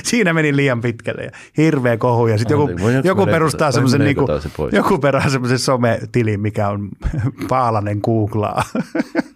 Siinä 0.05 0.33
meni 0.33 0.57
liian 0.57 0.81
pitkälle 0.81 1.23
ja 1.23 1.31
hirveä 1.57 1.97
kohu. 1.97 2.27
Ja 2.27 2.39
sitten 2.39 2.55
joku, 2.55 2.83
voinko 2.83 3.09
joku 3.09 3.27
perustaa 3.27 3.73
semmoisen 3.73 4.01
niinku, 4.01 4.27
joku 4.73 4.99
perää 4.99 5.29
semmoisen 5.29 5.59
sometilin, 5.59 6.41
mikä 6.41 6.69
on 6.69 6.89
Paalanen 7.49 8.01
googlaa. 8.03 8.63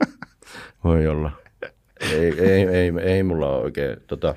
Voi 0.85 1.07
olla. 1.07 1.31
Ei, 2.13 2.41
ei, 2.41 2.69
ei, 2.69 2.93
ei 3.03 3.23
mulla 3.23 3.49
ole 3.49 3.63
oikein. 3.63 3.97
Tota, 4.07 4.35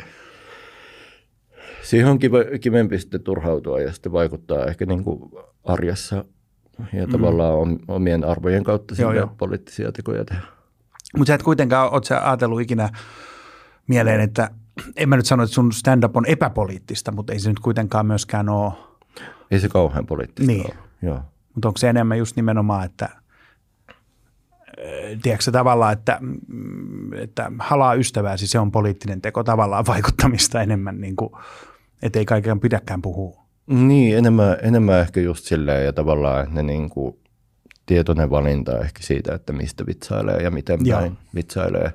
siihen 1.84 2.08
on 2.08 2.20
kiva, 2.20 2.38
kivempi 2.62 3.00
sitten 3.00 3.22
turhautua 3.22 3.82
ja 3.82 3.94
sitten 3.94 4.12
vaikuttaa 4.12 4.66
ehkä 4.66 4.86
niin 4.86 5.04
kuin 5.04 5.32
arjessa 5.64 6.26
ja 6.94 7.06
mm. 7.06 7.12
tavallaan 7.12 7.54
om- 7.54 7.80
omien 7.88 8.24
arvojen 8.24 8.64
kautta 8.64 8.96
Joo, 9.00 9.14
joo. 9.14 9.34
poliittisia 9.38 9.92
tekoja 9.92 10.26
tehdä. 10.26 10.57
Mutta 11.18 11.30
sä 11.30 11.36
et 11.36 11.44
kuitenkaan, 11.44 11.94
oot 11.94 12.06
sä 12.06 12.30
ajatellut 12.30 12.62
ikinä 12.62 12.90
mieleen, 13.88 14.22
että 14.22 14.50
en 14.96 15.10
mä 15.10 15.16
nyt 15.18 15.26
sano, 15.26 15.44
että 15.44 15.54
sun 15.54 15.72
stand-up 15.72 16.18
on 16.18 16.26
epäpoliittista, 16.26 17.12
mutta 17.12 17.34
ei 17.34 17.40
se 17.40 17.50
nyt 17.50 17.60
kuitenkaan 17.60 18.06
myöskään 18.06 18.50
ole. 18.50 18.74
Ei 19.52 19.60
se 19.60 19.70
kauhean 19.70 20.06
poliittista 20.06 20.52
Niin. 20.52 20.66
ole. 20.66 20.76
Joo. 21.02 21.22
Mutta 21.56 21.68
onko 21.68 21.78
se 21.78 21.90
enemmän 21.90 22.18
just 22.18 22.36
nimenomaan, 22.36 22.86
että 22.86 23.10
tiedätkö 25.22 25.44
sä, 25.44 25.52
tavallaan, 25.52 25.94
että, 25.94 26.18
mm, 26.22 27.14
että 27.14 27.52
halaa 27.60 27.94
ystävääsi, 27.94 28.48
se 28.48 28.60
on 28.60 28.72
poliittinen 28.72 29.22
teko 29.22 29.44
tavallaan 29.44 29.86
vaikuttamista 29.94 30.62
enemmän, 30.62 31.02
niin 31.02 31.16
kuin, 31.16 31.30
että 32.02 32.20
ei 32.20 32.26
kaiken 32.26 32.60
pidäkään 32.60 33.02
puhua. 33.02 33.44
Niin, 33.68 34.18
enemmän, 34.18 34.58
enemmän 34.62 35.00
ehkä 35.00 35.20
just 35.22 35.46
silleen 35.46 35.86
ja 35.86 35.94
tavallaan, 35.94 36.44
että 36.44 36.56
ne 36.56 36.64
niin 36.64 36.90
kuin 36.90 37.20
tietoinen 37.88 38.30
valinta 38.30 38.80
ehkä 38.80 39.04
siitä, 39.04 39.36
että 39.36 39.54
mistä 39.54 39.86
vitsailee 39.86 40.44
ja 40.44 40.52
miten 40.52 40.80
Joo. 40.84 41.00
päin 41.00 41.18
vitsailee. 41.36 41.94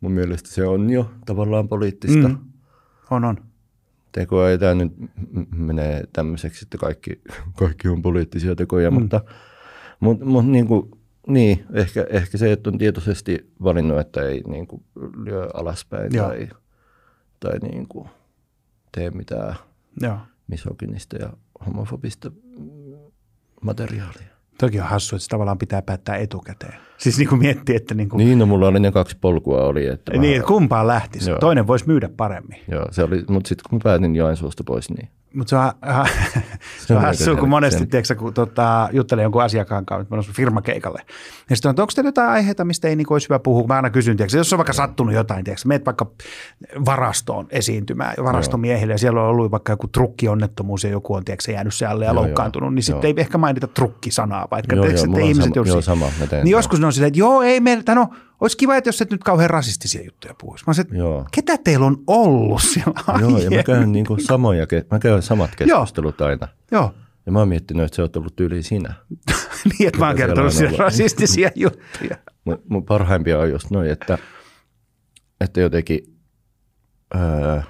Mun 0.00 0.12
mielestä 0.12 0.48
se 0.48 0.66
on 0.66 0.90
jo 0.90 1.10
tavallaan 1.26 1.68
poliittista. 1.68 2.28
Mm. 2.28 2.38
On, 3.10 3.24
on. 3.24 3.36
Tekoa 4.12 4.50
ei 4.50 4.58
tämä 4.58 4.74
nyt 4.74 4.92
menee 5.56 6.04
tämmöiseksi, 6.12 6.64
että 6.64 6.78
kaikki, 6.78 7.22
kaikki 7.58 7.88
on 7.88 8.02
poliittisia 8.02 8.54
tekoja, 8.56 8.90
mm. 8.90 9.00
mutta, 9.00 9.20
mutta, 10.00 10.24
mutta 10.24 10.52
niin, 10.52 10.66
kuin, 10.66 10.90
niin 11.26 11.64
ehkä, 11.72 12.06
ehkä 12.10 12.38
se, 12.38 12.52
että 12.52 12.70
on 12.70 12.78
tietoisesti 12.78 13.52
valinnut, 13.62 13.98
että 13.98 14.22
ei 14.22 14.42
niin 14.46 14.66
kuin 14.66 14.84
lyö 15.24 15.48
alaspäin 15.54 16.14
Joo. 16.14 16.28
tai, 16.28 16.48
tai 17.40 17.58
niin 17.58 17.88
kuin 17.88 18.08
tee 18.92 19.10
mitään 19.10 19.54
Joo. 20.00 20.18
misogynista 20.48 21.16
ja 21.16 21.32
homofobista 21.66 22.30
materiaalia. 23.62 24.33
Toki 24.58 24.80
on 24.80 24.86
hassu, 24.86 25.16
että 25.16 25.24
se 25.24 25.28
tavallaan 25.28 25.58
pitää 25.58 25.82
päättää 25.82 26.16
etukäteen. 26.16 26.74
Siis 27.04 27.18
niin 27.18 27.28
kuin 27.28 27.38
miettii, 27.38 27.76
että 27.76 27.94
niin 27.94 28.08
kuin, 28.08 28.18
Niin, 28.18 28.38
no 28.38 28.46
mulla 28.46 28.68
oli 28.68 28.80
ne 28.80 28.92
kaksi 28.92 29.16
polkua 29.20 29.62
oli, 29.64 29.86
että 29.86 30.12
mä, 30.14 30.20
niin, 30.20 30.36
että 30.36 30.46
kumpaan 30.46 30.86
lähtisi. 30.86 31.30
Joo. 31.30 31.38
Toinen 31.38 31.66
voisi 31.66 31.86
myydä 31.86 32.08
paremmin. 32.16 32.58
joo, 32.68 32.86
se 32.90 33.02
oli, 33.02 33.24
mutta 33.28 33.48
sitten 33.48 33.64
kun 33.70 33.76
mä 33.76 33.80
päätin 33.84 34.16
Joensuusta 34.16 34.64
pois, 34.64 34.90
niin 34.90 35.08
Mutta 35.34 35.50
se 35.50 35.56
on, 35.56 35.72
äh, 35.88 36.12
se 36.86 36.92
on 36.92 36.96
on 36.98 37.04
aika 37.04 37.06
hassu, 37.06 37.36
kun 37.36 37.48
monesti, 37.48 37.86
tiedätkö, 37.86 38.14
kun 38.14 38.34
tota, 38.34 38.88
juttelee 38.92 39.22
jonkun 39.22 39.42
asiakkaan 39.42 39.86
kanssa, 39.86 40.02
että 40.02 40.14
mä 40.14 40.20
olen 40.20 40.34
firmakeikalle. 40.34 41.02
Ja 41.50 41.56
sitten 41.56 41.68
on, 41.68 41.70
että 41.70 41.82
onko 41.82 41.92
teillä 41.94 42.08
jotain 42.08 42.28
aiheita, 42.30 42.64
mistä 42.64 42.88
ei 42.88 42.96
niin 42.96 43.06
olisi 43.10 43.28
hyvä 43.28 43.38
puhua? 43.38 43.66
Mä 43.66 43.74
aina 43.74 43.90
kysyn, 43.90 44.16
tiedätkö, 44.16 44.36
jos 44.38 44.52
on 44.52 44.58
vaikka 44.58 44.72
sattunut 44.72 45.14
jotain, 45.14 45.44
tiedätkö, 45.44 45.68
meet 45.68 45.86
vaikka 45.86 46.06
varastoon 46.86 47.46
esiintymään, 47.50 48.14
varastomiehille, 48.24 48.94
ja 48.94 48.98
siellä 48.98 49.22
on 49.22 49.28
ollut 49.28 49.50
vaikka 49.50 49.72
joku 49.72 49.88
trukkionnettomuus, 49.88 50.84
ja 50.84 50.90
joku 50.90 51.14
on 51.14 51.24
tiedätkö, 51.24 51.52
jäänyt 51.52 51.74
se 51.74 51.86
alle 51.86 52.04
ja 52.04 52.12
Joo, 52.12 52.22
loukkaantunut, 52.22 52.74
niin 52.74 52.82
sitten 52.82 53.08
ei 53.08 53.14
ehkä 53.16 53.38
mainita 53.38 53.66
trukkisanaa, 53.66 54.48
vaikka 54.50 54.76
Joo, 54.76 54.84
tiedätkö, 54.84 55.06
joo, 55.06 55.16
että 55.16 55.28
ihmiset 55.28 55.54
sama- 55.54 55.66
joo, 55.68 55.80
sama, 55.82 56.06
Niin 56.32 56.50
joskus 56.50 56.80
ne 56.80 56.86
on 56.86 56.92
silleen, 56.94 57.08
että 57.08 57.18
joo, 57.18 57.42
ei 57.42 57.60
meillä, 57.60 57.94
no, 57.94 58.08
olisi 58.40 58.56
kiva, 58.56 58.76
että 58.76 58.88
jos 58.88 59.02
et 59.02 59.10
nyt 59.10 59.24
kauhean 59.24 59.50
rasistisia 59.50 60.02
juttuja 60.04 60.34
puhuisi. 60.40 60.64
Mä 60.66 60.72
että 60.80 60.96
joo. 60.96 61.26
ketä 61.32 61.58
teillä 61.58 61.86
on 61.86 62.02
ollut 62.06 62.62
siellä 62.62 63.00
Joo, 63.08 63.18
ja 63.20 63.30
mä 63.30 63.36
aiemmin? 63.36 63.64
käyn 63.64 63.92
niin 63.92 64.06
kuin 64.06 64.24
samoja, 64.24 64.66
mä 64.90 64.98
käyn 64.98 65.22
samat 65.22 65.50
keskustelut 65.56 66.20
aina. 66.20 66.48
Joo. 66.70 66.94
Ja 67.26 67.32
mä 67.32 67.38
oon 67.38 67.48
miettinyt, 67.48 67.84
että 67.84 67.96
se 67.96 68.02
on 68.02 68.08
ollut 68.16 68.40
yli 68.40 68.62
sinä. 68.62 68.94
niin, 69.70 69.88
että 69.88 69.98
mä 69.98 70.06
oon 70.06 70.16
kertonut 70.16 70.52
siellä 70.52 70.76
rasistisia 70.78 71.50
juttuja. 71.56 72.16
Mun, 72.44 72.62
mun 72.68 72.84
parhaimpia 72.84 73.38
on 73.38 73.50
just 73.50 73.70
noin, 73.70 73.90
että, 73.90 74.18
että 75.40 75.60
jotenkin, 75.60 76.16
öö, 77.14 77.60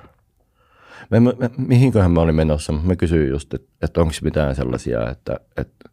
mä, 1.11 1.21
mä, 1.21 1.51
mihinköhän 1.59 2.11
mä 2.11 2.21
olin 2.21 2.35
menossa, 2.35 2.73
mutta 2.73 2.89
mä 2.89 2.97
kysyin 2.97 3.29
just, 3.29 3.55
että, 3.55 3.69
että 3.83 4.01
onko 4.01 4.13
mitään 4.23 4.55
sellaisia, 4.55 5.11
että, 5.11 5.41
että 5.57 5.91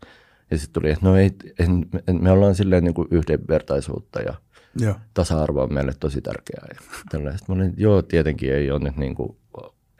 ja 0.51 0.57
sitten 0.57 0.81
tuli, 0.81 0.91
että 0.91 1.05
no 1.05 1.15
ei, 1.17 1.31
en, 1.59 1.85
en, 2.07 2.23
me 2.23 2.31
ollaan 2.31 2.55
silleen 2.55 2.83
niin 2.83 2.93
kuin 2.93 3.07
yhdenvertaisuutta 3.11 4.21
ja 4.21 4.33
Joo. 4.79 4.95
tasa-arvo 5.13 5.63
on 5.63 5.73
meille 5.73 5.93
tosi 5.99 6.21
tärkeää. 6.21 6.67
Ja 6.73 6.79
tällaista. 7.09 7.45
Mä 7.49 7.55
olin, 7.55 7.69
että 7.69 7.81
joo, 7.81 8.01
tietenkin 8.01 8.53
ei 8.53 8.71
ole 8.71 8.79
nyt 8.79 8.97
niin 8.97 9.15
kuin, 9.15 9.37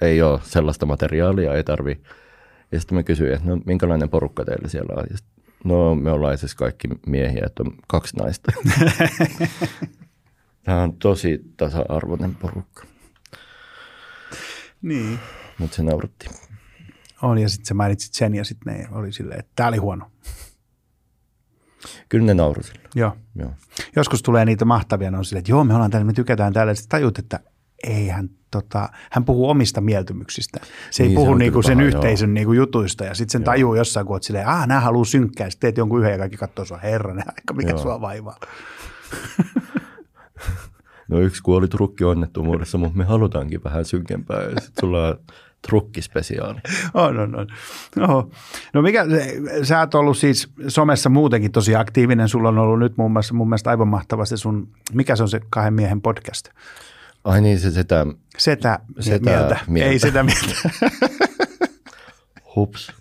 ei 0.02 0.22
ole 0.22 0.39
sellaista 0.43 0.86
materiaalia, 0.86 1.54
ei 1.54 1.64
tarvi. 1.64 2.02
Ja 2.72 2.80
sitten 2.80 2.95
mä 2.97 3.04
kysyin, 3.04 3.34
että 3.34 3.47
no 3.49 3.60
minkälainen 3.66 4.10
porukka 4.10 4.45
teillä 4.45 4.68
siellä 4.68 4.93
on. 5.02 5.06
Ja 5.10 5.18
sit, 5.18 5.28
no 5.64 5.95
me 5.95 6.12
ollaan 6.12 6.38
siis 6.38 6.56
kaikki 6.56 6.88
miehiä, 7.08 7.43
että 7.45 7.64
on 7.64 7.72
kaksi 7.88 8.18
naista. 8.18 8.52
Tämä 10.64 10.82
on 10.84 10.93
tosi 10.93 11.41
tasa-arvoinen 11.58 12.36
porukka, 12.36 12.84
Niin. 14.82 15.20
mutta 15.58 15.76
se 15.76 15.84
nauratti. 15.84 16.30
On, 17.22 17.38
ja 17.38 17.49
sitten 17.49 17.65
sä 17.65 17.74
mainitsit 17.74 18.13
sen, 18.13 18.36
ja 18.36 18.45
sitten 18.45 18.74
ne 18.74 18.88
oli 18.91 19.11
silleen, 19.11 19.39
että 19.39 19.51
tämä 19.55 19.69
oli 19.69 19.78
huono. 19.78 20.11
Kyllä 22.09 22.26
ne 22.26 22.34
nauroi 22.34 22.63
sille. 22.63 22.82
Joo. 22.95 23.17
Joo. 23.36 23.51
Joskus 23.95 24.24
tulee 24.24 24.45
niitä 24.45 24.65
mahtavia, 24.65 25.11
ne 25.11 25.17
on 25.17 25.26
silleen, 25.26 25.39
että 25.39 25.51
joo, 25.51 25.63
me 25.63 25.74
ollaan 25.74 25.91
täällä, 25.91 26.05
me 26.05 26.13
tykätään 26.13 26.53
täällä, 26.53 26.76
sitten 26.76 26.89
tajut, 26.89 27.19
että 27.19 27.39
ei 27.88 28.07
hän, 28.07 28.30
tota, 28.51 28.89
hän 29.11 29.26
puhuu 29.26 29.49
omista 29.49 29.82
mieltymyksistä. 29.82 30.59
Se 30.91 31.03
ei 31.03 31.09
Niin, 31.09 31.17
se 31.17 31.22
puhu 31.22 31.34
niinku 31.34 31.61
sen 31.61 31.78
paha, 31.78 31.88
yhteisön 31.88 32.34
niinku 32.34 32.53
jutuista, 32.53 33.05
ja 33.05 33.13
sitten 33.13 33.32
sen 33.32 33.43
tajuu 33.43 33.76
jossain, 33.76 34.05
kun 34.05 34.15
oot 34.15 34.24
silleen, 34.24 34.47
ah, 34.47 34.67
nämä 34.67 34.80
haluaa 34.80 35.05
synkkää, 35.05 35.49
sitten 35.49 35.67
teet 35.67 35.78
jonkun 35.78 35.99
yhden 35.99 36.11
ja 36.11 36.17
kaikki 36.17 36.38
katsoo 36.38 36.65
sua, 36.65 36.78
herranen 36.78 37.24
aika, 37.28 37.53
mikä 37.53 37.69
Joo. 37.69 37.78
sua 37.78 38.01
vaivaa. 38.01 38.39
No 41.07 41.19
yksi 41.19 41.43
kuoli 41.43 41.67
trukkionnettomuudessa, 41.67 42.78
mutta 42.78 42.97
me 42.97 43.03
halutaankin 43.03 43.63
vähän 43.63 43.86
synkempää. 43.86 44.41
Ja 44.41 44.49
sitten 44.49 44.82
sulla 44.82 45.07
on 45.07 45.19
trukkispesiaali. 45.68 46.59
On, 46.93 47.20
on, 47.20 47.36
on. 47.39 47.47
No, 47.95 48.30
no 48.74 48.82
mikä, 48.82 49.05
sä 49.64 49.80
oot 49.80 49.95
ollut 49.95 50.18
siis 50.18 50.49
somessa 50.68 51.09
muutenkin 51.09 51.51
tosi 51.51 51.76
aktiivinen. 51.76 52.30
Sulla 52.30 52.49
on 52.49 52.57
ollut 52.57 52.80
nyt 52.80 52.97
muun 52.97 53.12
muassa 53.12 53.34
mun 53.34 53.49
mielestä 53.49 53.70
aivan 53.70 53.88
mahtava 53.88 54.26
se 54.26 54.38
sun, 54.38 54.68
mikä 54.93 55.16
se 55.16 55.24
on 55.24 55.30
se 55.30 55.39
kahden 55.49 55.74
miehen 55.74 56.01
podcast? 56.01 56.49
Ai 57.24 57.41
niin, 57.41 57.59
se 57.59 57.72
sitä 57.72 58.05
Setä, 58.38 58.80
Setä 58.99 59.30
mieltä. 59.30 59.59
mieltä. 59.68 59.91
Ei 59.91 59.99
sitä 59.99 60.24
mieltä. 60.24 60.70
hups. 62.55 62.91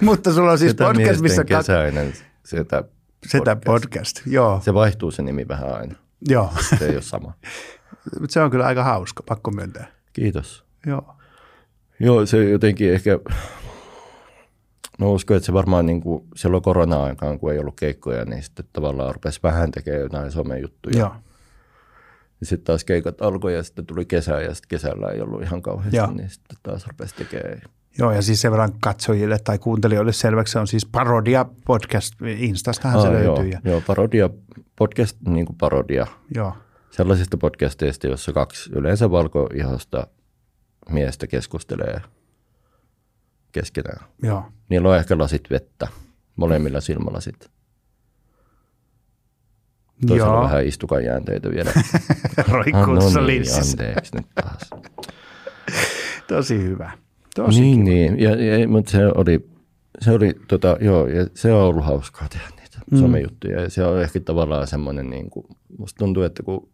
Mutta 0.00 0.32
sulla 0.32 0.50
on 0.52 0.58
siis 0.58 0.70
Setä 0.70 0.84
podcast, 0.84 1.20
missä 1.20 1.42
kat- 1.42 1.46
kesäinen 1.46 2.12
Setä 2.44 2.84
podcast. 3.32 3.64
podcast. 3.64 4.20
Joo, 4.26 4.60
Se 4.64 4.74
vaihtuu 4.74 5.10
se 5.10 5.22
nimi 5.22 5.48
vähän 5.48 5.74
aina. 5.74 5.94
Joo. 6.28 6.52
Se 6.78 6.86
ei 6.86 6.94
ole 6.94 7.02
sama. 7.02 7.32
Mutta 8.20 8.34
se 8.34 8.40
on 8.40 8.50
kyllä 8.50 8.66
aika 8.66 8.84
hauska, 8.84 9.22
pakko 9.28 9.50
myöntää. 9.50 9.86
Kiitos. 10.12 10.64
Joo. 10.86 11.14
Joo, 12.00 12.26
se 12.26 12.50
jotenkin 12.50 12.92
ehkä, 12.92 13.18
no 14.98 15.12
uskon, 15.12 15.36
että 15.36 15.46
se 15.46 15.52
varmaan 15.52 15.86
niin 15.86 16.00
kuin 16.00 16.24
silloin 16.36 16.62
korona-aikaan, 16.62 17.38
kun 17.38 17.52
ei 17.52 17.58
ollut 17.58 17.76
keikkoja, 17.76 18.24
niin 18.24 18.42
sitten 18.42 18.64
tavallaan 18.72 19.14
rupesi 19.14 19.40
vähän 19.42 19.70
tekemään 19.70 20.02
jotain 20.02 20.32
somejuttuja. 20.32 20.98
Joo. 20.98 21.14
Ja 22.40 22.46
sitten 22.46 22.64
taas 22.64 22.84
keikat 22.84 23.22
alkoi 23.22 23.54
ja 23.54 23.62
sitten 23.62 23.86
tuli 23.86 24.04
kesä 24.04 24.40
ja 24.40 24.54
sitten 24.54 24.68
kesällä 24.68 25.08
ei 25.08 25.20
ollut 25.20 25.42
ihan 25.42 25.62
kauheasti, 25.62 25.96
Joo. 25.96 26.10
niin 26.12 26.30
sitten 26.30 26.58
taas 26.62 26.86
rupesi 26.86 27.14
tekemään. 27.14 27.62
Joo, 27.98 28.12
ja 28.12 28.22
siis 28.22 28.40
sen 28.40 28.50
verran 28.50 28.72
katsojille 28.80 29.38
tai 29.44 29.58
kuuntelijoille 29.58 30.12
selväksi 30.12 30.52
se 30.52 30.58
on 30.58 30.66
siis 30.66 30.86
parodia 30.86 31.44
podcast. 31.66 32.14
Instastahan 32.38 33.00
se 33.00 33.06
Aa, 33.06 33.12
löytyy. 33.12 33.26
joo, 33.26 33.42
Ja, 33.42 33.60
joo, 33.64 33.80
parodia, 33.86 34.30
podcast 34.76 35.16
niin 35.28 35.46
kuin 35.46 35.56
parodia. 35.56 36.06
joo. 36.34 36.56
Sellaisista 36.90 37.36
podcasteista, 37.36 38.06
jossa 38.06 38.32
kaksi 38.32 38.70
yleensä 38.74 39.10
valkoihosta 39.10 40.06
miestä 40.90 41.26
keskustelee 41.26 42.00
keskenään. 43.52 44.06
joo. 44.22 44.44
Niillä 44.68 44.88
on 44.88 44.96
ehkä 44.96 45.18
lasit 45.18 45.42
vettä, 45.50 45.88
molemmilla 46.36 46.80
silmälasit. 46.80 47.50
Toisella 50.06 50.32
Joo. 50.34 50.42
vähän 50.42 50.66
istukan 50.66 51.04
jäänteitä 51.04 51.50
vielä. 51.50 51.70
Roikkuussa 52.52 53.20
no 53.20 53.26
niin, 53.26 53.40
linssissä. 53.40 53.70
anteeksi 53.70 54.16
nyt 54.16 54.26
taas. 54.34 54.70
Tosi 56.28 56.62
hyvä. 56.62 56.90
Tosi 57.34 57.60
niin, 57.60 57.84
niin. 57.84 58.20
Ja, 58.20 58.30
ja, 58.44 58.68
mutta 58.68 58.90
se 58.90 59.06
oli, 59.06 59.48
se 60.00 60.10
oli 60.10 60.34
tota, 60.48 60.76
joo, 60.80 61.06
ja 61.06 61.26
se 61.34 61.52
on 61.52 61.62
ollut 61.62 61.84
hauskaa 61.84 62.28
tehdä 62.28 62.46
niitä 62.56 62.78
mm. 62.90 62.98
somejuttuja. 62.98 63.60
Ja 63.60 63.70
se 63.70 63.84
on 63.84 64.02
ehkä 64.02 64.20
tavallaan 64.20 64.66
semmoinen, 64.66 65.10
niin 65.10 65.30
kuin, 65.30 65.46
musta 65.78 65.98
tuntuu, 65.98 66.22
että 66.22 66.42
kun 66.42 66.68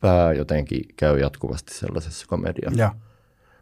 pää 0.00 0.32
jotenkin 0.32 0.84
käy 0.96 1.18
jatkuvasti 1.20 1.74
sellaisessa 1.74 2.26
komedia 2.28 2.70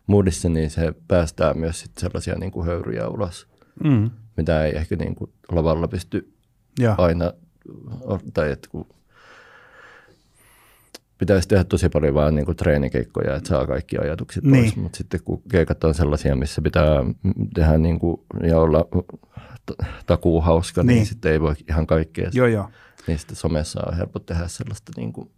moodissa, 0.07 0.49
niin 0.49 0.71
se 0.71 0.95
päästää 1.09 1.55
myös 1.55 1.81
sit 1.81 1.91
sellaisia 1.99 2.35
niin 2.39 2.53
kuin 2.53 2.67
höyryjä 2.67 3.09
ulos, 3.09 3.47
Mm. 3.85 4.11
mitä 4.37 4.65
ei 4.65 4.77
ehkä 4.77 4.97
niin 4.97 5.15
kuin 5.15 5.31
lavalla 5.53 5.89
pysty 5.89 6.33
Joo. 6.79 6.95
aina, 6.99 7.33
tai 8.35 8.53
että 8.53 8.69
kun 8.71 8.87
pitäisi 11.21 11.49
tehdä 11.49 11.65
tosi 11.65 11.89
paljon 11.89 12.15
vaan 12.15 12.35
niin 12.35 12.47
kuin 12.47 12.57
treenikeikkoja, 12.57 13.37
että 13.37 13.49
saa 13.49 13.67
kaikki 13.67 13.99
ajatukset 13.99 14.45
pois, 14.45 14.53
Niin. 14.55 14.81
mutta 14.81 14.97
sitten 14.99 15.21
kun 15.25 15.43
keikat 15.51 15.85
on 15.85 15.95
sellaisia, 15.95 16.37
missä 16.37 16.63
pitää 16.63 16.87
tehdä 17.55 17.79
niin 17.79 17.99
kuin, 17.99 18.21
ja 18.43 18.59
olla 18.61 18.85
takuu 20.07 20.41
hauska, 20.41 20.83
niin. 20.83 20.95
Niin. 20.95 21.07
sitten 21.07 21.33
ei 21.33 21.41
voi 21.41 21.55
ihan 21.69 21.87
kaikkea. 21.87 22.31
Joo, 22.33 22.47
joo. 22.47 22.69
Niin 23.07 23.19
sitten 23.19 23.37
somessa 23.37 23.81
on 23.87 23.97
helppo 23.97 24.19
tehdä 24.19 24.49
sellaista 24.49 24.93
niin 24.97 25.13
kuin 25.13 25.31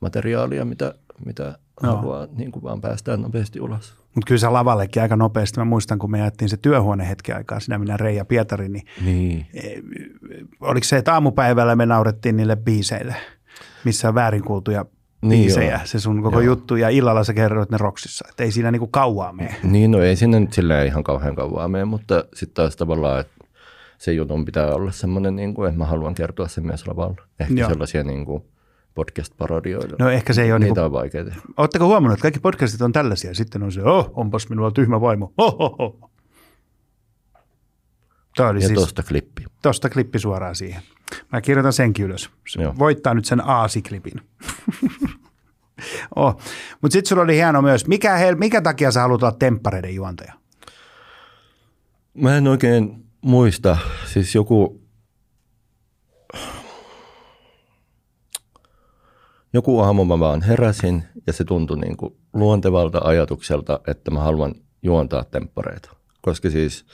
materiaalia, 0.00 0.64
mitä, 0.64 0.94
mitä 1.26 1.42
Joo. 1.82 1.96
haluaa 1.96 2.26
niin 2.36 2.52
kuin 2.52 2.62
vaan 2.62 2.80
päästään 2.80 3.22
nopeasti 3.22 3.60
ulos. 3.60 3.94
Mutta 4.14 4.26
kyllä 4.28 4.38
se 4.38 4.48
lavallekin 4.48 5.02
aika 5.02 5.16
nopeasti. 5.16 5.60
Mä 5.60 5.64
muistan, 5.64 5.98
kun 5.98 6.10
me 6.10 6.18
jättiin 6.18 6.48
se 6.48 6.56
työhuone 6.56 7.08
hetki 7.08 7.32
aikaa, 7.32 7.60
sinä 7.60 7.78
minä 7.78 7.96
Reija 7.96 8.24
Pietari, 8.24 8.68
niin 8.68 8.86
Niin. 9.04 9.46
oliko 10.60 10.84
se, 10.84 10.96
että 10.96 11.12
aamupäivällä 11.12 11.76
me 11.76 11.86
naurettiin 11.86 12.36
niille 12.36 12.56
biiseille, 12.56 13.14
missä 13.84 14.08
on 14.08 14.14
väärin 14.14 14.44
kuultuja 14.44 14.84
Niin 15.28 15.42
biisejä, 15.42 15.70
joo. 15.72 15.80
se 15.84 16.00
sun 16.00 16.22
koko 16.22 16.40
Joo. 16.40 16.52
juttu, 16.52 16.76
ja 16.76 16.88
illalla 16.88 17.24
sä 17.24 17.34
kerroit 17.34 17.70
ne 17.70 17.78
roksissa, 17.78 18.26
että 18.28 18.42
ei 18.44 18.52
siinä 18.52 18.70
niinku 18.70 18.86
kauaa 18.86 19.32
mene. 19.32 19.56
Niin, 19.62 19.90
no 19.90 20.02
ei 20.02 20.16
sinne 20.16 20.40
nyt 20.40 20.52
silleen 20.52 20.86
ihan 20.86 21.04
kauhean 21.04 21.34
kauan 21.34 21.70
mene, 21.70 21.84
mutta 21.84 22.24
sitten 22.34 22.54
taas 22.54 22.76
tavallaan, 22.76 23.20
että 23.20 23.34
se 23.98 24.12
jutun 24.12 24.44
pitää 24.44 24.74
olla 24.74 24.92
semmoinen, 24.92 25.36
niin 25.36 25.54
kuin, 25.54 25.68
että 25.68 25.78
mä 25.78 25.84
haluan 25.86 26.14
kertoa 26.14 26.48
sen 26.48 26.66
myös 26.66 26.86
lavalla. 26.86 27.22
Ehkä 27.40 27.54
Joo. 27.54 27.68
Sellaisia 27.68 28.02
niin 28.02 28.24
kuin 28.24 28.42
podcast-parodioita. 28.94 29.96
No 29.98 30.10
ehkä 30.10 30.32
se 30.32 30.42
ei 30.42 30.52
ole 30.52 30.58
Niitä 30.58 30.80
niinku, 30.80 30.80
on 30.84 30.92
vaikea 30.92 31.24
tehdä. 31.24 31.40
Oletteko 31.56 31.86
huomannut, 31.86 32.12
että 32.14 32.22
kaikki 32.22 32.40
podcastit 32.40 32.82
on 32.82 32.92
tällaisia. 32.92 33.34
Sitten 33.34 33.62
on 33.62 33.72
se, 33.72 33.82
oh, 33.82 34.10
onpas 34.14 34.48
minulla 34.48 34.70
tyhmä 34.70 35.00
vaimo. 35.00 35.32
Oh, 35.38 35.56
oh, 35.58 35.74
oh. 35.78 36.10
Tämä 38.36 38.48
oli 38.48 38.58
Ja 38.58 38.66
siis 38.66 38.78
tuosta 38.78 39.02
klippi. 39.02 39.44
tosta 39.62 39.90
klippi 39.90 40.18
suoraan 40.18 40.54
siihen. 40.54 40.82
Mä 41.32 41.40
kirjoitan 41.40 41.72
senkin 41.72 42.04
ylös. 42.04 42.30
Se 42.48 42.62
Joo. 42.62 42.74
voittaa 42.78 43.14
nyt 43.14 43.24
sen 43.24 43.48
aasiklipin. 43.48 44.20
oh. 46.16 46.36
Mutta 46.80 46.92
sitten 46.92 47.08
sulla 47.08 47.22
oli 47.22 47.36
hieno 47.36 47.62
myös. 47.62 47.86
Mikä, 47.86 48.16
hel- 48.16 48.36
mikä 48.38 48.60
takia 48.60 48.90
sä 48.90 49.00
haluat 49.00 49.22
olla 49.22 49.36
temppareiden 49.38 49.94
juontaja? 49.94 50.32
Mä 52.14 52.36
en 52.36 52.48
oikein 52.48 53.04
muista. 53.20 53.76
Siis 54.06 54.34
joku... 54.34 54.80
Joku 59.52 59.80
aamu 59.80 60.04
mä 60.04 60.18
vaan 60.18 60.42
heräsin 60.42 61.04
ja 61.26 61.32
se 61.32 61.44
tuntui 61.44 61.78
niin 61.78 61.96
kuin 61.96 62.16
luontevalta 62.32 63.00
ajatukselta, 63.04 63.80
että 63.86 64.10
mä 64.10 64.20
haluan 64.20 64.54
juontaa 64.82 65.24
temppareita. 65.24 65.90
Koska 66.22 66.50
siis 66.50 66.86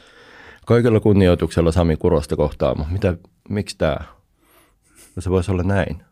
kaikella 0.66 1.00
kunnioituksella 1.00 1.72
Sami 1.72 1.96
Kurosta 1.96 2.36
kohtaan, 2.36 2.78
mutta 2.78 2.92
mitä, 2.92 3.16
miksi 3.50 3.78
tämä? 3.78 3.96
Se 5.18 5.30
voisi 5.30 5.50
olla 5.50 5.62
näin. 5.62 6.02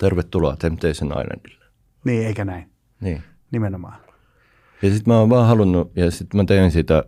Tervetuloa 0.00 0.56
Temptation 0.56 1.10
Islandille. 1.20 1.64
Niin, 2.04 2.26
eikä 2.26 2.44
näin. 2.44 2.70
Niin. 3.00 3.22
Nimenomaan. 3.50 4.00
Ja 4.82 4.90
sitten 4.90 5.14
mä 5.14 5.18
oon 5.18 5.30
vaan 5.30 5.46
halunnut, 5.46 5.92
ja 5.96 6.10
sitten 6.10 6.40
mä 6.40 6.44
tein 6.44 6.70
sitä 6.70 7.04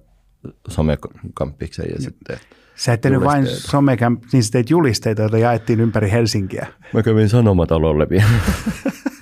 somekampiksen 0.69 1.87
ja 1.95 2.03
sitten 2.03 2.39
Sä 2.75 2.93
et 2.93 3.01
tehnyt 3.01 3.25
vain 3.25 3.47
somekäm, 3.47 4.19
niin 4.33 4.45
sä 4.45 4.51
teit 4.53 4.71
julisteita, 4.71 5.23
joita 5.23 5.39
jaettiin 5.39 5.81
ympäri 5.81 6.11
Helsinkiä. 6.11 6.67
mä 6.93 7.03
kävin 7.03 7.29
sanomatalolle 7.29 8.09
vie- 8.11 8.25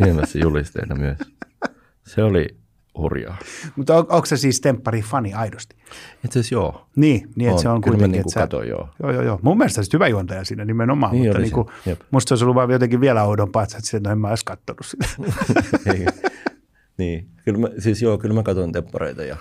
viemässä 0.04 0.38
julisteita 0.38 0.94
myös. 0.94 1.18
Se 2.06 2.22
oli 2.22 2.59
hurjaa. 2.98 3.36
Mutta 3.76 3.96
on, 3.96 4.06
onko 4.08 4.26
se 4.26 4.36
siis 4.36 4.60
temppari 4.60 5.02
fani 5.02 5.34
aidosti? 5.34 5.76
Itse 6.24 6.38
asiassa 6.38 6.54
joo. 6.54 6.86
Niin, 6.96 7.28
niin 7.36 7.48
että 7.48 7.54
On. 7.54 7.62
se 7.62 7.68
on 7.68 7.80
Kyllä 7.80 7.94
kuitenkin, 7.94 8.12
niinku 8.12 8.28
että 8.28 8.40
sä, 8.40 8.40
katoin, 8.40 8.68
joo. 8.68 8.88
Joo, 9.02 9.12
joo, 9.12 9.22
joo. 9.22 9.38
Mun 9.42 9.58
mielestä 9.58 9.78
olisit 9.78 9.92
hyvä 9.92 10.08
juontaja 10.08 10.44
siinä 10.44 10.64
nimenomaan, 10.64 11.12
Niin 11.12 11.24
mutta 11.24 11.38
niin 11.38 11.52
kuin, 11.52 11.66
musta 12.10 12.28
se 12.28 12.34
olisi 12.34 12.44
ollut 12.44 12.54
vaan 12.54 12.70
jotenkin 12.70 13.00
vielä 13.00 13.24
oudompaa, 13.24 13.62
että 13.62 13.80
sä 13.82 14.00
no 14.04 14.10
en 14.10 14.18
mä 14.18 14.28
edes 14.28 14.44
kattonut 14.44 14.86
sitä. 14.86 15.06
Ei. 15.94 16.06
niin. 16.98 17.28
Kyllä 17.44 17.58
mä, 17.58 17.68
siis 17.78 18.02
joo, 18.02 18.18
kyllä 18.18 18.34
mä 18.34 18.42
katson 18.42 18.72
temppareita 18.72 19.24
ja 19.24 19.36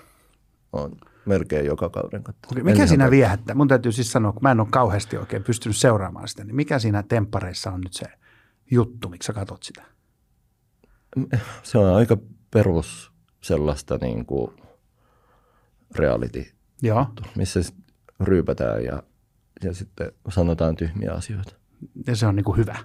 on 0.74 0.92
melkein 1.26 1.66
joka 1.66 1.90
kauden 1.90 2.24
kattonut. 2.24 2.52
Okei, 2.52 2.60
En 2.60 2.66
mikä 2.66 2.76
ihan 2.76 2.88
siinä 2.88 3.12
viehättää? 3.12 3.56
Mun 3.56 3.68
täytyy 3.68 3.92
siis 3.92 4.12
sanoa, 4.12 4.32
kun 4.32 4.44
mä 4.44 4.52
en 4.52 4.60
ole 4.60 4.68
kauheasti 4.72 5.18
oikein 5.18 5.44
pystynyt 5.44 5.78
seuraamaan 5.78 6.28
sitä, 6.28 6.44
niin 6.44 6.56
mikä 6.56 6.80
siinä 6.80 7.04
temppareissa 7.04 7.72
on 7.72 7.82
nyt 7.82 7.94
se 7.94 8.06
juttu, 8.72 9.10
miksi 9.10 9.28
sä 9.28 9.34
katot 9.34 9.64
sitä? 9.64 9.84
Se 11.64 11.78
on 11.78 11.96
aika 11.96 12.18
perus 12.52 13.09
sellaista 13.42 13.98
niin 14.02 14.26
kuin 14.26 14.52
reality, 15.96 16.46
Joo, 16.82 17.06
missä 17.36 17.60
ryypätään 18.20 18.84
ja, 18.84 19.04
ja 19.64 19.74
sitten 19.74 20.12
sanotaan 20.30 20.76
tyhmiä 20.76 21.14
asioita. 21.14 21.56
ja 22.08 22.16
se 22.16 22.28
on 22.28 22.36
niin 22.36 22.44
kuin 22.44 22.58
hyvä. 22.58 22.78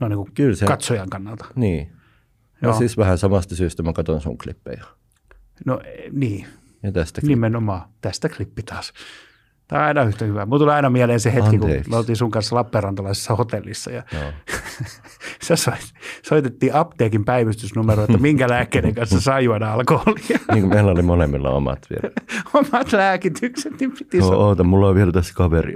No 0.00 0.08
niin 0.08 0.16
kuin 0.16 0.32
Kyllä 0.34 0.56
se- 0.56 0.66
katsojan 0.66 1.10
kannalta. 1.10 1.44
Niin. 1.54 1.92
Joo. 2.62 2.72
Ja 2.72 2.78
siis 2.78 2.96
vähän 2.96 3.18
samasta 3.18 3.56
syystä 3.56 3.82
mä 3.82 3.92
katson 3.92 4.20
sun 4.20 4.38
klippejä. 4.38 4.84
No 5.66 5.80
eh, 5.84 6.12
niin, 6.12 6.46
Ja 6.82 6.92
tästä 6.92 7.20
nimenomaan. 7.26 7.88
Tästä 8.00 8.28
klippi 8.28 8.62
taas. 8.62 8.92
Tämä 9.72 9.82
on 9.82 9.88
aina 9.88 10.02
yhtä 10.02 10.24
hyvä. 10.24 10.46
Mulla 10.46 10.58
tulee 10.58 10.74
aina 10.74 10.90
mieleen 10.90 11.20
se 11.20 11.34
hetki, 11.34 11.56
Anteeksi. 11.56 11.82
kun 11.84 11.92
me 11.92 11.96
oltiin 11.96 12.16
sun 12.16 12.30
kanssa 12.30 12.56
Lappeenrantalaisessa 12.56 13.34
hotellissa 13.34 13.90
ja 13.90 14.02
Joo. 14.12 14.32
sä 15.46 15.56
soit, 15.56 15.92
soitettiin 16.22 16.74
apteekin 16.74 17.24
päivystysnumero, 17.24 18.02
että 18.02 18.18
minkä 18.18 18.48
lääkkeiden 18.48 18.94
kanssa 18.94 19.20
sai 19.20 19.44
juoda 19.44 19.72
alkoholia. 19.72 20.38
Niin 20.54 20.68
meillä 20.68 20.90
oli 20.90 21.02
molemmilla 21.02 21.50
omat 21.50 21.78
vielä. 21.90 22.14
Omat 22.72 22.92
lääkitykset, 22.92 23.80
niin 23.80 23.92
piti 23.92 24.20
sanoa. 24.20 24.36
oota, 24.36 24.64
mulla 24.64 24.88
on 24.88 24.94
vielä 24.94 25.12
tässä 25.12 25.34
kaveri. 25.34 25.74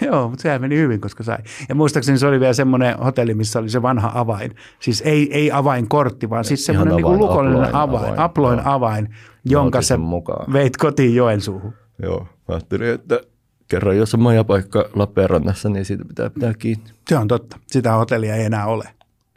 Joo, 0.00 0.28
mutta 0.28 0.42
sehän 0.42 0.60
meni 0.60 0.76
hyvin, 0.76 1.00
koska 1.00 1.22
sai. 1.22 1.38
Ja 1.68 1.74
muistaakseni 1.74 2.18
se 2.18 2.26
oli 2.26 2.40
vielä 2.40 2.52
semmoinen 2.52 2.98
hotelli, 2.98 3.34
missä 3.34 3.58
oli 3.58 3.68
se 3.68 3.82
vanha 3.82 4.12
avain. 4.14 4.54
Siis 4.80 5.02
ei, 5.06 5.34
ei 5.34 5.52
avainkortti, 5.52 6.30
vaan 6.30 6.44
siis 6.44 6.66
semmoinen 6.66 6.96
niin 6.96 7.06
avain, 7.06 7.18
lukollinen 7.18 7.74
Aploin 7.74 7.76
avain, 7.76 8.04
avain, 8.04 8.18
aploin 8.20 8.60
avain, 8.60 9.08
jonka 9.44 9.82
sä 9.82 9.88
sen 9.88 10.00
mukaan. 10.00 10.52
veit 10.52 10.76
kotiin 10.76 11.14
Joensuuhun. 11.14 11.72
Joo, 12.02 12.20
mä 12.20 12.54
ajattelin, 12.54 12.88
että 12.88 13.20
kerran 13.68 13.96
jos 13.96 14.14
on 14.14 14.20
majapaikka 14.20 14.84
Lappeenrannassa, 14.94 15.68
niin 15.68 15.84
siitä 15.84 16.04
pitää 16.04 16.30
pitää 16.30 16.54
kiinni. 16.54 16.84
Se 17.08 17.16
on 17.16 17.28
totta. 17.28 17.58
Sitä 17.66 17.92
hotellia 17.92 18.36
ei 18.36 18.44
enää 18.44 18.66
ole. 18.66 18.88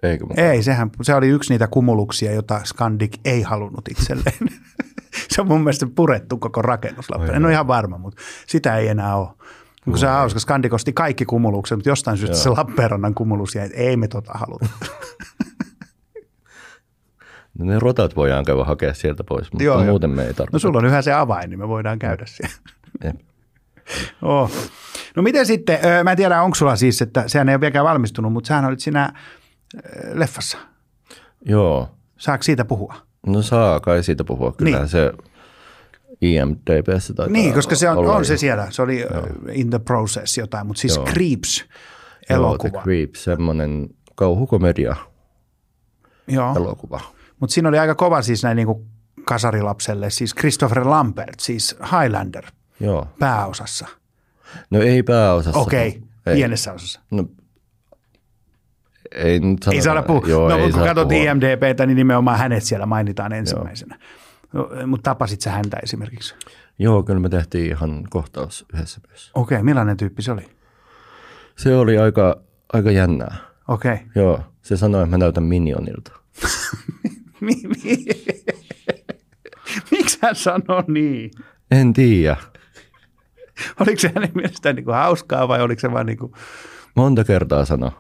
Eikö 0.04 0.26
mukaan? 0.26 0.48
Ei, 0.48 0.64
sehän, 0.64 0.90
se 1.02 1.16
oli 1.16 1.28
yksi 1.28 1.54
niitä 1.54 1.68
kumuluksia, 1.68 2.32
jota 2.32 2.62
Scandic 2.66 3.18
ei 3.26 3.42
halunnut 3.42 3.88
itselleen. 3.90 4.38
se 5.32 5.42
on 5.42 5.48
mun 5.48 5.62
mielestä 5.62 5.88
purettu 5.96 6.38
koko 6.38 6.62
rakennus 6.62 7.10
Lappeenrannassa. 7.10 7.38
En 7.38 7.46
ole 7.46 7.54
ihan 7.54 7.68
varma, 7.68 7.98
mutta 7.98 8.22
sitä 8.48 8.78
ei 8.78 8.88
enää 8.88 9.16
ole. 9.16 9.30
Kun 9.84 9.98
se 9.98 10.08
on 10.08 10.14
hauska, 10.14 10.40
Scandic 10.40 10.74
osti 10.74 10.94
kaikki 10.94 11.26
kumulukset, 11.26 11.78
mutta 11.78 11.90
jostain 11.90 12.18
syystä 12.18 12.36
se 12.36 12.50
Lappeenrannan 12.50 13.14
kumulus 13.14 13.56
jäi, 13.56 13.66
että 13.66 13.78
ei 13.78 13.98
me 13.98 14.08
tota 14.08 14.32
haluta. 14.34 14.66
No 17.60 17.66
ne 17.66 17.80
rotat 17.80 18.16
voidaan 18.16 18.46
käydä 18.46 18.64
hakea 18.64 18.94
sieltä 18.94 19.24
pois, 19.24 19.52
mutta 19.52 19.64
Joo, 19.64 19.76
joo, 19.76 19.84
joo. 19.84 19.92
muuten 19.92 20.10
me 20.10 20.22
ei 20.22 20.34
tarvitse. 20.34 20.56
No 20.56 20.60
sulla 20.60 20.78
on 20.80 20.86
yhä 20.86 21.02
se 21.02 21.14
avain, 21.14 21.50
niin 21.50 21.60
me 21.60 21.68
voidaan 21.68 22.00
käydä 22.00 22.26
siellä. 22.28 22.56
Oh. 24.22 24.52
No 25.16 25.24
miten 25.24 25.46
sitten, 25.46 25.80
mä 26.04 26.12
en 26.12 26.18
tiedä 26.18 26.42
onko 26.42 26.56
sulla 26.56 26.76
siis, 26.76 27.02
että 27.02 27.24
sehän 27.28 27.50
ei 27.50 27.56
ole 27.56 27.62
vieläkään 27.62 27.86
valmistunut, 27.86 28.34
mutta 28.34 28.48
sähän 28.48 28.66
olit 28.66 28.80
siinä 28.80 29.14
ö, 29.76 29.80
leffassa. 30.14 30.58
Joo, 31.46 31.90
Saako 32.18 32.44
siitä 32.44 32.66
puhua? 32.66 32.96
no 33.28 33.42
saa 33.42 33.80
kai 33.80 34.04
siitä 34.04 34.24
puhua. 34.24 34.52
Kyllä 34.52 34.78
Niin. 34.78 34.88
se 34.88 35.14
IMDBssä 36.22 37.14
taitaa 37.14 37.34
Niin, 37.34 37.54
koska 37.54 37.76
se 37.76 37.90
on, 37.90 37.98
on 37.98 38.26
se 38.26 38.38
siellä. 38.38 38.68
Se 38.70 38.82
oli 38.82 39.04
ö, 39.04 39.08
in 39.52 39.70
the 39.70 39.80
process 39.80 40.38
jotain, 40.38 40.68
mutta 40.68 40.80
siis 40.82 40.96
Joo. 40.96 41.06
Creeps 41.06 41.66
Joo, 42.30 42.38
elokuva. 42.40 42.70
The 42.70 42.82
Creep, 42.84 43.16
semmoinen 43.16 43.90
kauhukomedia 44.16 44.96
Joo, 46.28 46.56
elokuva. 46.56 47.02
Mutta 47.40 47.54
siinä 47.54 47.70
oli 47.70 47.80
aika 47.80 47.96
kova 47.96 48.22
siis 48.22 48.44
näin 48.44 48.56
niin 48.56 48.66
kuin 48.66 48.88
kasarilapselle, 49.26 50.10
siis 50.10 50.36
Christopher 50.36 50.88
Lambert, 50.88 51.40
siis 51.40 51.76
Highlander 51.82 52.46
Joo. 52.80 53.08
pääosassa. 53.20 53.88
No 54.70 54.82
ei 54.82 55.04
pääosassa. 55.04 55.60
Okei, 55.60 55.88
okay, 55.88 56.36
pienessä 56.36 56.74
osassa. 56.74 57.00
No, 57.12 57.26
ei 59.12 59.40
nyt 59.40 59.64
sanota. 59.64 59.76
Ei 59.76 59.82
saada 59.82 60.04
puhua. 60.04 60.28
Joo, 60.28 60.50
no, 60.50 60.58
ei 60.58 60.72
kun 60.72 60.82
katsot 60.82 61.08
puhua. 61.08 61.24
IMDBtä, 61.24 61.86
niin 61.86 61.96
nimenomaan 61.96 62.38
hänet 62.38 62.64
siellä 62.64 62.86
mainitaan 62.86 63.34
ensimmäisenä. 63.34 64.00
No, 64.54 64.70
mutta 64.88 65.12
tapasit 65.12 65.42
sä 65.42 65.52
häntä 65.52 65.78
esimerkiksi? 65.84 66.36
Joo, 66.80 67.04
kyllä 67.04 67.20
me 67.20 67.30
tehtiin 67.30 67.72
ihan 67.72 68.04
kohtaus 68.10 68.66
yhdessä 68.74 69.02
myös. 69.08 69.32
Okei, 69.34 69.56
okay, 69.56 69.66
millainen 69.66 69.98
tyyppi 69.98 70.22
se 70.22 70.32
oli? 70.32 70.50
Se 71.56 71.76
oli 71.76 71.98
aika, 71.98 72.42
aika 72.74 72.92
jännää. 72.92 73.36
Okei. 73.68 73.94
Okay. 73.94 74.06
Joo, 74.16 74.44
se 74.62 74.78
sanoi, 74.78 75.04
että 75.04 75.12
mä 75.12 75.18
näytän 75.18 75.44
Minionilta. 75.44 76.12
Mi- 77.46 77.62
mi- 77.86 78.06
Miksi 79.92 80.20
hän 80.22 80.36
sanoi 80.36 80.84
niin? 80.88 81.32
En 81.72 81.94
tiedä. 81.94 82.38
Oliko 83.80 84.00
se 84.00 84.12
hänen 84.16 84.32
mielestään 84.36 84.76
niin 84.76 84.86
kuin 84.86 84.96
hauskaa 84.96 85.48
vai 85.48 85.62
oliko 85.62 85.80
se 85.80 85.92
vaan 85.92 86.06
niin 86.06 86.18
kuin, 86.18 86.32
Monta 86.96 87.24
kertaa 87.24 87.66
sano. 87.66 87.92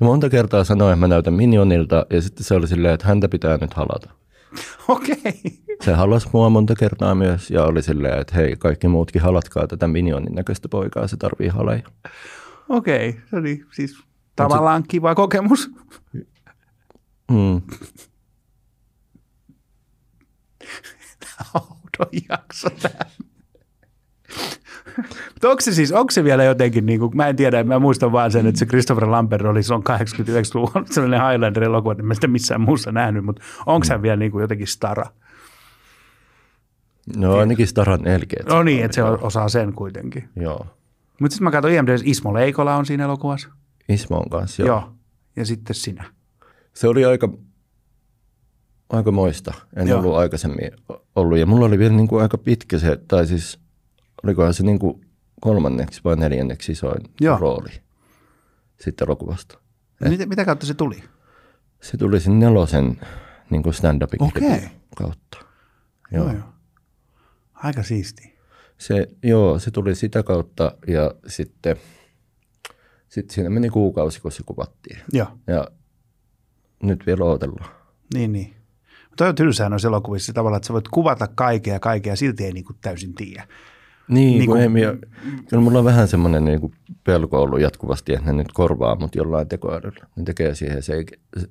Monta 0.00 0.30
kertaa 0.30 0.64
sanoi, 0.64 0.92
että 0.92 1.00
mä 1.00 1.08
näytän 1.08 1.34
Minionilta 1.34 2.06
ja 2.10 2.22
sitten 2.22 2.44
se 2.44 2.54
oli 2.54 2.68
silleen, 2.68 2.94
että 2.94 3.06
häntä 3.06 3.28
pitää 3.28 3.58
nyt 3.60 3.74
halata. 3.74 4.10
okei. 4.88 5.16
Okay. 5.16 5.32
Se 5.84 5.92
halasi 5.92 6.28
mua 6.32 6.50
monta 6.50 6.74
kertaa 6.74 7.14
myös 7.14 7.50
ja 7.50 7.64
oli 7.64 7.82
silleen, 7.82 8.18
että 8.18 8.34
hei, 8.36 8.56
kaikki 8.56 8.88
muutkin 8.88 9.22
halatkaa 9.22 9.66
tätä 9.66 9.88
Minionin 9.88 10.34
näköistä 10.34 10.68
poikaa, 10.68 11.06
se 11.06 11.16
tarvii 11.16 11.48
haleja. 11.48 11.82
Okei, 12.68 13.08
okay. 13.08 13.20
se 13.30 13.36
oli 13.36 13.64
siis 13.72 14.04
tavallaan 14.36 14.84
kiva 14.88 15.14
kokemus. 15.14 15.70
Mm. 17.30 17.34
Oudon 21.54 22.10
jakso 22.28 22.70
tämä. 22.70 23.00
Mutta 25.32 25.48
onko 25.48 25.60
se 25.60 25.72
siis, 25.72 25.92
onko 25.92 26.10
se 26.10 26.24
vielä 26.24 26.44
jotenkin, 26.44 26.86
niin 26.86 27.00
kuin, 27.00 27.16
mä 27.16 27.28
en 27.28 27.36
tiedä, 27.36 27.64
mä 27.64 27.78
muistan 27.78 28.12
vaan 28.12 28.32
sen, 28.32 28.46
että 28.46 28.58
se 28.58 28.66
Christopher 28.66 29.10
Lambert 29.10 29.44
oli 29.44 29.62
silloin 29.62 29.84
89-luvun 29.84 30.86
sellainen 30.90 31.20
Highlander-elokuva, 31.20 31.94
en 31.98 32.06
mä 32.06 32.14
sitä 32.14 32.28
missään 32.28 32.60
muussa 32.60 32.92
nähnyt, 32.92 33.24
mutta 33.24 33.42
onko 33.66 33.86
hän 33.90 34.02
vielä 34.02 34.16
niin 34.16 34.30
kuin 34.32 34.42
jotenkin 34.42 34.66
stara? 34.66 35.04
No 37.16 37.36
ainakin 37.36 37.66
Staran 37.66 38.06
elkeet. 38.06 38.46
No 38.48 38.62
niin, 38.62 38.84
että 38.84 38.94
se 38.94 39.02
osaa 39.02 39.48
sen 39.48 39.72
kuitenkin. 39.72 40.28
Joo. 40.36 40.66
Mutta 41.20 41.34
sitten 41.34 41.44
mä 41.44 41.50
katsoin 41.50 41.74
IMDb, 41.74 41.96
Ismo 42.04 42.34
Leikola 42.34 42.76
on 42.76 42.86
siinä 42.86 43.04
elokuvassa. 43.04 43.48
Ismon 43.88 44.30
kanssa, 44.30 44.62
Joo. 44.62 44.68
joo. 44.68 44.80
Joo. 44.80 44.92
Ja 45.36 45.46
sitten 45.46 45.74
sinä. 45.74 46.04
Se 46.76 46.88
oli 46.88 47.04
aika, 47.04 47.28
aika 48.88 49.12
moista. 49.12 49.54
En 49.76 49.88
Joo. 49.88 49.98
Ollut 49.98 50.16
aikaisemmin 50.16 50.70
ollut. 51.16 51.38
Ja 51.38 51.46
mulla 51.46 51.66
oli 51.66 51.78
vielä 51.78 51.94
niin 51.94 52.08
kuin 52.08 52.22
aika 52.22 52.38
pitkä 52.38 52.78
se, 52.78 52.98
tai 53.08 53.26
siis 53.26 53.58
olikohan 54.22 54.54
se 54.54 54.62
niin 54.62 54.78
kuin 54.78 55.06
kolmanneksi 55.40 56.00
vai 56.04 56.16
neljänneksi 56.16 56.72
isoin 56.72 57.04
Joo. 57.20 57.38
Rooli 57.38 57.70
sitten 58.80 59.06
elokuvasta. 59.08 59.58
Mitä, 60.08 60.26
mitä 60.26 60.44
kautta 60.44 60.66
se 60.66 60.74
tuli? 60.74 61.02
Se 61.82 61.96
tuli 61.96 62.20
sen 62.20 62.38
nelosen 62.38 63.00
niin 63.50 63.62
kuin 63.62 63.74
stand-upin 63.74 64.32
klipin 64.32 64.70
kautta. 64.96 65.38
Joo. 66.12 66.24
Joo, 66.24 66.34
joo. 66.34 66.48
Aika 67.54 67.82
siisti. 67.82 68.38
Se, 68.78 69.08
joo, 69.22 69.58
se 69.58 69.70
tuli 69.70 69.94
sitä 69.94 70.22
kautta 70.22 70.72
ja 70.86 71.14
sitten 71.26 71.76
sit 73.08 73.30
siinä 73.30 73.50
meni 73.50 73.70
kuukausi, 73.70 74.20
kun 74.20 74.32
se 74.32 74.42
kuvattiin. 74.46 74.98
Joo, 75.12 75.28
Ja 75.46 75.68
nyt 76.82 77.06
vielä 77.06 77.24
odotellaan. 77.24 77.70
niin 78.14 78.32
niin. 78.32 78.52
Mutta 79.10 79.28
on 79.28 79.34
tylsää 79.34 79.68
noissa 79.68 79.88
elokuvissa 79.88 80.32
tavallaan, 80.32 80.56
että 80.56 80.66
sä 80.66 80.72
voit 80.72 80.88
kuvata 80.88 81.28
kaikkea 81.34 81.74
ja 81.74 81.80
kaikkea 81.80 82.16
silti 82.16 82.44
ei 82.44 82.52
niin 82.52 82.64
kuin 82.64 82.76
täysin 82.80 83.14
tiedä. 83.14 83.46
Niin, 84.08 84.38
Niin 84.38 84.38
kuin- 84.38 84.46
kun 84.46 84.60
ei, 84.60 84.68
minä, 84.68 84.96
kyllä 85.48 85.62
mulla 85.62 85.78
on 85.78 85.84
vähän 85.84 86.08
semmoinen 86.08 86.44
niin 86.44 86.60
kuin 86.60 86.72
pelko 87.04 87.42
ollut 87.42 87.60
jatkuvasti, 87.60 88.12
että 88.12 88.26
ne 88.26 88.32
nyt 88.32 88.52
korvaa 88.52 88.96
mut 88.96 89.14
jollain 89.14 89.48
tekoälyllä. 89.48 90.06
Ne 90.16 90.24
tekee 90.24 90.54
siihen 90.54 90.82
se, 90.82 91.04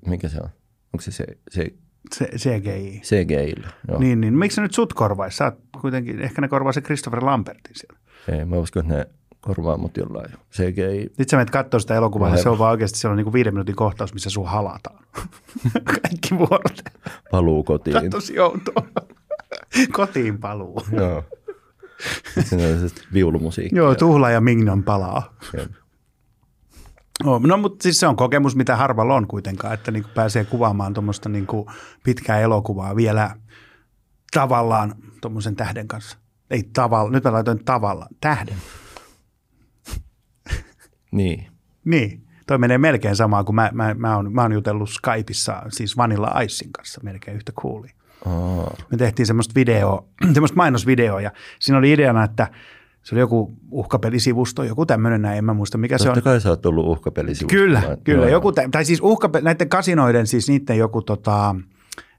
mikä 0.08 0.30
se 0.30 0.38
on? 0.44 0.50
Onko 0.94 1.02
se, 1.02 1.12
se, 1.12 1.26
se 2.14 2.26
CGI. 2.38 3.02
CGI-llä? 3.04 3.68
Joo. 3.88 4.00
Niin, 4.00 4.22
niin. 4.22 4.38
Miksi 4.38 4.62
nyt 4.62 4.74
sut 4.74 4.94
korvaisi? 4.94 5.38
Sä 5.38 5.46
oot 5.46 5.56
kuitenkin, 5.82 6.20
ehkä 6.22 6.42
ne 6.42 6.48
korvaa 6.48 6.72
se 6.72 6.82
Christopher 6.82 7.26
Lambertin 7.26 7.76
siellä. 7.76 8.00
Ei, 8.40 8.46
mä 8.46 8.56
uskon, 8.56 8.84
että 8.84 8.96
ne 8.98 9.06
korvaa 9.46 9.78
mut 9.78 9.98
jollain 9.98 10.32
CGI. 10.52 11.02
Sitten 11.02 11.30
sä 11.30 11.38
menet 11.38 11.50
katsoa 11.50 11.80
sitä 11.80 11.96
elokuvaa, 11.96 12.30
niin 12.30 12.44
se 12.44 12.50
on 12.50 12.60
vaan 12.60 12.72
oikeasti 12.72 13.00
siellä 13.00 13.12
on 13.12 13.18
niin 13.18 13.26
kuin 13.26 13.34
viiden 13.34 13.54
minuutin 13.54 13.76
kohtaus, 13.76 14.14
missä 14.14 14.30
sun 14.30 14.48
halataan. 14.48 15.06
Kaikki 16.02 16.38
vuorot. 16.38 16.82
Paluu 17.32 17.64
kotiin. 17.64 17.94
Tämä 17.94 18.04
on 18.04 18.10
tosi 18.10 18.40
outoa. 18.40 18.88
Kotiin 19.92 20.40
paluu. 20.40 20.82
Joo. 20.92 21.24
Sitten 22.40 22.84
on 22.84 22.90
se 22.90 22.96
viulumusiikki. 23.14 23.76
Joo, 23.76 23.96
Tuhla 23.96 24.30
ja 24.30 24.42
Mignon 24.42 24.84
palaa. 24.84 25.34
Oh, 27.24 27.42
no, 27.42 27.58
mutta 27.58 27.84
siis 27.84 28.00
se 28.00 28.08
on 28.08 28.16
kokemus, 28.16 28.56
mitä 28.56 28.76
harvalla 28.76 29.16
on 29.16 29.28
kuitenkaan, 29.28 29.74
että 29.74 29.92
niin 29.92 30.06
pääsee 30.16 30.46
kuvaamaan 30.46 30.94
tuommoista 30.94 31.30
niin 31.30 31.48
pitkää 32.04 32.40
elokuvaa 32.40 32.96
vielä 32.96 33.36
tavallaan 34.34 34.96
tuommoisen 35.22 35.56
tähden 35.56 35.88
kanssa. 35.88 36.18
Ei 36.50 36.64
tavalla, 36.74 37.12
nyt 37.12 37.24
mä 37.24 37.32
laitoin 37.32 37.66
tavalla, 37.66 38.08
tähden. 38.22 38.58
Niin. 41.16 41.48
Niin, 41.86 42.22
toi 42.48 42.58
menee 42.58 42.78
melkein 42.78 43.16
samaa 43.16 43.44
kuin 43.44 43.56
mä, 43.56 43.70
mä, 43.74 43.94
mä, 43.98 44.16
oon, 44.16 44.34
mä 44.34 44.42
oon 44.42 44.54
jutellut 44.54 44.90
Skypeissa, 44.90 45.64
siis 45.70 45.98
Vanilla 45.98 46.42
Icein 46.42 46.72
kanssa 46.72 47.02
melkein 47.04 47.38
yhtä 47.38 47.52
cooli. 47.52 47.88
Aa, 48.26 48.76
Me 48.92 48.98
tehtiin 48.98 49.26
semmoista 49.26 49.56
videoa, 49.56 50.06
semmoista 50.34 50.58
mainosvideoa 50.58 51.22
ja 51.22 51.32
siinä 51.60 51.78
oli 51.78 51.92
ideana, 51.92 52.24
että 52.24 52.48
se 53.04 53.16
oli 53.16 53.20
joku 53.20 53.54
uhkapelisivusto, 53.72 54.64
joku 54.64 54.86
tämmöinen 54.86 55.22
näin, 55.22 55.38
en 55.38 55.46
mä 55.46 55.54
muista 55.54 55.78
mikä 55.78 55.98
se 55.98 56.10
on. 56.10 56.16
totta 56.16 56.30
kai 56.30 56.42
sä 56.42 56.50
oot 56.50 56.66
ollut 56.66 56.86
uhkapelisivusta. 56.88 57.56
Kyllä, 57.56 57.82
kyllä. 58.04 58.22
joo, 58.22 58.32
Joku, 58.32 58.52
tä- 58.52 58.70
tai 58.72 58.86
siis 58.86 59.00
uhka, 59.02 59.30
näiden 59.42 59.70
kasinoiden, 59.70 60.28
siis 60.28 60.50
niiden 60.50 60.78
joku 60.78 61.02
tota, 61.02 61.56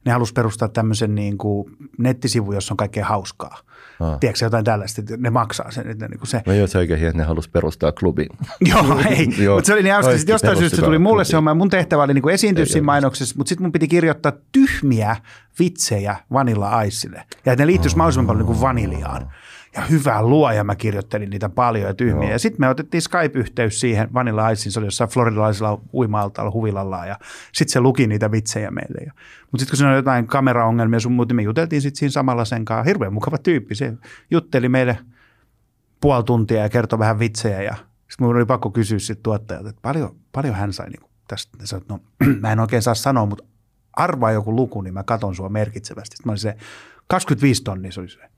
ne 0.07 0.13
halus 0.13 0.33
perustaa 0.33 0.69
tämmöisen 0.69 1.15
niin 1.15 1.39
kuin 1.39 1.77
nettisivu, 1.99 2.53
jossa 2.53 2.75
on 2.75 2.77
kaikkea 2.77 3.05
hauskaa. 3.05 3.59
Aa. 4.01 4.19
Tiedätkö 4.19 4.45
jotain 4.45 4.65
tällaista, 4.65 5.01
että 5.01 5.17
ne 5.17 5.31
maksaa 5.31 5.71
sen, 5.71 5.91
että 5.91 6.09
niin 6.09 6.19
kuin 6.19 6.29
se. 6.29 6.43
Mä 6.47 6.55
jo 6.55 6.67
se 6.67 6.79
oikein 6.79 7.05
että 7.05 7.19
ne 7.19 7.25
halusi 7.25 7.51
perustaa 7.51 7.93
klubin. 7.93 8.29
Joo, 8.71 9.01
ei, 9.11 9.29
Joo. 9.45 9.57
mutta 9.57 9.67
se 9.67 9.73
oli 9.73 9.83
niin 9.83 9.93
hauska. 9.93 10.19
Sitten 10.19 10.35
jostain 10.35 10.59
syystä 10.59 10.77
se 10.77 10.83
tuli 10.83 10.99
mulle 10.99 11.25
se 11.25 11.37
homma. 11.37 11.55
Mun 11.55 11.71
tehtävä 11.71 12.03
oli 12.03 12.15
niin 12.15 12.31
esiintyä 12.31 12.63
Ei 12.63 12.69
siinä 12.69 12.85
mainoksessa, 12.85 13.35
mutta 13.39 13.49
sitten 13.49 13.65
mun 13.65 13.73
piti 13.73 13.89
kirjoittaa 13.89 14.33
tyhmiä 14.53 15.17
vitsejä 15.59 16.17
Vanilla 16.33 16.83
Icelle. 16.83 17.25
Ja 17.47 17.53
että 17.53 17.63
ne 17.63 17.67
liittyisi 17.67 17.97
mahdollisimman 17.97 18.27
paljon 18.27 18.47
niin 18.47 18.59
kuin 18.59 18.61
vaniljaan. 18.61 19.33
Ja 19.77 19.83
hyvää 19.83 20.23
luoja 20.23 20.65
mä 20.65 20.77
kirjoittelin 20.77 21.31
niitä 21.31 21.49
paljon 21.49 21.87
ja 21.89 21.95
tyhmiä. 21.95 22.23
Joo. 22.23 22.33
Ja 22.33 22.39
sitten 22.39 22.61
me 22.61 22.69
otettiin 22.69 23.03
Skype-yhteys 23.03 23.81
siihen 23.81 24.15
Vanilla 24.15 24.51
Iceen. 24.51 24.73
Se 24.73 24.79
oli 24.79 24.87
jossain 24.87 25.11
floridalaisella 25.11 25.81
uima-altaalla 25.93 26.53
huvilallaan. 26.53 27.09
Ja 27.09 27.19
sitten 27.53 27.73
se 27.73 27.81
luki 27.81 28.07
niitä 28.07 28.31
vitsejä 28.31 28.71
meille. 28.71 29.13
Mutta 29.51 29.59
sitten 29.59 29.71
kun 29.71 29.77
siinä 29.77 29.91
oli 29.91 29.99
jotain 29.99 30.27
kameraongelmia 30.27 31.01
sun 31.01 31.13
muuta, 31.13 31.35
me 31.35 31.43
juteltiin 31.43 31.83
sitten 31.83 31.99
siinä 31.99 32.11
samalla 32.11 32.45
sen 32.45 32.65
kanssa. 32.65 32.85
Hirveän 32.85 33.13
mukava 33.13 33.39
tyyppi. 33.39 33.75
Se 33.75 33.93
jutteli 34.31 34.69
meille 34.69 34.99
puoli 36.01 36.25
tuntia 36.25 36.63
ja 36.63 36.69
kertoi 36.69 36.99
vähän 36.99 37.19
vitsejä 37.19 37.63
ja 37.63 37.75
sitten 38.09 38.27
mun 38.27 38.37
oli 38.37 38.45
pakko 38.45 38.71
kysyä 38.71 38.99
sitten 38.99 39.23
tuottajalta, 39.23 39.69
että 39.69 39.83
paljon, 39.83 40.17
paljon 40.33 40.55
hän 40.55 40.73
sai 40.73 40.91
niin 40.91 41.11
tästä. 41.29 41.59
Ja 41.61 41.67
sanoin, 41.67 41.87
no 41.89 42.01
mä 42.41 42.53
en 42.53 42.61
oikein 42.61 42.83
saa 42.83 42.95
sanoa, 42.95 43.27
mutta 43.27 43.45
arvaa 43.93 44.33
joku 44.33 44.57
luku, 44.57 44.83
niin 44.83 44.95
mä 44.95 45.03
katon 45.03 45.35
sua 45.35 45.49
merkitsevästi. 45.49 46.17
Sitten 46.17 46.29
mä 46.29 46.33
olin 46.33 46.39
se 46.39 46.57
25 47.07 47.65
tonnia, 47.65 47.93
se 47.93 48.01
oli 48.01 48.09
se. 48.09 48.36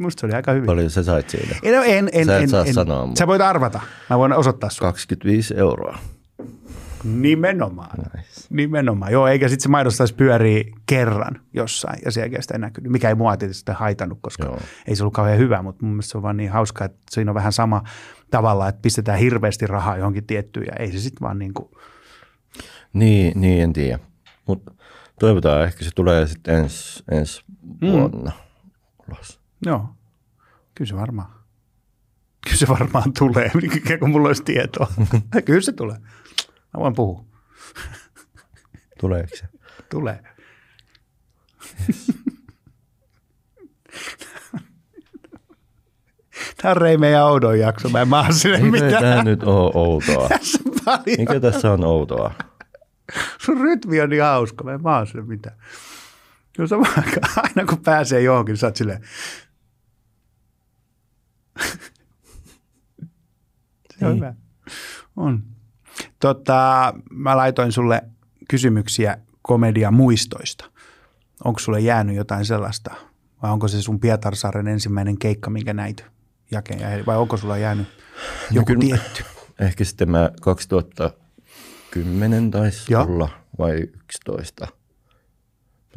Musta 0.00 0.20
se 0.20 0.26
oli 0.26 0.34
aika 0.34 0.52
hyvin. 0.52 0.66
Paljon 0.66 0.90
sä 0.90 1.02
sait 1.02 1.30
siitä? 1.30 1.56
En, 1.62 1.74
en, 1.86 2.08
en, 2.12 2.26
Sä 2.26 2.36
et 2.36 2.42
en, 2.42 2.48
saa 2.48 2.64
en, 2.64 2.74
sanoa, 2.74 3.06
mutta- 3.06 3.18
Sä 3.18 3.26
voit 3.26 3.40
arvata. 3.42 3.80
Mä 4.10 4.18
voin 4.18 4.32
osoittaa 4.32 4.70
sulle. 4.70 4.88
25 4.88 5.54
euroa. 5.56 5.98
Nimenomaan. 7.04 7.98
Nice. 7.98 8.28
Nimenomaan. 8.50 9.12
Joo, 9.12 9.26
eikä 9.26 9.48
sitten 9.48 9.62
se 9.62 9.68
mainos 9.68 9.96
taisi 9.96 10.14
pyörii 10.14 10.72
kerran 10.86 11.40
jossain 11.52 11.98
ja 12.04 12.10
sen 12.10 12.20
jälkeen 12.20 12.42
sitä 12.42 12.54
ei 12.54 12.58
näkynyt. 12.60 12.92
Mikä 12.92 13.08
ei 13.08 13.14
mua 13.14 13.36
tietysti 13.36 13.58
sitä 13.58 13.74
haitannut, 13.74 14.18
koska 14.20 14.44
Joo. 14.44 14.58
Ei 14.86 14.96
se 14.96 15.02
ollut 15.02 15.14
kauhean 15.14 15.38
hyvä, 15.38 15.62
mutta 15.62 15.84
mun 15.84 15.92
mielestä 15.94 16.10
se 16.10 16.18
on 16.18 16.22
vaan 16.22 16.36
niin 16.36 16.50
hauska, 16.50 16.84
että 16.84 16.98
siinä 17.10 17.30
on 17.30 17.34
vähän 17.34 17.52
sama 17.52 17.82
tavalla, 18.30 18.68
että 18.68 18.82
pistetään 18.82 19.18
hirveästi 19.18 19.66
rahaa 19.66 19.96
johonkin 19.96 20.26
tiettyyn 20.26 20.66
ja 20.66 20.72
ei 20.78 20.92
se 20.92 20.98
sitten 20.98 21.20
vaan 21.26 21.38
niin 21.38 21.54
kuin, 21.54 21.68
Niin, 22.92 23.40
niin 23.40 23.62
en 23.62 23.72
tiedä. 23.72 23.98
Mutta 24.46 24.72
toivotaan, 25.20 25.64
ehkä 25.64 25.84
se 25.84 25.90
tulee 25.94 26.26
sitten 26.26 26.54
ensi 26.56 27.04
ens 27.10 27.44
Mm. 27.80 27.92
vuonna 27.92 28.32
ulos. 29.08 29.40
Joo, 29.66 29.88
kyllä 30.74 30.88
se 30.88 30.96
varmaan. 30.96 31.30
Kyllä 32.44 32.56
se 32.56 32.68
varmaan 32.68 33.12
tulee, 33.18 33.50
kuin 33.98 34.10
mulla 34.10 34.28
olisi 34.28 34.42
tietoa. 34.44 34.92
kyllä 35.46 35.60
se 35.60 35.72
tulee. 35.72 35.96
Mä 36.74 36.80
voin 36.80 36.94
puhua. 36.94 37.24
Tuleeko 39.00 39.36
se? 39.36 39.44
Tulee. 39.90 40.22
Tämä 46.62 46.70
on 46.72 46.76
Rei 46.76 46.96
meidän 46.98 47.24
oudon 47.24 47.58
jakso. 47.58 47.88
Mä 47.88 48.00
en 48.00 48.08
maa 48.08 48.32
sille 48.32 48.58
Mikä 48.58 48.84
mitään. 48.84 49.02
tämä 49.02 49.22
nyt 49.22 49.42
on 49.42 49.70
outoa? 49.74 50.28
Tässä 50.28 50.58
paljon. 50.84 51.16
Mikä 51.18 51.40
tässä 51.40 51.72
on 51.72 51.84
outoa? 51.84 52.34
Sun 53.38 53.60
rytmi 53.60 54.00
on 54.00 54.10
niin 54.10 54.22
hauska. 54.22 54.64
Mä 54.64 54.72
en 54.72 54.82
maa 54.82 55.06
sille 55.06 55.24
mitään. 55.24 55.56
Kyllä 56.56 56.68
sama 56.68 56.86
aikaan, 56.96 57.32
aina 57.36 57.64
kun 57.68 57.82
pääsee 57.82 58.20
johonkin, 58.22 58.56
sä 58.56 58.66
oot 58.66 58.76
silleen. 58.76 59.00
Se 63.98 64.06
on 64.06 64.12
Niin. 64.12 64.16
hyvä. 64.16 64.34
On. 65.16 65.42
Tota, 66.20 66.92
mä 67.10 67.36
laitoin 67.36 67.72
sulle 67.72 68.02
kysymyksiä 68.50 69.18
komediamuistoista. 69.42 70.64
Onko 71.44 71.58
sulle 71.58 71.80
jäänyt 71.80 72.16
jotain 72.16 72.44
sellaista? 72.44 72.94
Vai 73.42 73.50
onko 73.50 73.68
se 73.68 73.82
sun 73.82 74.00
Pietarsaaren 74.00 74.68
ensimmäinen 74.68 75.18
keikka, 75.18 75.50
minkä 75.50 75.74
näit 75.74 76.04
jakeen? 76.50 77.06
Vai 77.06 77.16
onko 77.16 77.36
sulla 77.36 77.58
jäänyt 77.58 77.86
joku 78.50 78.66
kyllä- 78.66 78.80
tietty? 78.80 79.24
Ehkä 79.60 79.84
sitten 79.84 80.10
mä 80.10 80.30
2010 80.40 82.50
taisi 82.50 82.92
Joo. 82.92 83.02
olla 83.04 83.28
vai 83.58 83.76
11. 83.76 84.64
Mä 84.66 84.72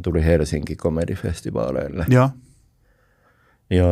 tulin 0.04 0.24
Helsinki 0.24 0.76
komedifestivaaleille. 0.76 2.06
Joo. 2.10 2.30
Ja 3.70 3.86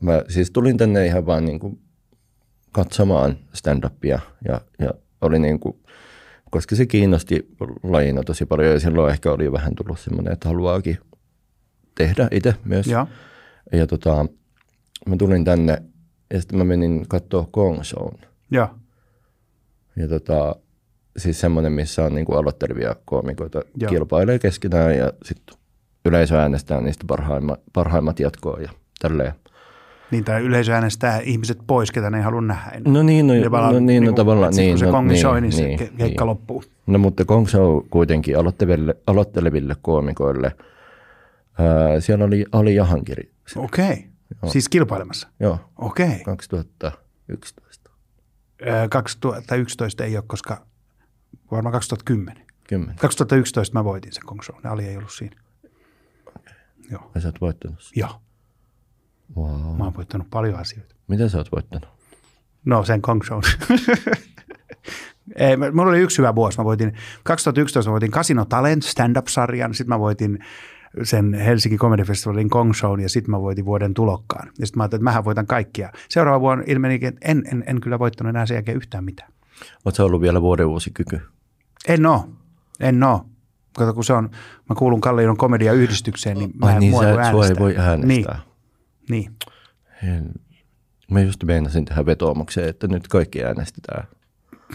mä 0.00 0.22
siis 0.28 0.50
tulin 0.50 0.76
tänne 0.76 1.06
ihan 1.06 1.26
vaan 1.26 1.44
niin 1.44 1.60
kuin 1.60 1.80
katsomaan 2.72 3.38
stand-upia 3.52 4.20
ja, 4.48 4.60
ja 4.78 4.94
oli 5.20 5.38
niin 5.38 5.60
kuin, 5.60 5.76
koska 6.50 6.76
se 6.76 6.86
kiinnosti 6.86 7.48
lajina 7.82 8.22
tosi 8.22 8.46
paljon 8.46 8.72
ja 8.72 8.80
silloin 8.80 9.12
ehkä 9.12 9.32
oli 9.32 9.52
vähän 9.52 9.74
tullut 9.74 10.00
semmoinen, 10.00 10.32
että 10.32 10.48
haluaakin 10.48 10.98
tehdä 11.94 12.28
itse 12.30 12.54
myös. 12.64 12.86
Joo. 12.86 13.06
Ja 13.72 13.86
tota, 13.86 14.26
mä 15.06 15.16
tulin 15.16 15.44
tänne 15.44 15.82
ja 16.32 16.40
sitten 16.40 16.58
mä 16.58 16.64
menin 16.64 17.08
katsoa 17.08 17.48
Gong 17.52 17.82
Shown. 17.82 18.18
Joo. 18.50 18.68
Ja 19.96 20.08
tota, 20.08 20.56
siis 21.16 21.40
semmoinen, 21.40 21.72
missä 21.72 22.04
on 22.04 22.14
niin 22.14 22.24
kuin 22.26 22.38
aloittelevia 22.38 22.96
koomikoita. 23.04 23.62
Joo. 23.76 23.90
kilpailee 23.90 24.38
keskenään 24.38 24.98
ja 24.98 25.12
sitten 25.24 25.56
yleisö 26.04 26.40
äänestää 26.40 26.80
niistä 26.80 27.04
parhaimmat, 27.06 27.60
parhaimmat 27.72 28.20
jatkoa 28.20 28.60
ja 28.60 28.70
tälleen. 29.08 29.32
Niin 30.10 30.24
tai 30.24 30.42
yleisö 30.42 30.72
äänestää 30.72 31.20
ihmiset 31.20 31.58
pois, 31.66 31.90
ketä 31.92 32.10
ne 32.10 32.16
ei 32.18 32.24
halua 32.24 32.40
nähdä. 32.40 32.70
enää. 32.70 32.92
No 32.92 33.02
niin, 33.02 33.26
no, 33.26 33.50
vaan 33.50 33.74
no, 33.74 33.80
niin, 33.80 33.86
no 33.86 33.86
niinku, 33.86 34.16
tavallaan. 34.16 34.48
et 34.50 34.54
sit 34.54 34.62
Niin, 34.62 34.72
kun 34.72 34.78
se 34.78 34.86
no, 34.86 34.92
kongi 34.92 35.12
niin, 35.12 35.20
soi, 35.20 35.40
niin, 35.40 35.56
niin, 35.56 35.78
se 35.78 35.84
ke- 35.84 35.96
keikka 35.98 36.24
niin. 36.24 36.30
loppuu. 36.30 36.64
No 36.86 36.98
mutta 36.98 37.24
Gong 37.24 37.48
Show 37.48 37.80
kuitenkin 37.90 38.38
aloitteleville, 38.38 38.96
aloitteleville 39.06 39.76
koomikoille. 39.82 40.56
Ää, 41.58 42.00
siellä 42.00 42.24
oli 42.24 42.44
Ali 42.52 42.74
Jahankiri. 42.74 43.32
Okei. 43.56 43.90
Okay. 43.92 44.50
Siis 44.50 44.68
kilpailemassa. 44.68 45.28
Joo, 45.40 45.58
Okei. 45.78 46.06
Okay. 46.06 46.18
2011. 46.24 47.90
2011 48.90 50.04
ei 50.04 50.16
ole, 50.16 50.24
koska 50.26 50.66
varmaan 51.50 51.72
2010. 51.72 52.46
Kymmenen. 52.68 52.96
2011 52.96 53.78
mä 53.78 53.84
voitin 53.84 54.12
sen 54.12 54.22
Kong 54.26 54.42
Show. 54.42 54.56
Ali 54.64 54.84
ei 54.84 54.96
ollut 54.96 55.12
siinä. 55.12 55.36
Joo. 56.90 57.10
Ja 57.14 57.20
sä 57.20 57.28
oot 57.28 57.40
voittanut. 57.40 57.78
Joo. 57.96 58.10
Wow. 59.36 59.76
Mä 59.78 59.84
oon 59.84 59.94
voittanut 59.96 60.30
paljon 60.30 60.58
asioita. 60.58 60.94
Mitä 61.08 61.28
sä 61.28 61.38
oot 61.38 61.52
voittanut? 61.52 61.88
No 62.64 62.84
sen 62.84 63.02
Kong 63.02 63.22
Show. 63.24 63.40
Ei, 65.36 65.56
mulla 65.56 65.90
oli 65.90 66.00
yksi 66.00 66.18
hyvä 66.18 66.34
vuosi. 66.34 66.58
Mä 66.58 66.64
voitin, 66.64 66.92
2011 67.22 67.90
mä 67.90 67.92
voitin 67.92 68.10
Casino 68.10 68.44
Talent 68.44 68.82
stand-up-sarjan, 68.82 69.74
sitten 69.74 69.88
mä 69.88 69.98
voitin 69.98 70.38
sen 71.02 71.34
Helsinki 71.34 71.78
Comedy 71.78 72.04
Festivalin 72.04 72.50
Kong 72.50 72.74
Shown 72.74 73.00
ja 73.00 73.08
sitten 73.08 73.30
mä 73.30 73.40
voitin 73.40 73.64
vuoden 73.64 73.94
tulokkaan. 73.94 74.50
Ja 74.58 74.66
sitten 74.66 74.78
mä 74.78 74.82
ajattelin, 74.82 75.00
että 75.00 75.04
mähän 75.04 75.24
voitan 75.24 75.46
kaikkia. 75.46 75.92
Seuraava 76.08 76.40
vuonna 76.40 76.64
ilmenikin, 76.66 77.08
että 77.08 77.20
en, 77.24 77.42
en, 77.52 77.64
en 77.66 77.80
kyllä 77.80 77.98
voittanut 77.98 78.28
enää 78.30 78.46
sen 78.46 78.54
jälkeen 78.54 78.76
yhtään 78.76 79.04
mitään. 79.04 79.32
Sä 79.92 80.04
ollut 80.04 80.20
vielä 80.20 80.42
vuoden 80.42 80.66
uusi 80.66 80.90
kyky? 80.90 81.20
En 81.88 82.06
oo. 82.06 82.28
En 82.80 83.02
oo. 83.02 83.26
Kato, 83.76 83.94
kun 83.94 84.04
se 84.04 84.12
on, 84.12 84.30
mä 84.68 84.74
kuulun 84.74 85.00
Kallion 85.00 85.36
komediayhdistykseen, 85.36 86.38
niin 86.38 86.50
mä 86.60 86.72
en 86.72 86.80
niin, 86.80 86.98
sä, 86.98 87.10
ei 87.10 87.56
voi 87.58 87.76
äänestää. 87.76 88.06
Niin, 88.06 88.26
niin. 89.10 89.32
Hei, 90.02 90.20
Mä 91.10 91.20
just 91.20 91.44
meinasin 91.44 91.84
tähän 91.84 92.06
vetoomukseen, 92.06 92.68
että 92.68 92.86
nyt 92.88 93.08
kaikki 93.08 93.44
äänestetään. 93.44 94.04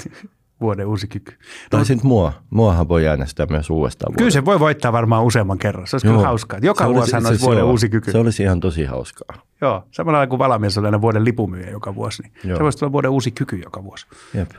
vuoden 0.61 0.87
uusi 0.87 1.07
kyky. 1.07 1.33
Tai 1.69 1.85
sitten 1.85 2.07
mua. 2.07 2.33
Muahan 2.49 2.87
voi 2.87 3.07
äänestää 3.07 3.45
myös 3.49 3.69
uudestaan. 3.69 4.13
Kyllä 4.15 4.31
se 4.31 4.45
voi 4.45 4.59
voittaa 4.59 4.91
varmaan 4.93 5.23
useamman 5.23 5.57
kerran. 5.57 5.87
Se 5.87 5.95
olisi 5.95 6.07
kyllä 6.07 6.21
hauskaa. 6.21 6.59
Joka 6.61 6.83
Se 6.83 6.89
vuosi 6.93 7.15
olisi 7.15 7.37
se- 7.37 7.45
vuoden 7.45 7.59
joo, 7.61 7.69
uusi 7.71 7.89
kyky. 7.89 8.11
Se 8.11 8.17
olisi 8.17 8.43
ihan 8.43 8.59
tosi 8.59 8.83
hauskaa. 8.85 9.41
Joo, 9.61 9.83
samalla 9.91 10.27
kuin 10.27 10.39
valamies 10.39 10.77
oli 10.77 10.87
aina 10.87 11.01
vuoden 11.01 11.25
lipumyyjä 11.25 11.69
joka 11.69 11.95
vuosi, 11.95 12.23
niin 12.23 12.33
Joo. 12.43 12.57
se 12.57 12.63
voisi 12.63 12.77
tulla 12.77 12.91
vuoden 12.91 13.11
uusi 13.11 13.31
kyky 13.31 13.55
joka 13.55 13.83
vuosi. 13.83 14.07
Jep. 14.33 14.49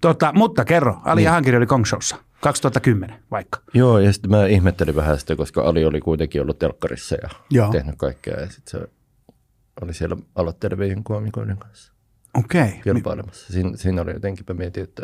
Tota, 0.00 0.32
mutta 0.32 0.64
kerro, 0.64 0.96
Ali 1.04 1.18
niin. 1.20 1.24
Jahankiri 1.24 1.56
oli 1.56 1.66
Kong 1.66 1.84
Showssa 1.86 2.16
2010 2.40 3.22
vaikka. 3.30 3.60
Joo, 3.74 3.98
ja 3.98 4.12
sitten 4.12 4.30
mä 4.30 4.46
ihmettelin 4.46 4.96
vähän 4.96 5.18
sitä, 5.18 5.36
koska 5.36 5.62
Ali 5.62 5.84
oli 5.84 6.00
kuitenkin 6.00 6.42
ollut 6.42 6.58
telkkarissa 6.58 7.16
ja 7.22 7.28
Joo. 7.50 7.70
tehnyt 7.70 7.94
kaikkea. 7.98 8.40
Ja 8.40 8.46
sitten 8.50 8.80
se 8.80 8.88
oli 9.82 9.94
siellä 9.94 10.16
aloittelevien 10.34 11.04
koomikoiden 11.04 11.58
kanssa 11.58 11.92
Okei. 12.34 12.62
Okay. 12.62 12.80
kilpailemassa. 12.82 13.52
Siin, 13.52 13.78
siinä 13.78 14.02
oli 14.02 14.12
jotenkin, 14.12 14.44
mä 14.48 14.54
mietin, 14.54 14.82
että 14.82 15.02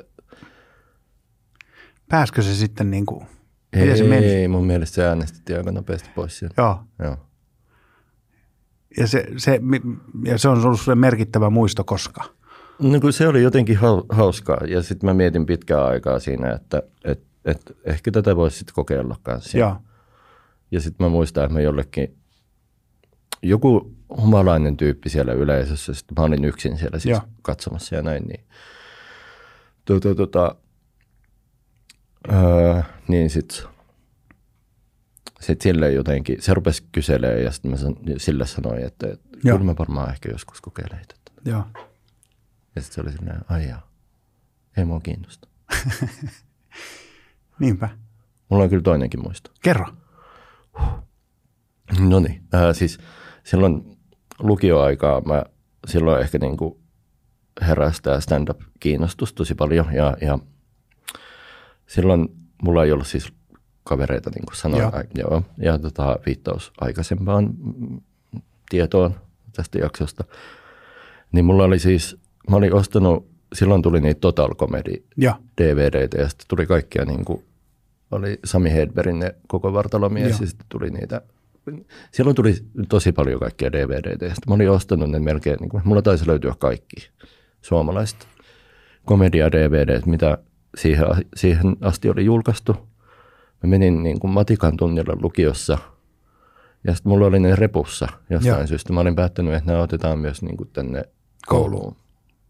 Pääskö 2.08 2.42
se 2.42 2.54
sitten 2.54 2.90
niin 2.90 3.06
kuin, 3.06 3.26
ei, 3.72 3.96
se 3.96 4.04
meni? 4.04 4.48
mun 4.48 4.66
mielestä 4.66 4.94
se 4.94 5.04
äänestettiin 5.04 5.58
aika 5.58 5.72
nopeasti 5.72 6.10
pois 6.14 6.38
sieltä. 6.38 6.62
Joo. 6.62 6.84
Joo. 6.98 7.16
Ja 8.96 9.06
se, 9.06 9.26
se, 9.36 9.60
ja 10.24 10.38
se 10.38 10.48
on 10.48 10.64
ollut 10.64 10.80
sulle 10.80 10.94
merkittävä 10.94 11.50
muisto 11.50 11.84
koska. 11.84 12.24
No 12.78 13.00
kun 13.00 13.12
se 13.12 13.28
oli 13.28 13.42
jotenkin 13.42 13.76
hau- 13.76 14.06
hauskaa 14.08 14.60
ja 14.68 14.82
sitten 14.82 15.10
mä 15.10 15.14
mietin 15.14 15.46
pitkää 15.46 15.86
aikaa 15.86 16.18
siinä, 16.18 16.52
että 16.52 16.82
et, 17.04 17.22
et 17.44 17.76
ehkä 17.84 18.10
tätä 18.10 18.36
voisi 18.36 18.58
sitten 18.58 18.74
kokeilla 18.74 19.16
kanssa. 19.22 19.58
Joo. 19.58 19.76
Ja 20.70 20.80
sitten 20.80 21.06
mä 21.06 21.10
muistan, 21.10 21.44
että 21.44 21.54
mä 21.54 21.60
jollekin, 21.60 22.18
joku 23.42 23.94
humalainen 24.16 24.76
tyyppi 24.76 25.08
siellä 25.08 25.32
yleisössä, 25.32 25.94
sitten 25.94 26.14
mä 26.18 26.24
olin 26.24 26.44
yksin 26.44 26.78
siellä 26.78 26.98
siis 26.98 27.18
katsomassa 27.42 27.94
ja 27.94 28.02
näin, 28.02 28.22
niin 28.22 28.44
tota, 29.84 30.14
tota, 30.14 30.54
öö, 32.32 32.82
niin 33.08 33.30
sitten 33.30 33.58
sit 35.40 35.60
sille 35.60 35.92
jotenkin, 35.92 36.42
se 36.42 36.54
rupesi 36.54 36.84
kyselemään 36.92 37.42
ja 37.42 37.50
sitten 37.50 37.70
mä 37.70 37.76
sille 38.16 38.46
sanoin, 38.46 38.84
että, 38.84 39.06
että 39.12 39.38
kyllä 39.42 39.58
mä 39.58 39.74
varmaan 39.78 40.10
ehkä 40.10 40.28
joskus 40.30 40.60
kokeilen 40.60 41.00
tätä. 41.08 41.40
Joo. 41.44 41.64
Ja 42.76 42.82
sitten 42.82 42.94
se 42.94 43.00
oli 43.00 43.12
silleen, 43.12 43.40
ai 43.48 43.68
jaa, 43.68 43.90
ei 44.76 44.84
mua 44.84 45.00
kiinnosta. 45.00 45.48
Niinpä. 47.60 47.88
Mulla 48.48 48.64
on 48.64 48.70
kyllä 48.70 48.82
toinenkin 48.82 49.22
muisto. 49.22 49.50
Kerro. 49.62 49.86
No 51.98 52.20
niin, 52.20 52.42
äh, 52.54 52.60
siis 52.76 52.98
silloin 53.44 53.89
lukioaikaa 54.40 55.20
mä 55.20 55.44
silloin 55.86 56.22
ehkä 56.22 56.38
niin 56.38 56.56
kuin 56.56 56.76
heräsi 57.60 58.02
tämä 58.02 58.20
stand-up-kiinnostus 58.20 59.32
tosi 59.32 59.54
paljon 59.54 59.86
ja, 59.92 60.16
ja 60.20 60.38
silloin 61.86 62.28
mulla 62.62 62.84
ei 62.84 62.92
ollut 62.92 63.06
siis 63.06 63.32
kavereita, 63.84 64.30
niin 64.30 64.46
kuin 64.46 64.56
sanoin, 64.56 64.82
Joo. 64.82 64.92
joo. 65.14 65.42
Ja 65.58 65.78
tota, 65.78 66.18
viittaus 66.26 66.72
aikaisempaan 66.80 67.50
tietoon 68.70 69.14
tästä 69.56 69.78
jaksosta, 69.78 70.24
niin 71.32 71.44
mulla 71.44 71.64
oli 71.64 71.78
siis, 71.78 72.16
mä 72.50 72.56
olin 72.56 72.74
ostanut, 72.74 73.30
silloin 73.52 73.82
tuli 73.82 74.00
niitä 74.00 74.20
Total 74.20 74.54
Comedy 74.54 75.04
Joo. 75.16 75.34
DVDtä 75.60 76.18
ja 76.18 76.28
sitten 76.28 76.46
tuli 76.48 76.66
kaikkia 76.66 77.04
niin 77.04 77.24
kuin, 77.24 77.44
oli 78.10 78.38
Sami 78.44 78.72
Hedbergin 78.72 79.18
ne 79.18 79.34
koko 79.48 79.72
vartalomies 79.72 80.30
Joo. 80.30 80.38
ja 80.40 80.46
sitten 80.46 80.66
tuli 80.68 80.90
niitä, 80.90 81.22
silloin 82.12 82.36
tuli 82.36 82.54
tosi 82.88 83.12
paljon 83.12 83.40
kaikkia 83.40 83.72
DVDtä 83.72 84.24
ja 84.24 84.34
sitten 84.34 84.48
mä 84.48 84.54
olin 84.54 84.70
ostanut 84.70 85.10
ne 85.10 85.18
melkein, 85.18 85.56
niin 85.60 85.68
kuin, 85.68 85.82
mulla 85.84 86.02
taisi 86.02 86.26
löytyä 86.26 86.54
kaikki 86.58 87.10
suomalaiset 87.62 88.28
komedia 89.04 89.52
DVDt, 89.52 90.06
mitä 90.06 90.38
siihen, 90.76 91.06
siihen 91.36 91.76
asti 91.80 92.10
oli 92.10 92.24
julkaistu. 92.24 92.72
Mä 93.62 93.70
menin 93.70 94.02
niin 94.02 94.20
kuin 94.20 94.30
matikan 94.30 94.76
tunnille 94.76 95.16
lukiossa 95.22 95.78
ja 96.84 96.94
sitten 96.94 97.10
mulla 97.10 97.26
oli 97.26 97.40
ne 97.40 97.56
repussa 97.56 98.08
jostain 98.30 98.58
Joo. 98.58 98.66
syystä. 98.66 98.92
Mä 98.92 99.00
olin 99.00 99.16
päättänyt, 99.16 99.54
että 99.54 99.72
ne 99.72 99.78
otetaan 99.78 100.18
myös 100.18 100.42
niin 100.42 100.56
kuin 100.56 100.70
tänne 100.72 101.04
kouluun 101.46 101.96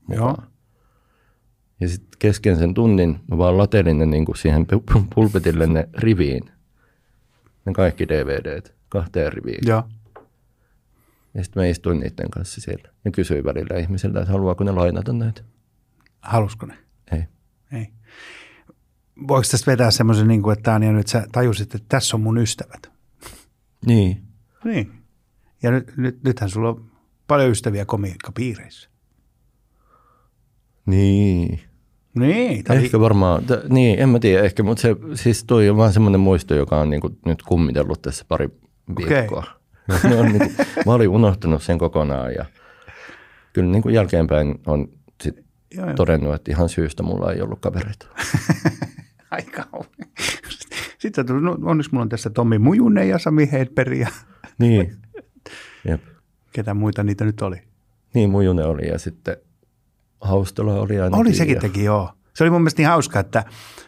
Joo. 0.08 0.36
Ja 1.80 1.88
sitten 1.88 2.18
kesken 2.18 2.56
sen 2.58 2.74
tunnin 2.74 3.20
mä 3.30 3.38
vaan 3.38 3.58
latelin 3.58 3.98
ne 3.98 4.06
niin 4.06 4.24
kuin 4.24 4.36
siihen 4.36 4.66
pu- 4.72 4.94
pu- 4.94 5.04
pulpetille 5.14 5.66
ne 5.66 5.88
riviin. 5.94 6.50
Ne 7.66 7.72
kaikki 7.72 8.08
DVDt 8.08 8.79
kahteen 8.90 9.32
riviin. 9.32 9.58
Joo. 9.66 9.82
Ja 11.34 11.44
sitten 11.44 11.62
mä 11.62 11.66
istuin 11.66 12.00
niiden 12.00 12.30
kanssa 12.30 12.60
siellä 12.60 12.88
ja 13.04 13.10
kysyin 13.10 13.44
välillä 13.44 13.78
ihmisiltä, 13.78 14.20
että 14.20 14.32
haluaako 14.32 14.64
ne 14.64 14.70
lainata 14.72 15.12
näitä. 15.12 15.42
Halusko 16.20 16.66
ne? 16.66 16.74
Ei. 17.12 17.24
Ei. 17.72 17.88
Voiko 19.28 19.44
tästä 19.50 19.70
vetää 19.70 19.90
semmoisen, 19.90 20.28
niin 20.28 20.42
kuin, 20.42 20.52
että 20.52 20.62
tämä 20.62 20.74
on 20.74 20.82
ja 20.82 20.92
nyt 20.92 21.06
sä 21.06 21.26
tajusit, 21.32 21.74
että 21.74 21.86
tässä 21.88 22.16
on 22.16 22.20
mun 22.20 22.38
ystävät? 22.38 22.90
Niin. 23.86 24.22
Niin. 24.64 24.92
Ja 25.62 25.70
nyt, 25.70 25.96
nyt, 25.96 26.22
nythän 26.24 26.50
sulla 26.50 26.68
on 26.68 26.90
paljon 27.26 27.50
ystäviä 27.50 27.84
komiikkapiireissä. 27.84 28.90
Niin. 30.86 31.60
Niin. 32.14 32.64
tai- 32.64 32.76
Ehkä 32.76 33.00
varmaan, 33.00 33.44
t- 33.44 33.68
niin 33.68 33.98
en 33.98 34.08
mä 34.08 34.18
tiedä 34.18 34.42
ehkä, 34.44 34.62
mutta 34.62 34.82
se, 34.82 34.96
siis 35.14 35.44
toi 35.44 35.70
on 35.70 35.76
vaan 35.76 35.92
semmoinen 35.92 36.20
muisto, 36.20 36.54
joka 36.54 36.80
on 36.80 36.90
niinku 36.90 37.18
nyt 37.26 37.42
kummitellut 37.42 38.02
tässä 38.02 38.24
pari 38.28 38.48
viikkoa. 38.96 39.44
Ne 40.08 40.16
on 40.16 40.26
niinku, 40.26 40.62
mä 40.86 40.92
olin 40.92 41.08
unohtanut 41.08 41.62
sen 41.62 41.78
kokonaan 41.78 42.34
ja 42.34 42.44
kyllä 43.52 43.72
niinku 43.72 43.88
jälkeenpäin 43.88 44.54
on 44.66 44.88
sit 45.22 45.44
Joo, 45.74 45.86
joo. 45.86 45.94
todennut, 45.94 46.34
että 46.34 46.50
ihan 46.52 46.68
syystä 46.68 47.02
mulla 47.02 47.32
ei 47.32 47.40
ollut 47.42 47.60
kavereita. 47.60 48.06
Aika 49.30 49.64
Sitten 50.98 51.26
tuli, 51.26 51.40
no, 51.42 51.58
onneksi 51.62 51.90
mulla 51.92 52.02
on 52.02 52.08
tässä 52.08 52.30
Tommi 52.30 52.58
Mujunen 52.58 53.08
ja 53.08 53.18
Sami 53.18 53.52
Hedberg 53.52 53.98
ja 53.98 54.08
Niin. 54.58 54.96
Jep. 55.88 56.00
ketä 56.52 56.74
muita 56.74 57.02
niitä 57.02 57.24
nyt 57.24 57.42
oli. 57.42 57.56
Niin 58.14 58.30
Mujunen 58.30 58.66
oli 58.66 58.88
ja 58.88 58.98
sitten 58.98 59.36
Haustola 60.20 60.74
oli 60.80 61.00
ainakin. 61.00 61.20
Oli 61.20 61.34
sekin 61.34 61.54
ja, 61.54 61.60
teki, 61.60 61.84
joo. 61.84 62.10
Se 62.40 62.44
oli 62.44 62.50
mun 62.50 62.60
mielestä 62.60 62.82
niin 62.82 62.88
hauska, 62.88 63.20
että 63.20 63.44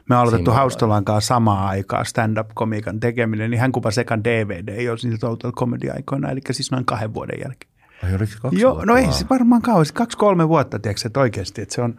me 0.08 0.16
aloitettu 0.16 0.50
Siinä 0.50 0.58
Haustolan 0.58 1.04
kanssa 1.04 1.28
samaan 1.28 1.68
aikaan 1.68 2.06
stand-up-komiikan 2.06 3.00
tekeminen, 3.00 3.50
niin 3.50 3.60
hän 3.60 3.72
kuvasi 3.72 3.94
sekan 3.94 4.24
DVD 4.24 4.82
jo 4.82 4.94
niitä 5.02 5.18
Total 5.18 5.52
Comedy-aikoina, 5.52 6.30
eli 6.30 6.40
siis 6.50 6.70
noin 6.70 6.84
kahden 6.84 7.14
vuoden 7.14 7.38
jälkeen. 7.44 7.72
Ai 8.04 8.14
oliko 8.14 8.32
se 8.32 8.38
kaksi 8.38 8.60
Joo, 8.60 8.74
vuotta 8.74 8.92
no 8.92 8.96
ei 8.96 9.12
se 9.12 9.26
varmaan 9.30 9.62
kauan, 9.62 9.86
kaksi-kolme 9.94 10.48
vuotta, 10.48 10.78
tiedätkö, 10.78 11.08
että 11.08 11.20
oikeasti, 11.20 11.62
että 11.62 11.74
se 11.74 11.82
on, 11.82 11.98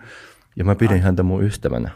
Ja 0.56 0.64
mä 0.64 0.76
pidin 0.76 1.02
häntä 1.02 1.24
mun 1.24 1.44
ystävänä. 1.44 1.92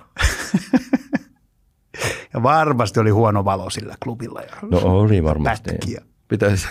ja 2.34 2.44
varmasti 2.44 3.00
oli 3.00 3.10
huono 3.10 3.46
valo 3.46 3.70
sillä 3.70 3.96
klubilla. 4.04 4.42
Ja 4.42 4.56
No 4.72 4.78
oli 4.78 5.24
varmasti. 5.24 5.72
Pätkiä. 5.72 6.02
Pitäisi. 6.28 6.68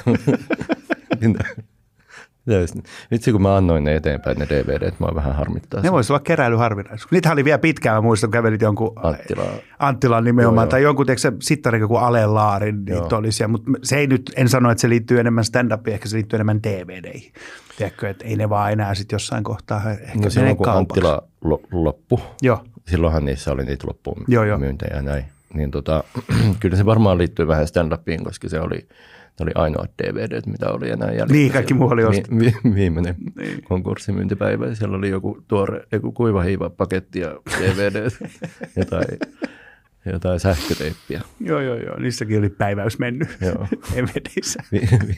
Vitsi, 3.10 3.32
kun 3.32 3.42
mä 3.42 3.56
annoin 3.56 3.84
ne 3.84 3.94
eteenpäin, 3.94 4.38
ne 4.38 4.46
DVDt, 4.50 5.00
mä 5.00 5.06
vähän 5.14 5.34
harmittaa. 5.34 5.80
Ne 5.80 5.92
voisi 5.92 6.12
olla 6.12 6.20
keräilyharvinaisuus. 6.20 7.10
Niitä 7.12 7.32
oli 7.32 7.44
vielä 7.44 7.58
pitkään, 7.58 7.96
mä 7.96 8.00
muistan, 8.00 8.28
kun 8.28 8.32
kävelit 8.32 8.60
jonkun 8.62 8.92
Anttilaa. 9.02 9.46
Anttilan 9.78 10.24
nimenomaan, 10.24 10.64
Joo, 10.66 10.70
tai 10.70 10.82
jonkun 10.82 11.06
tiedätkö, 11.06 11.32
sittari 11.42 11.80
kuin 11.80 12.02
Ale 12.02 12.26
Laarin, 12.26 12.82
Joo. 12.86 13.00
niitä 13.02 13.16
oli 13.16 13.32
siellä, 13.32 13.52
mutta 13.52 13.70
se 13.82 13.96
ei 13.96 14.06
nyt, 14.06 14.32
en 14.36 14.48
sano, 14.48 14.70
että 14.70 14.80
se 14.80 14.88
liittyy 14.88 15.20
enemmän 15.20 15.44
stand-upiin, 15.44 15.92
ehkä 15.92 16.08
se 16.08 16.16
liittyy 16.16 16.36
enemmän 16.36 16.62
DVDihin. 16.62 17.32
Tiedätkö, 17.78 18.08
että 18.10 18.24
ei 18.24 18.36
ne 18.36 18.48
vaan 18.48 18.72
enää 18.72 18.94
sitten 18.94 19.14
jossain 19.14 19.44
kohtaa 19.44 19.90
ehkä 19.90 20.18
No 20.24 20.30
silloin 20.30 20.56
kun. 20.56 20.68
Anttila 20.68 21.22
lo- 21.44 21.60
loppu, 21.72 22.20
Joo, 22.42 22.64
silloinhan 22.88 23.24
niissä 23.24 23.52
oli 23.52 23.64
niitä 23.64 23.86
loppuun 23.86 24.24
Joo, 24.28 24.44
joo. 24.44 24.58
myyntejä 24.58 24.96
ja 24.96 25.02
näin. 25.02 25.24
Niin 25.54 25.70
tota, 25.70 26.04
kyllä 26.60 26.76
se 26.76 26.84
varmaan 26.86 27.18
liittyy 27.18 27.46
vähän 27.48 27.66
stand-upiin, 27.66 28.24
koska 28.24 28.48
se 28.48 28.60
oli, 28.60 28.88
se 29.36 29.42
oli 29.42 29.50
ainoat 29.54 29.90
DVDt, 30.02 30.46
mitä 30.46 30.70
oli 30.70 30.90
enää 30.90 31.08
jäljellä. 31.08 31.32
Niin, 31.32 31.52
kaikki 31.52 31.74
muu 31.74 31.88
oli 31.88 32.02
Vi, 32.02 32.22
vi, 32.38 32.74
viimeinen 32.74 33.14
Niin. 33.36 33.62
konkurssimyyntipäivä. 33.64 34.74
Siellä 34.74 34.96
oli 34.96 35.10
joku 35.10 35.38
tuore, 35.48 35.80
joku 35.92 36.12
kuiva 36.12 36.42
hiiva 36.42 36.70
paketti 36.70 37.20
ja 37.20 37.36
DVD, 37.60 38.08
jotain 38.76 39.06
jotain 40.12 40.40
sähköteippiä. 40.40 41.20
Joo, 41.40 41.60
joo, 41.60 41.76
joo. 41.76 41.98
Niissäkin 41.98 42.38
oli 42.38 42.48
päiväys 42.48 42.98
mennyt 42.98 43.28
Joo. 43.40 43.66
Emedissä. 43.96 44.62
Vi- 44.72 44.88
vi- 45.08 45.14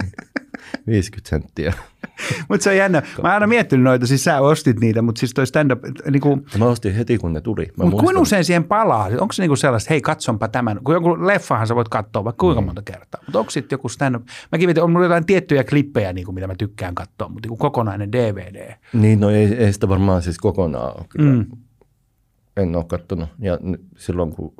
50 0.87 1.29
senttiä. 1.31 1.73
Mutta 2.49 2.65
se 2.65 2.71
on 2.71 2.77
jännä. 2.77 3.03
Mä 3.23 3.35
aina 3.35 3.47
miettinyt 3.47 3.85
noita, 3.85 4.07
siis 4.07 4.25
sä 4.25 4.41
ostit 4.41 4.81
niitä, 4.81 5.03
mutta 5.03 5.19
siis 5.19 5.35
toi 5.35 5.47
stand-up, 5.47 5.81
niin 6.11 6.21
kuin, 6.21 6.45
Mä 6.59 6.65
ostin 6.65 6.95
heti, 6.95 7.19
kun 7.19 7.33
ne 7.33 7.41
tuli. 7.41 7.63
Mä 7.65 7.71
Mutta 7.77 7.91
kuinka 7.91 8.03
muistan- 8.03 8.23
usein 8.23 8.45
siihen 8.45 8.65
palaa? 8.65 9.05
Onko 9.21 9.33
se 9.33 9.43
niinku 9.43 9.57
sellaista, 9.57 9.89
hei 9.91 10.01
katsonpa 10.01 10.49
tämän, 10.49 10.81
kun 10.85 10.95
joku 10.95 11.27
leffahan 11.27 11.67
sä 11.67 11.75
voit 11.75 11.89
katsoa 11.89 12.25
vaikka 12.25 12.45
Mm. 12.45 12.47
kuinka 12.47 12.61
monta 12.61 12.83
kertaa, 12.83 13.21
mutta 13.27 13.39
onko 13.39 13.51
sitten 13.51 13.77
joku 13.77 13.89
stand-up? 13.89 14.23
Mäkin 14.53 14.69
mietin, 14.69 14.83
on 14.83 14.91
mulla 14.93 15.05
jotain 15.05 15.27
tiettyjä 15.27 15.65
klippejä, 15.65 16.13
niinku, 16.13 16.33
mitä 16.33 16.47
mä 16.47 16.55
tykkään 16.55 16.95
katsoa, 16.95 17.29
mutta 17.29 17.47
niinku 17.47 17.57
kokonainen 17.57 18.13
DVD. 18.13 18.75
Niin, 18.93 19.21
no 19.21 19.31
ei, 19.31 19.55
ei 19.55 19.73
sitä 19.73 19.89
varmaan 19.89 20.23
siis 20.23 20.39
kokonaan 20.39 20.97
ole 20.97 21.07
kyllä. 21.09 21.31
Mm. 21.33 21.39
Mm. 21.39 21.47
En 22.57 22.77
ole 22.77 22.85
kattonut. 22.85 23.29
Ja 23.39 23.59
silloin 23.97 24.33
kun, 24.33 24.55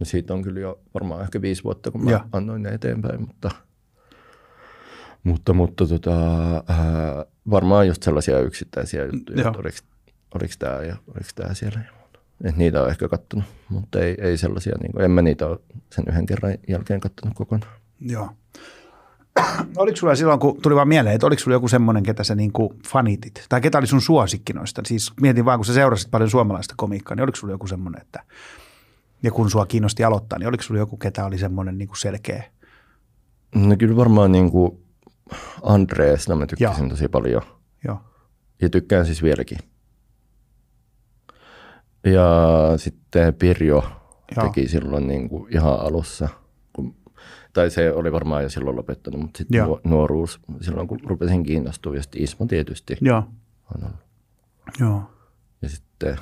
no 0.00 0.06
siitä 0.06 0.34
on 0.34 0.42
kyllä 0.42 0.60
jo 0.60 0.80
varmaan 0.94 1.22
ehkä 1.22 1.42
viisi 1.42 1.64
vuotta, 1.64 1.90
kun 1.90 2.04
mä 2.04 2.10
Joo. 2.10 2.20
annoin 2.32 2.62
ne 2.62 2.68
eteenpäin, 2.68 3.20
mutta, 3.20 3.50
mutta, 5.24 5.52
mutta 5.52 5.86
tota, 5.86 6.12
ää, 6.68 7.26
varmaan 7.50 7.86
just 7.86 8.02
sellaisia 8.02 8.40
yksittäisiä 8.40 9.04
juttuja, 9.04 9.46
että 9.48 9.58
oliko, 9.58 9.78
oliko 10.34 10.54
tämä 10.58 10.82
ja 10.82 10.96
oliko 11.08 11.30
tämä 11.34 11.54
siellä. 11.54 11.80
ja 11.86 11.92
muuta. 12.00 12.18
Et 12.44 12.56
niitä 12.56 12.82
on 12.82 12.88
ehkä 12.88 13.08
kattonut, 13.08 13.44
mutta 13.68 14.00
ei, 14.00 14.16
ei 14.18 14.36
sellaisia, 14.36 14.74
niin 14.82 14.92
kuin, 14.92 15.04
en 15.04 15.10
mä 15.10 15.22
niitä 15.22 15.46
ole 15.46 15.58
sen 15.90 16.04
yhden 16.08 16.26
kerran 16.26 16.54
jälkeen 16.68 17.00
kattonut 17.00 17.36
kokonaan. 17.36 17.72
Joo. 18.00 18.30
oliko 19.76 19.96
sulla 19.96 20.14
silloin, 20.14 20.40
kun 20.40 20.62
tuli 20.62 20.74
vaan 20.74 20.88
mieleen, 20.88 21.14
että 21.14 21.26
oliko 21.26 21.40
sulla 21.40 21.54
joku 21.54 21.68
semmoinen, 21.68 22.02
ketä 22.02 22.24
sä 22.24 22.34
niinku 22.34 22.74
fanitit? 22.88 23.44
Tai 23.48 23.60
ketä 23.60 23.78
oli 23.78 23.86
sun 23.86 24.00
suosikki 24.00 24.52
noista? 24.52 24.82
Siis 24.86 25.12
mietin 25.20 25.44
vaan, 25.44 25.58
kun 25.58 25.66
sä 25.66 25.74
seurasit 25.74 26.10
paljon 26.10 26.30
suomalaista 26.30 26.74
komiikkaa, 26.76 27.14
niin 27.14 27.22
oliko 27.22 27.36
sulla 27.36 27.54
joku 27.54 27.66
semmoinen, 27.66 28.02
että 28.02 28.22
ja 29.22 29.30
kun 29.30 29.50
sua 29.50 29.66
kiinnosti 29.66 30.04
aloittaa, 30.04 30.38
niin 30.38 30.48
oliko 30.48 30.62
sulla 30.62 30.80
joku, 30.80 30.96
ketä 30.96 31.26
oli 31.26 31.38
semmoinen 31.38 31.78
niinku 31.78 31.94
selkeä? 31.94 32.44
No 33.54 33.76
kyllä 33.78 33.96
varmaan 33.96 34.32
niin 34.32 34.50
kuin 34.50 34.84
Andreesna 35.62 36.36
mä 36.36 36.46
tykkäsin 36.46 36.84
Joo. 36.84 36.90
tosi 36.90 37.08
paljon. 37.08 37.42
Joo. 37.84 37.98
Ja 38.62 38.70
tykkään 38.70 39.06
siis 39.06 39.22
vieläkin. 39.22 39.58
Ja 42.04 42.28
sitten 42.76 43.34
Pirjo 43.34 43.84
Joo. 44.36 44.46
teki 44.46 44.68
silloin 44.68 45.06
niin 45.08 45.28
kuin 45.28 45.54
ihan 45.54 45.80
alussa, 45.80 46.28
kun, 46.72 46.94
tai 47.52 47.70
se 47.70 47.92
oli 47.92 48.12
varmaan 48.12 48.42
jo 48.42 48.48
silloin 48.48 48.76
lopettanut, 48.76 49.20
mutta 49.20 49.38
sitten 49.38 49.58
Joo. 49.58 49.80
nuoruus, 49.84 50.40
silloin 50.60 50.88
kun 50.88 51.00
rupesin 51.06 51.42
kiinnostua, 51.42 51.96
ja 51.96 52.02
sitten 52.02 52.22
Ismo 52.22 52.46
tietysti 52.46 52.96
Joo. 53.00 53.24
on 53.74 53.84
ollut. 53.84 54.00
Joo. 54.80 55.02
Ja 55.62 55.68
sitten 55.68 56.16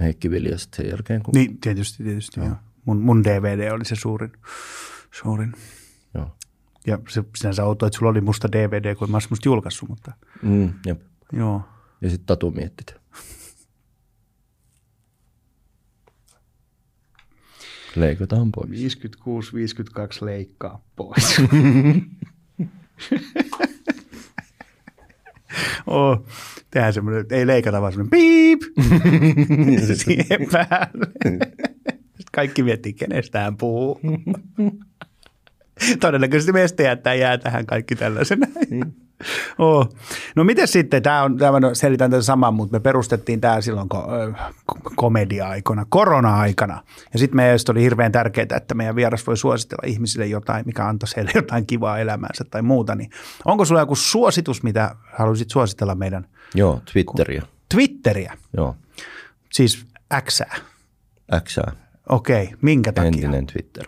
Heikki 0.00 0.30
Vilja 0.30 0.58
sitten 0.58 0.76
sen 0.84 0.90
jälkeen, 0.90 1.22
kun 1.22 1.32
Niin, 1.34 1.58
tietysti, 1.60 2.04
tietysti. 2.04 2.40
Joo. 2.40 2.56
Mun, 2.84 3.00
mun 3.00 3.24
DVD 3.24 3.70
oli 3.72 3.84
se 3.84 3.96
suurin. 3.96 4.32
suurin. 5.22 5.52
joo. 6.14 6.36
Ja 6.86 6.98
se 7.08 7.24
sinänsä 7.36 7.64
outoa, 7.64 7.86
että 7.86 7.98
sulla 7.98 8.10
oli 8.10 8.20
musta 8.20 8.52
DVD, 8.52 8.94
kun 8.94 9.10
mä 9.10 9.16
olisin 9.16 9.30
musta 9.30 9.48
julkaissut, 9.48 9.88
mutta 9.88 10.12
Mm, 10.42 10.72
jep. 10.86 11.00
joo. 11.32 11.62
Ja 12.00 12.10
sitten 12.10 12.26
Tatu 12.26 12.50
miettit. 12.50 12.94
Leikataan 17.96 18.52
pois. 18.52 18.70
56-52 18.70 20.24
leikkaa 20.24 20.84
pois. 20.96 21.36
oh, 25.86 26.26
tehdään 26.70 26.92
semmoinen, 26.92 27.26
ei 27.30 27.46
leikata 27.46 27.80
vaan 27.80 27.92
semmoinen 27.92 28.10
piip 28.10 28.60
siihen 30.04 30.46
päälle. 30.52 31.06
Sitten 31.24 32.32
kaikki 32.32 32.62
miettii, 32.62 32.92
kenestä 32.92 33.40
hän 33.40 33.56
puhuu. 33.56 34.00
Todennäköisesti 36.00 36.52
meistä 36.52 36.82
jättää 36.82 37.14
jää 37.14 37.38
tähän 37.38 37.66
kaikki 37.66 37.96
tällaisena. 37.96 38.46
Oh. 39.58 39.88
No 40.36 40.44
miten 40.44 40.68
sitten, 40.68 41.02
tämä 41.02 41.22
on, 41.22 41.36
tämä 41.36 41.56
on, 41.56 41.76
selitän 41.76 42.10
tätä 42.10 42.22
samaa, 42.22 42.50
mutta 42.50 42.76
me 42.76 42.80
perustettiin 42.80 43.40
tämä 43.40 43.60
silloin 43.60 43.88
ko- 43.94 44.34
komedia-aikana, 44.96 45.86
korona-aikana. 45.88 46.82
Ja 47.12 47.18
sitten 47.18 47.36
meistä 47.36 47.72
oli 47.72 47.82
hirveän 47.82 48.12
tärkeää, 48.12 48.46
että 48.56 48.74
meidän 48.74 48.96
vieras 48.96 49.26
voi 49.26 49.36
suositella 49.36 49.82
ihmisille 49.86 50.26
jotain, 50.26 50.66
mikä 50.66 50.86
antaisi 50.86 51.16
heille 51.16 51.30
jotain 51.34 51.66
kivaa 51.66 51.98
elämäänsä 51.98 52.44
tai 52.50 52.62
muuta. 52.62 52.94
Niin 52.94 53.10
onko 53.44 53.64
sulla 53.64 53.80
joku 53.80 53.94
suositus, 53.96 54.62
mitä 54.62 54.94
haluaisit 55.12 55.50
suositella 55.50 55.94
meidän 55.94 56.26
Joo, 56.54 56.80
Twitteriä. 56.92 57.42
Twitteriä, 57.74 58.36
Joo, 58.56 58.76
siis 59.52 59.86
X? 60.22 60.40
X, 61.44 61.58
Okei, 62.08 62.50
minkä 62.62 62.92
takia? 62.92 63.08
entinen 63.08 63.46
Twitter. 63.46 63.84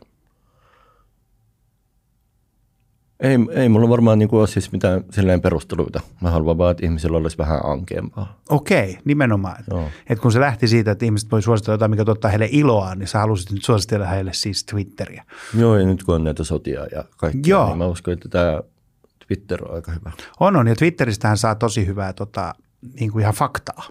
Ei, 3.22 3.38
ei 3.50 3.68
mulla 3.68 3.88
varmaan 3.88 4.18
niinku 4.18 4.38
ole 4.38 4.46
siis 4.46 4.72
mitään 4.72 5.04
silleen 5.10 5.40
perusteluita. 5.40 6.00
Mä 6.20 6.30
haluan 6.30 6.58
vaan, 6.58 6.70
että 6.70 6.86
ihmisillä 6.86 7.18
olisi 7.18 7.38
vähän 7.38 7.60
ankeampaa. 7.64 8.40
Okei, 8.48 8.98
nimenomaan. 9.04 9.64
Joo. 9.70 9.88
Et 10.08 10.18
kun 10.20 10.32
se 10.32 10.40
lähti 10.40 10.68
siitä, 10.68 10.90
että 10.90 11.04
ihmiset 11.04 11.30
voi 11.30 11.42
suositella 11.42 11.74
jotain, 11.74 11.90
mikä 11.90 12.04
tuottaa 12.04 12.30
heille 12.30 12.48
iloa, 12.50 12.94
niin 12.94 13.06
sä 13.06 13.18
halusit 13.18 13.50
nyt 13.50 13.64
suositella 13.64 14.06
heille 14.06 14.32
siis 14.32 14.64
Twitteriä. 14.64 15.24
Joo, 15.58 15.76
ja 15.76 15.86
nyt 15.86 16.02
kun 16.02 16.14
on 16.14 16.24
näitä 16.24 16.44
sotia 16.44 16.86
ja 16.92 17.04
kaikkea, 17.16 17.40
Joo. 17.46 17.66
niin 17.66 17.78
mä 17.78 17.86
uskon, 17.86 18.14
että 18.14 18.28
tämä 18.28 18.62
Twitter 19.26 19.64
on 19.68 19.74
aika 19.74 19.92
hyvä. 19.92 20.12
On, 20.40 20.56
on. 20.56 20.66
Ja 20.66 20.76
Twitteristähän 20.76 21.38
saa 21.38 21.54
tosi 21.54 21.86
hyvää 21.86 22.12
tota, 22.12 22.54
niin 23.00 23.12
kuin 23.12 23.22
ihan 23.22 23.34
faktaa. 23.34 23.84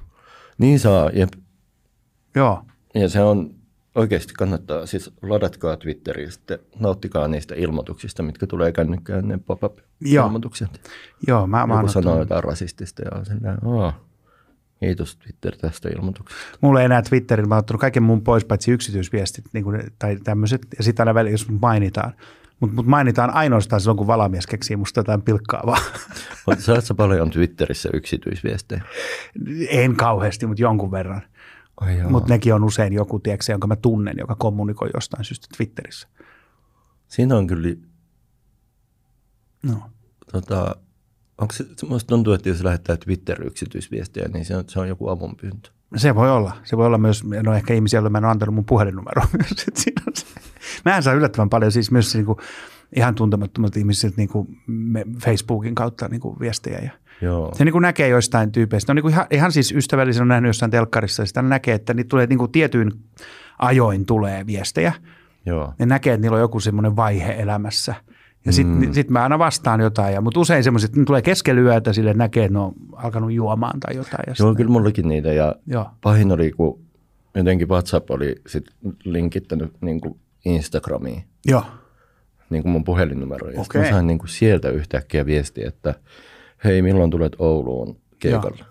Niin 0.58 0.80
saa, 0.80 1.10
jep. 1.10 1.30
Joo. 2.36 2.64
Ja 2.96 3.10
se 3.10 3.22
on 3.22 3.61
oikeasti 3.96 4.34
kannattaa, 4.34 4.86
siis 4.86 5.12
ladatkaa 5.22 5.78
Twitteriä 5.78 6.26
ja 6.26 6.32
sitten 6.32 6.60
nauttikaa 6.80 7.28
niistä 7.28 7.56
ilmoituksista, 7.56 8.24
mitkä 8.24 8.48
tulee 8.48 8.72
kännykkään, 8.72 9.28
ne 9.28 9.34
Joo. 9.34 9.42
pop-up-ilmoitukset. 9.46 10.92
Joo, 11.28 11.48
mä, 11.48 11.68
mä 11.68 11.76
Joku 11.76 11.88
sanoo 11.88 12.20
jotain 12.20 12.44
rasistista 12.44 13.02
ja 13.02 13.26
silleen, 13.26 13.58
Aa, 13.66 14.00
kiitos 14.80 15.16
Twitter 15.16 15.56
tästä 15.56 15.89
ilmoituksesta. 15.89 16.58
Mulla 16.62 16.80
ei 16.80 16.86
enää 16.86 17.02
Twitterillä, 17.02 17.48
mä 17.48 17.56
oon 17.56 17.60
ottanut 17.60 17.82
kaiken 17.82 18.04
mun 18.04 18.22
pois, 18.22 18.46
paitsi 18.46 18.72
yksityisviestit 18.72 19.46
niin 19.54 19.64
kuin, 19.64 19.82
tai 20.00 20.18
tämmöiset. 20.24 20.62
Ja 20.78 20.84
sitten 20.84 21.04
aina 21.04 21.14
välillä, 21.14 21.34
jos 21.34 21.50
mut 21.50 21.62
mainitaan. 21.62 22.14
Mutta 22.60 22.76
mut 22.76 22.86
mainitaan 22.86 23.30
ainoastaan 23.30 23.82
silloin, 23.82 23.98
kun 23.98 24.08
valamies 24.08 24.48
keksii 24.48 24.76
musta 24.76 25.00
jotain 25.00 25.22
pilkkaavaa. 25.22 25.78
Mutta 26.48 26.64
saat 26.64 26.86
sä 26.86 26.94
paljon 26.94 27.30
Twitterissä 27.30 27.89
yksityisviestejä? 27.94 28.82
en 29.70 29.96
kauheasti, 29.96 30.48
mutta 30.48 30.62
jonkun 30.62 30.92
verran. 30.92 31.22
Ai. 31.82 32.04
Mutta 32.10 32.34
nekin 32.34 32.54
on 32.54 32.64
usein 32.64 32.94
joku, 32.94 33.20
tiedätkö, 33.20 33.52
jonka 33.52 33.68
mä 33.68 33.76
tunnen, 33.76 34.16
joka 34.18 34.36
kommunikoi 34.36 34.90
jostain 34.94 35.24
syystä 35.24 35.48
Twitterissä. 35.58 36.08
Siinä 37.08 37.38
on 37.38 37.48
kyllä, 37.48 37.76
No. 39.64 39.82
tota, 40.32 40.76
onko 41.38 41.54
se, 41.54 41.66
musta 41.90 42.08
tuntuu, 42.08 42.34
että 42.34 42.50
jos 42.50 42.64
lähettää 42.64 42.98
Twitter-yksityisviestejä, 42.98 44.28
niin 44.28 44.46
se 44.46 44.56
on, 44.58 44.64
se 44.68 44.80
on 44.80 44.88
joku 44.88 45.10
avunpyyntö. 45.10 45.70
Se 45.96 46.16
voi 46.16 46.32
olla. 46.32 46.58
Se 46.64 46.78
voi 46.78 46.86
olla 46.86 46.98
myös, 46.98 47.24
no 47.44 47.54
ehkä 47.54 47.74
ihmisiä, 47.74 47.98
joille 47.98 48.10
mä 48.10 48.18
en 48.18 48.24
ole 48.26 48.32
antanut 48.32 48.56
mun 48.56 48.66
puhelinnumeroa 48.66 49.26
myös. 49.38 49.66
siinä 49.76 50.02
on 50.08 50.14
se. 50.16 50.26
Mähän 50.86 51.04
saa 51.04 51.14
yllättävän 51.14 51.50
paljon 51.50 51.72
siis 51.72 51.92
myös 51.92 52.16
niin 52.16 52.26
kuin 52.26 52.38
ihan 52.96 53.16
tuntemattomat 53.16 53.78
ihmiset 53.78 54.18
niin 54.18 54.30
kuin 54.30 54.62
me 54.68 55.06
Facebookin 55.20 55.76
kautta 55.76 56.08
niin 56.08 56.22
kuin 56.22 56.40
viestejä. 56.40 56.80
Ja 56.80 56.92
Joo. 57.22 57.51
se 57.55 57.65
niin 57.65 57.72
kuin 57.72 57.82
näkee 57.82 58.07
joistain 58.07 58.51
tyypeistä. 58.51 58.91
On 58.91 58.95
niin 58.95 59.01
kuin 59.01 59.13
ihan, 59.13 59.26
ihan 59.32 59.51
siis 59.51 59.72
ystävällisen 59.72 60.22
on 60.22 60.28
nähnyt 60.28 60.49
jossain 60.49 60.72
telkkarissa. 60.72 61.26
Sitä 61.26 61.41
näkee, 61.41 61.76
että 61.76 61.93
niitä 61.93 62.07
tulee 62.07 62.28
niin 62.28 62.39
kuin 62.39 62.51
tietyin 62.51 62.91
ajoin 63.59 64.05
tulee 64.05 64.45
viestejä. 64.47 64.93
Joo. 65.45 65.74
Ne 65.80 65.86
näkee, 65.86 66.13
että 66.13 66.22
niillä 66.22 66.36
on 66.36 66.41
joku 66.41 66.59
semmoinen 66.59 66.95
vaihe 66.95 67.36
elämässä. 67.39 67.95
Ja 68.45 68.51
sitten 68.51 68.88
mm. 68.88 68.93
sit 68.93 69.09
mä 69.09 69.24
aina 69.24 69.39
vastaan 69.39 69.80
jotain, 69.82 70.13
ja, 70.13 70.22
mutta 70.22 70.39
usein 70.39 70.63
semmoiset, 70.63 70.95
ne 70.95 71.05
tulee 71.05 71.22
keskellä 71.22 71.61
yötä, 71.61 71.93
sille 71.93 72.13
näkee, 72.13 72.45
että 72.45 72.53
ne 72.53 72.59
on 72.59 72.74
alkanut 72.93 73.32
juomaan 73.32 73.80
tai 73.80 73.95
jotain. 73.95 74.24
Ja 74.28 74.34
Joo, 74.39 74.49
sit- 74.49 74.57
kyllä 74.57 74.72
mullakin 74.72 75.07
niitä 75.07 75.34
ja 75.34 75.55
Joo. 75.67 75.89
pahin 76.01 76.32
oli, 76.32 76.51
kun 76.51 76.80
jotenkin 77.36 77.69
WhatsApp 77.69 78.11
oli 78.11 78.36
sit 78.47 78.65
linkittänyt 79.03 79.74
niin 79.82 80.01
kuin 80.01 80.19
Instagramiin 80.45 81.24
Joo. 81.45 81.63
niin 82.49 82.63
kuin 82.63 82.72
mun 82.72 82.84
puhelinnumeroon. 82.84 83.53
Ja 83.53 83.63
sitten 83.63 83.82
mä 83.82 83.89
sain 83.89 84.07
niin 84.07 84.19
kuin 84.19 84.30
sieltä 84.30 84.69
yhtäkkiä 84.69 85.26
viestiä, 85.26 85.67
että 85.67 85.95
hei, 86.64 86.82
milloin 86.82 87.12
tulet 87.12 87.36
Ouluun 87.39 88.01
keikalle? 88.20 88.66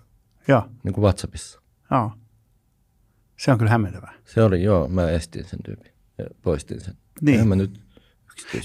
Joo. 0.49 0.63
Niin 0.85 0.95
kuin 0.95 1.03
WhatsAppissa. 1.03 1.61
Joo. 1.91 2.13
Se 3.37 3.53
on 3.53 3.59
kyllä 3.59 3.71
hämmentävää. 3.71 4.13
Se 4.25 4.43
oli, 4.43 4.63
joo, 4.63 4.89
mä 4.89 5.11
estin 5.11 5.45
sen 5.45 5.59
tyypin 5.65 5.93
ja 6.19 6.25
poistin 6.43 6.81
sen. 6.81 6.95
Niin. 7.21 7.49
Mä 7.49 7.57
nyt. 7.57 7.81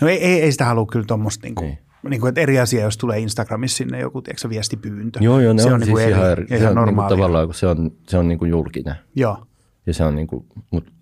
No 0.02 0.08
ei, 0.08 0.18
ei, 0.24 0.42
ei 0.42 0.52
sitä 0.52 0.66
halua 0.66 0.86
kyllä 0.92 1.06
tuommoista, 1.06 1.48
niin 1.48 1.56
kuin, 1.56 1.68
Niin. 1.68 1.80
niin 2.10 2.22
kuin, 2.22 2.30
että 2.30 2.42
eri 2.42 2.60
asia, 2.60 2.84
jos 2.84 2.98
tulee 2.98 3.20
Instagramissa 3.20 3.78
sinne 3.78 4.00
joku 4.00 4.22
tiedätkö, 4.22 4.50
viestipyyntö. 4.50 5.20
Joo, 5.22 5.40
joo, 5.40 5.54
ne 5.54 5.62
se 5.62 5.68
on, 5.68 5.74
on, 5.74 5.80
niin 5.80 5.90
kuin 5.90 6.02
siis 6.02 6.12
eri, 6.12 6.20
ihan, 6.20 6.32
eri, 6.32 6.46
ihan, 6.50 6.60
se 6.60 6.68
on 6.68 6.70
niin 6.70 6.76
kuin 6.76 6.86
normaalia. 6.86 7.10
tavallaan, 7.18 7.48
kun 7.48 7.54
se 7.56 7.68
on, 7.68 7.92
se 8.08 8.18
on 8.18 8.28
niin 8.28 8.40
kuin 8.40 8.50
julkinen. 8.52 8.96
Joo. 9.16 9.46
Ja 9.86 9.94
se 9.94 10.04
on 10.04 10.16
niin 10.16 10.28
kuin, 10.28 10.46
mut 10.72 10.94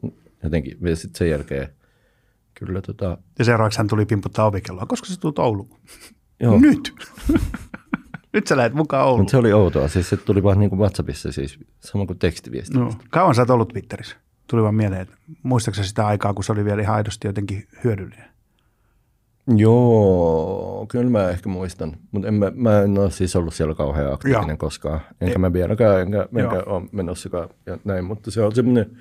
jotenkin, 0.43 0.77
sitten 0.93 1.17
sen 1.17 1.29
jälkeen 1.29 1.67
kyllä 2.53 2.81
tota, 2.81 3.17
Ja 3.39 3.45
seuraavaksi 3.45 3.77
hän 3.79 3.87
tuli 3.87 4.05
pimputtaa 4.05 4.45
ovikelloa. 4.45 4.85
Koska 4.85 5.07
sä 5.07 5.19
tulet 5.19 5.39
Ouluun? 5.39 5.79
joo. 6.39 6.59
Nyt. 6.59 6.93
Nyt 8.33 8.47
sä 8.47 8.57
lähdet 8.57 8.73
mukaan 8.73 9.05
Ouluun. 9.05 9.19
Mutta 9.19 9.31
se 9.31 9.37
oli 9.37 9.53
outoa, 9.53 9.87
siis 9.87 10.09
se 10.09 10.17
tuli 10.17 10.43
vaan 10.43 10.59
niin 10.59 10.69
kuin 10.69 10.79
WhatsAppissa 10.79 11.31
siis, 11.31 11.59
sama 11.79 12.05
kuin 12.05 12.19
tekstiviesti. 12.19 12.77
No. 12.77 12.93
Kauan 13.09 13.35
sä 13.35 13.41
oot 13.41 13.49
ollut 13.49 13.69
Twitterissä? 13.69 14.15
Tuli 14.49 14.63
vaan 14.63 14.75
mieleen, 14.75 15.01
että 15.01 15.15
muistaakseni 15.43 15.87
sitä 15.87 16.07
aikaa, 16.07 16.33
kun 16.33 16.43
se 16.43 16.51
oli 16.51 16.65
vielä 16.65 16.81
ihan 16.81 16.95
aidosti 16.95 17.27
jotenkin 17.27 17.67
hyödyllinen? 17.83 18.33
Joo, 19.47 20.85
kyllä 20.89 21.09
mä 21.09 21.29
ehkä 21.29 21.49
muistan, 21.49 21.95
mutta 22.11 22.27
en 22.27 22.33
mä, 22.33 22.51
mä 22.55 22.81
en 22.81 22.97
ole 22.97 23.11
siis 23.11 23.35
ollut 23.35 23.53
siellä 23.53 23.75
kauhean 23.75 24.13
aktiivinen 24.13 24.47
Joo. 24.47 24.57
koskaan. 24.57 24.99
Enkä 25.21 25.39
mä 25.39 25.53
vieläkään, 25.53 26.01
enkä, 26.01 26.27
enkä 26.37 26.63
ole 26.65 26.89
menossakaan 26.91 27.49
ja 27.65 27.77
näin, 27.83 28.05
mutta 28.05 28.31
se 28.31 28.41
on 28.41 28.55
semmoinen 28.55 28.97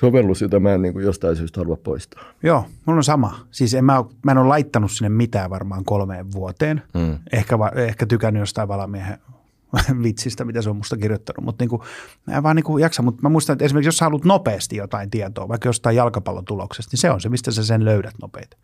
sovellus, 0.00 0.42
jota 0.42 0.60
mä 0.60 0.74
en 0.74 0.82
niin 0.82 0.92
kuin 0.92 1.04
jostain 1.04 1.36
syystä 1.36 1.60
halua 1.60 1.76
poistaa. 1.76 2.24
Joo, 2.42 2.66
mulla 2.86 2.98
on 2.98 3.04
sama. 3.04 3.46
Siis 3.50 3.74
en 3.74 3.84
mä, 3.84 4.04
mä 4.24 4.32
en 4.32 4.38
ole 4.38 4.48
laittanut 4.48 4.92
sinne 4.92 5.08
mitään 5.08 5.50
varmaan 5.50 5.84
kolmeen 5.84 6.32
vuoteen. 6.32 6.82
Mm. 6.94 7.18
Ehkä, 7.32 7.58
va, 7.58 7.68
ehkä 7.68 8.06
tykännyt 8.06 8.40
jostain 8.40 8.68
valamiehen 8.68 9.18
vitsistä, 10.02 10.44
mitä 10.44 10.62
se 10.62 10.70
on 10.70 10.76
musta 10.76 10.96
kirjoittanut, 10.96 11.44
mutta 11.44 11.62
niinku, 11.62 11.84
mä 12.26 12.36
en 12.36 12.42
vaan 12.42 12.56
niinku 12.56 12.78
jaksa. 12.78 13.02
Mutta 13.02 13.22
mä 13.22 13.28
muistan, 13.28 13.54
että 13.54 13.64
esimerkiksi 13.64 13.88
jos 13.88 13.98
sä 13.98 14.04
haluat 14.04 14.24
nopeasti 14.24 14.76
jotain 14.76 15.10
tietoa, 15.10 15.48
vaikka 15.48 15.68
jostain 15.68 15.96
jalkapallotuloksesta, 15.96 16.90
niin 16.92 17.00
se 17.00 17.10
on 17.10 17.20
se, 17.20 17.28
mistä 17.28 17.50
sä 17.50 17.64
sen 17.64 17.84
löydät 17.84 18.14
nopeita. 18.22 18.56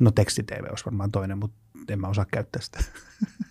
No 0.00 0.10
teksti-TV 0.10 0.64
olisi 0.70 0.84
varmaan 0.84 1.10
toinen, 1.10 1.38
mutta 1.38 1.56
en 1.88 2.00
mä 2.00 2.08
osaa 2.08 2.26
käyttää 2.32 2.62
sitä. 2.62 2.78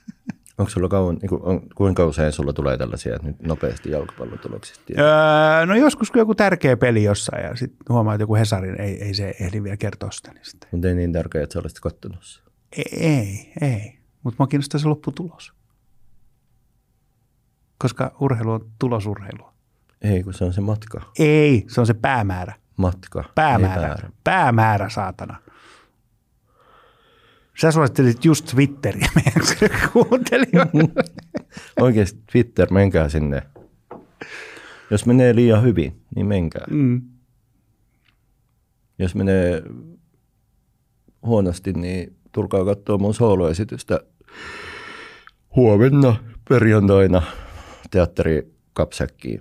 Onko 0.57 0.69
sulla 0.69 0.89
kauan, 0.89 1.15
niin 1.15 1.29
kuin, 1.29 1.41
on, 1.43 1.61
kuinka 1.75 2.05
usein 2.05 2.31
sulla 2.31 2.53
tulee 2.53 2.77
tällaisia 2.77 3.15
että 3.15 3.27
nyt 3.27 3.41
nopeasti 3.41 3.91
jalkapallotuloksista? 3.91 4.93
Öö, 4.97 5.65
no 5.65 5.75
joskus 5.75 6.11
kun 6.11 6.19
joku 6.19 6.35
tärkeä 6.35 6.77
peli 6.77 7.03
jossain 7.03 7.43
ja 7.43 7.55
sitten 7.55 7.77
huomaa, 7.89 8.13
että 8.13 8.23
joku 8.23 8.35
Hesarin 8.35 8.81
ei, 8.81 9.03
ei 9.03 9.13
se 9.13 9.35
ehdi 9.39 9.63
vielä 9.63 9.77
kertoa 9.77 10.11
sitä. 10.11 10.31
Niin 10.31 10.45
sitten. 10.45 10.69
Mutta 10.71 10.87
ei 10.87 10.95
niin 10.95 11.13
tärkeää, 11.13 11.43
että 11.43 11.53
sä 11.53 11.59
olisit 11.59 11.79
kattonut 11.79 12.23
sen. 12.23 12.43
Ei, 12.77 13.07
ei, 13.07 13.53
ei. 13.61 13.97
mutta 14.23 14.35
mua 14.39 14.47
kiinnostaa 14.47 14.79
se 14.79 14.87
lopputulos. 14.87 15.53
Koska 17.77 18.15
urheilu 18.19 18.51
on 18.51 18.71
tulosurheilua. 18.79 19.53
Ei, 20.01 20.23
kun 20.23 20.33
se 20.33 20.45
on 20.45 20.53
se 20.53 20.61
matka. 20.61 21.01
Ei, 21.19 21.65
se 21.67 21.81
on 21.81 21.87
se 21.87 21.93
päämäärä. 21.93 22.53
Matka. 22.77 23.23
Päämäärä. 23.35 23.81
Ei 23.81 23.89
väärä. 23.89 24.09
Päämäärä, 24.23 24.89
saatana. 24.89 25.41
Sä 27.61 27.71
suosittelit 27.71 28.25
just 28.25 28.45
Twitteriä 28.45 29.07
meidän 29.15 29.79
kuuntelijoille. 29.93 31.03
Oikeasti 31.81 32.19
Twitter, 32.31 32.67
menkää 32.71 33.09
sinne. 33.09 33.41
Jos 34.91 35.05
menee 35.05 35.35
liian 35.35 35.63
hyvin, 35.63 36.01
niin 36.15 36.27
menkää. 36.27 36.65
Mm. 36.69 37.01
Jos 38.99 39.15
menee 39.15 39.63
huonosti, 41.25 41.73
niin 41.73 42.15
tulkaa 42.31 42.65
katsoa 42.65 42.97
mun 42.97 43.13
sooloesitystä 43.13 43.99
huomenna 45.55 46.15
perjantaina 46.49 47.21
teatteri 47.91 48.53
Kapsäkkiin 48.73 49.39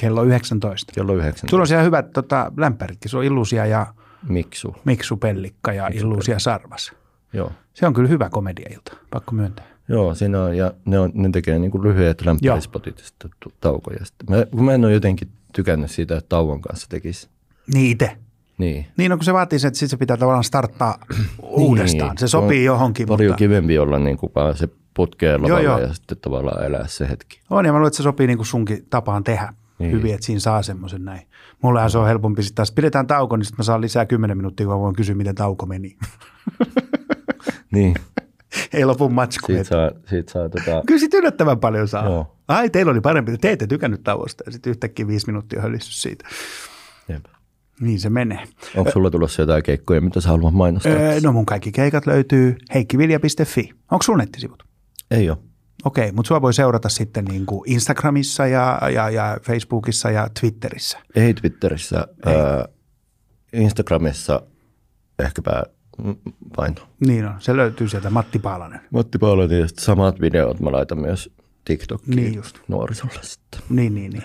Kello 0.00 0.24
19. 0.24 0.92
kello 0.92 1.14
9. 1.14 1.48
Sulla 1.50 1.62
on 1.62 1.66
siellä 1.66 1.84
hyvät 1.84 2.12
tota, 2.12 2.52
lämpäritkin. 2.56 3.10
Se 3.10 3.16
on 3.16 3.24
Illusia 3.24 3.66
ja 3.66 3.86
Miksu. 4.28 4.76
Miksu 4.84 5.16
Pellikka 5.16 5.72
ja 5.72 5.90
Illusia 5.94 6.38
Sarvas. 6.38 6.92
Joo. 7.36 7.52
Se 7.74 7.86
on 7.86 7.94
kyllä 7.94 8.08
hyvä 8.08 8.30
komediailta, 8.30 8.96
pakko 9.10 9.32
myöntää. 9.34 9.64
Joo, 9.88 10.14
siinä 10.14 10.42
on, 10.42 10.56
ja 10.56 10.72
ne, 10.84 10.98
on, 10.98 11.10
ne 11.14 11.28
tekee 11.32 11.58
niin 11.58 11.70
kuin 11.70 11.82
lyhyet 11.84 12.24
lämpärispotit 12.26 12.98
ja 12.98 13.04
sitten 13.04 13.30
taukoja. 13.60 14.04
Sitten 14.04 14.36
mä, 14.36 14.46
kun 14.50 14.64
mä 14.64 14.72
en 14.74 14.84
ole 14.84 14.92
jotenkin 14.92 15.28
tykännyt 15.52 15.90
siitä, 15.90 16.16
että 16.16 16.28
tauon 16.28 16.60
kanssa 16.60 16.88
tekisi. 16.88 17.28
Niin 17.74 17.90
itse. 17.92 18.16
Niin. 18.58 18.86
Niin 18.96 19.12
on, 19.12 19.18
kun 19.18 19.24
se 19.24 19.32
vaatii 19.32 19.58
sen, 19.58 19.68
että 19.68 19.78
sit 19.78 19.90
se 19.90 19.96
pitää 19.96 20.16
tavallaan 20.16 20.44
starttaa 20.44 20.98
uudestaan. 21.42 22.18
Se 22.18 22.28
sopii 22.28 22.58
on 22.58 22.64
johonkin, 22.64 23.08
Paljon 23.08 23.30
mutta 23.30 23.38
kivempi 23.38 23.78
olla 23.78 23.98
niin 23.98 24.16
kuin 24.16 24.32
vaan 24.34 24.56
se 24.56 24.68
putkeen 24.94 25.40
Joo, 25.40 25.42
lavalla 25.42 25.62
joo. 25.62 25.78
ja 25.78 25.94
sitten 25.94 26.18
tavallaan 26.18 26.64
elää 26.64 26.86
se 26.86 27.08
hetki. 27.08 27.40
on 27.50 27.66
ja 27.66 27.72
mä 27.72 27.78
luulen, 27.78 27.88
että 27.88 27.96
se 27.96 28.02
sopii 28.02 28.26
niin 28.26 28.38
kuin 28.38 28.46
sunkin 28.46 28.86
tapaan 28.90 29.24
tehdä 29.24 29.54
Niin. 29.78 29.92
hyvin, 29.92 30.14
että 30.14 30.26
siinä 30.26 30.40
saa 30.40 30.62
semmoisen 30.62 31.04
näin. 31.04 31.26
Mullehan 31.62 31.90
se 31.90 31.98
on 31.98 32.06
helpompi 32.06 32.42
sitten 32.42 32.54
taas, 32.56 32.72
pidetään 32.72 33.06
tauko, 33.06 33.36
niin 33.36 33.44
sitten 33.44 33.58
mä 33.58 33.64
saan 33.64 33.80
lisää 33.80 34.06
10 34.06 34.36
minuuttia, 34.36 34.66
kun 34.66 34.74
mä 34.74 34.80
voin 34.80 34.96
kysyä, 34.96 35.14
miten 35.14 35.34
tauko 35.34 35.66
meni. 35.66 35.96
Niin, 37.76 37.94
Ei 38.74 38.84
lopu 38.84 39.08
matsku. 39.08 39.46
siitä 39.46 39.64
saa, 39.64 39.90
siitä 40.10 40.32
saa 40.32 40.48
tota, 40.48 40.82
Kyllä 40.86 41.00
sit 41.00 41.14
yllättävän 41.14 41.60
paljon 41.60 41.88
saa. 41.88 42.04
Joo. 42.04 42.36
Ai, 42.48 42.70
teillä 42.70 42.92
oli 42.92 43.00
parempi. 43.00 43.38
Te 43.38 43.50
ette 43.52 43.66
tykännyt 43.66 44.02
tauosta 44.04 44.44
ja 44.46 44.52
sitten 44.52 44.70
yhtäkkiä 44.70 45.06
viisi 45.06 45.26
minuuttia 45.26 45.62
hölissy 45.62 45.92
siitä. 45.92 46.28
jep. 47.08 47.24
Niin 47.80 48.00
se 48.00 48.10
menee. 48.10 48.44
Onko 48.76 48.90
sulla 48.90 49.10
tulossa 49.10 49.42
jotain 49.42 49.62
keikkoja, 49.62 50.00
mitä 50.00 50.20
sä 50.20 50.28
haluat 50.28 50.54
mainostaa? 50.54 50.92
Öö, 50.92 51.20
no 51.22 51.32
mun 51.32 51.46
kaikki 51.46 51.72
keikat 51.72 52.06
löytyy 52.06 52.56
heikkivilja.fi. 52.74 53.70
Onko 53.90 54.02
sun 54.02 54.18
nettisivut? 54.18 54.62
Ei 55.10 55.30
ole. 55.30 55.38
Okei, 55.84 56.12
mutta 56.12 56.28
sua 56.28 56.42
voi 56.42 56.54
seurata 56.54 56.88
sitten 56.88 57.24
niin 57.24 57.46
kuin 57.46 57.72
Instagramissa 57.72 58.46
ja, 58.46 58.80
ja, 58.94 59.10
ja 59.10 59.36
Facebookissa 59.42 60.10
ja 60.10 60.28
Twitterissä. 60.40 60.98
Ei 61.14 61.34
Twitterissä, 61.34 62.06
ää, 62.26 62.68
Instagramissa 63.52 64.42
ehkäpä 65.18 65.62
vain. 66.58 66.74
Niin 67.06 67.26
on, 67.26 67.34
se 67.38 67.56
löytyy 67.56 67.88
sieltä 67.88 68.10
Matti 68.10 68.38
Paalanen. 68.38 68.80
Matti 68.90 69.18
Paulanen 69.18 69.60
ja 69.60 69.68
sitten 69.68 69.84
samat 69.84 70.20
videot 70.20 70.60
mä 70.60 70.72
laitan 70.72 70.98
myös 71.00 71.30
TikTokiin 71.64 72.16
Niin 72.16 72.34
just. 72.34 72.58
nuorisolle 72.68 73.18
sitten. 73.22 73.60
Niin, 73.68 73.94
niin, 73.94 74.12
niin. 74.12 74.22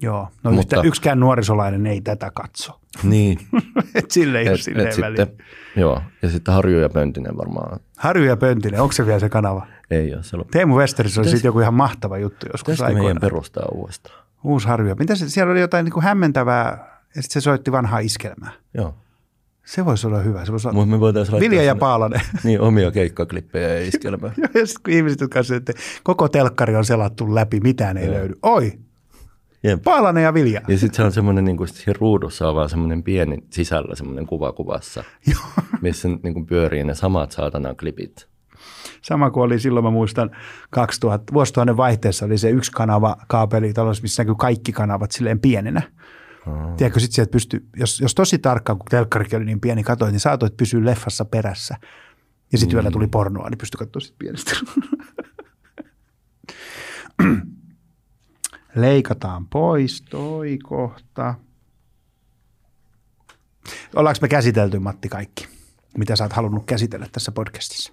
Joo, 0.00 0.28
no 0.42 0.50
Mutta- 0.50 0.82
yksikään 0.82 1.20
nuorisolainen 1.20 1.86
ei 1.86 2.00
tätä 2.00 2.30
katso. 2.34 2.80
Niin. 3.02 3.38
Et 3.94 4.10
sille 4.10 4.38
ei 4.40 4.48
ole 4.48 4.54
et, 4.54 4.62
silleen 4.62 4.88
et 4.88 4.94
sitten, 4.94 5.46
joo, 5.76 6.00
ja 6.22 6.28
sitten 6.30 6.54
Harju 6.54 6.78
ja 6.78 6.88
Pöntinen 6.88 7.36
varmaan 7.36 7.80
Harju 7.98 8.24
ja 8.24 8.36
Pöntinen, 8.36 8.80
onko 8.80 8.92
se 8.92 9.06
vielä 9.06 9.20
se 9.20 9.28
kanava? 9.28 9.66
ei 9.90 10.14
ole. 10.14 10.22
Se 10.22 10.36
on, 10.36 10.44
Teemu 10.50 10.76
Westerissä 10.76 11.20
oli 11.20 11.28
siitä 11.28 11.46
joku 11.46 11.60
ihan 11.60 11.74
mahtava 11.74 12.18
juttu 12.18 12.46
joskus 12.52 12.60
pitäisikö 12.74 12.84
meidän 12.86 13.00
aikoinaan. 13.00 13.20
perustaa 13.20 13.64
uudestaan? 13.74 14.24
Uusi 14.44 14.68
Harju. 14.68 14.94
Mitä 14.98 15.14
se, 15.14 15.28
siellä 15.30 15.50
oli 15.52 15.60
jotain 15.60 15.84
niin 15.84 15.92
kuin 15.92 16.04
hämmentävää 16.04 16.88
ja 17.16 17.22
sitten 17.22 17.42
se 17.42 17.44
soitti 17.44 17.72
vanhaa 17.72 17.98
iskelmää. 17.98 18.50
Joo. 18.74 18.94
Se 19.64 19.84
voisi 19.84 20.06
olla 20.06 20.18
hyvä. 20.18 20.44
Se 20.44 20.52
voisi 20.52 20.68
olla 20.68 20.86
me 20.86 21.00
voitaisiin 21.00 21.40
Vilja 21.40 21.62
ja 21.62 21.76
Paalanen. 21.76 22.20
Niin, 22.44 22.60
omia 22.60 22.90
keikkaklippejä 22.90 23.68
ja 23.68 23.88
iskelmää. 23.88 24.32
ja 24.54 24.66
sitten 24.66 24.82
kun 24.84 24.92
ihmiset, 24.92 25.20
jotka 25.20 25.40
että 25.56 25.72
koko 26.02 26.28
telkkari 26.28 26.76
on 26.76 26.84
selattu 26.84 27.34
läpi, 27.34 27.60
mitään 27.60 27.96
ei 27.96 28.10
löydy. 28.10 28.34
Oi, 28.42 28.72
Jep. 29.64 29.82
Paalanen 29.82 30.22
ja 30.22 30.34
Vilja. 30.34 30.60
Ja 30.68 30.78
sitten 30.78 30.96
se 30.96 31.02
on 31.02 31.12
semmoinen, 31.12 31.44
niin 31.44 31.56
kuin 31.56 31.68
siinä 31.68 31.98
ruudussa 32.00 32.48
on 32.48 32.54
vaan 32.54 32.68
semmoinen 32.68 33.02
pieni 33.02 33.38
sisällä 33.50 33.94
semmoinen 33.94 34.26
kuva 34.26 34.52
kuvassa, 34.52 35.04
missä 35.82 36.08
niin 36.08 36.34
kuin 36.34 36.46
pyörii 36.46 36.84
ne 36.84 36.94
samat 36.94 37.32
saatanan 37.32 37.76
klipit. 37.76 38.28
Sama 39.02 39.30
kuin 39.30 39.44
oli 39.44 39.60
silloin, 39.60 39.84
mä 39.84 39.90
muistan 39.90 40.30
2000, 40.70 41.32
vuosituhannen 41.34 41.76
vaihteessa 41.76 42.26
oli 42.26 42.38
se 42.38 42.50
yksi 42.50 42.72
kanava 42.72 43.16
kaapelitalossa, 43.26 44.02
missä 44.02 44.22
näkyy 44.22 44.34
kaikki 44.38 44.72
kanavat 44.72 45.12
silleen 45.12 45.40
pienenä. 45.40 45.82
Oh. 46.46 46.76
Tiedätkö, 46.76 47.00
sit 47.00 47.12
sieltä 47.12 47.30
pysty, 47.30 47.66
jos, 47.76 48.00
jos 48.00 48.14
tosi 48.14 48.38
tarkkaan, 48.38 48.78
kun 48.78 48.86
telkkarikin 48.90 49.36
oli 49.36 49.44
niin 49.44 49.60
pieni, 49.60 49.82
katsoit, 49.82 50.12
niin 50.12 50.20
saatoit 50.20 50.56
pysyä 50.56 50.84
leffassa 50.84 51.24
perässä. 51.24 51.76
Ja 52.52 52.58
sitten 52.58 52.76
mm. 52.76 52.78
vielä 52.78 52.90
tuli 52.90 53.06
pornoa, 53.06 53.50
niin 53.50 53.58
pystyi 53.58 53.78
katsoa 53.78 54.00
sit 54.00 54.14
pienestä. 54.18 54.56
Leikataan 58.74 59.46
pois 59.46 60.02
toi 60.10 60.58
kohta. 60.62 61.34
Ollaanko 63.96 64.18
me 64.22 64.28
käsitelty, 64.28 64.78
Matti, 64.78 65.08
kaikki, 65.08 65.48
mitä 65.98 66.16
sä 66.16 66.24
oot 66.24 66.32
halunnut 66.32 66.66
käsitellä 66.66 67.06
tässä 67.12 67.32
podcastissa? 67.32 67.92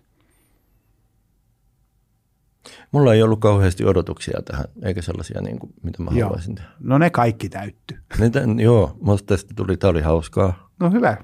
Mulla 2.91 3.13
ei 3.13 3.23
ollut 3.23 3.39
kauheasti 3.39 3.85
odotuksia 3.85 4.39
tähän, 4.45 4.65
eikä 4.83 5.01
sellaisia, 5.01 5.41
niin 5.41 5.59
kuin, 5.59 5.73
mitä 5.83 6.03
mä 6.03 6.11
Joo. 6.13 6.27
haluaisin 6.27 6.55
tehdä. 6.55 6.69
No 6.79 6.97
ne 6.97 7.09
kaikki 7.09 7.49
täytty. 7.49 7.97
Niitä, 8.19 8.41
joo, 8.57 8.97
musta 9.01 9.27
tästä 9.27 9.53
tuli, 9.55 9.77
tää 9.77 9.89
oli 9.89 10.01
hauskaa. 10.01 10.69
No 10.79 10.91
hyvä. 10.91 11.17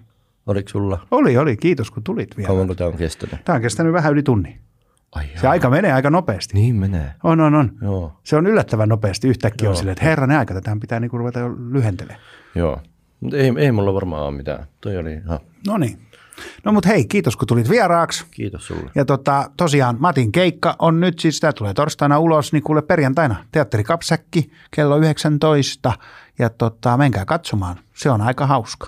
Oliko 0.48 0.70
sulla? 0.70 1.08
Oli, 1.12 1.38
oli. 1.38 1.58
Kiitos 1.58 1.92
kun 1.92 2.04
tulit 2.04 2.38
vielä. 2.38 2.48
Kauanko 2.48 2.76
tämä 2.76 2.88
on 2.88 2.98
kestänyt? 2.98 3.46
Tämä 3.46 3.56
on 3.56 3.62
kestänyt 3.62 3.94
vähän 3.94 4.14
yli 4.14 4.24
tunnin. 4.24 4.60
Ai 5.12 5.26
Se 5.42 5.48
aika 5.48 5.70
menee 5.70 5.94
aika 5.94 6.10
nopeasti. 6.10 6.54
Niin 6.54 6.76
menee. 6.76 7.12
On, 7.24 7.40
on, 7.42 7.56
on. 7.56 7.72
Joo, 7.82 8.14
Se 8.24 8.36
on 8.36 8.48
yllättävän 8.48 8.90
nopeasti. 8.90 9.28
Yhtäkkiä 9.28 9.66
Joo. 9.66 9.72
on 9.72 9.78
silleen, 9.78 9.92
että 9.92 10.06
herranen 10.06 10.38
aika, 10.38 10.54
tätä 10.54 10.78
pitää 10.82 11.00
niinku 11.00 11.18
ruveta 11.18 11.40
jo 11.40 11.50
lyhentelemään. 11.72 12.22
joo. 12.56 12.82
Mutta 13.20 13.38
ei, 13.38 13.54
ei 13.58 13.72
mulla 13.72 13.94
varmaan 13.94 14.24
ole 14.24 14.38
mitään. 14.38 14.66
Toi 14.82 14.98
oli 14.98 15.14
ihan, 15.14 15.40
No 15.68 15.78
niin. 15.78 16.00
No 16.64 16.72
mutta 16.72 16.90
hei, 16.90 17.06
kiitos 17.06 17.36
kun 17.36 17.48
tulit 17.48 17.70
vieraaksi. 17.70 18.26
kiitos 18.32 18.68
sulle. 18.68 18.92
Ja 18.96 19.06
tota, 19.06 19.50
tosiaan 19.58 19.96
Matin 20.00 20.32
keikka 20.32 20.76
on 20.80 21.00
nyt 21.00 21.20
siis, 21.20 21.40
tämä 21.40 21.54
tulee 21.54 21.74
torstaina 21.74 22.20
ulos, 22.20 22.54
niin 22.54 22.64
kuule 22.64 22.82
perjantaina 22.82 23.36
Teatteri 23.52 23.84
Kapsäkki 23.84 24.52
kello 24.72 24.98
19. 24.98 25.94
Ja 26.40 26.50
tota, 26.50 26.98
menkää 26.98 27.26
katsomaan, 27.26 27.80
se 27.94 28.10
on 28.10 28.22
aika 28.22 28.46
hauska. 28.48 28.88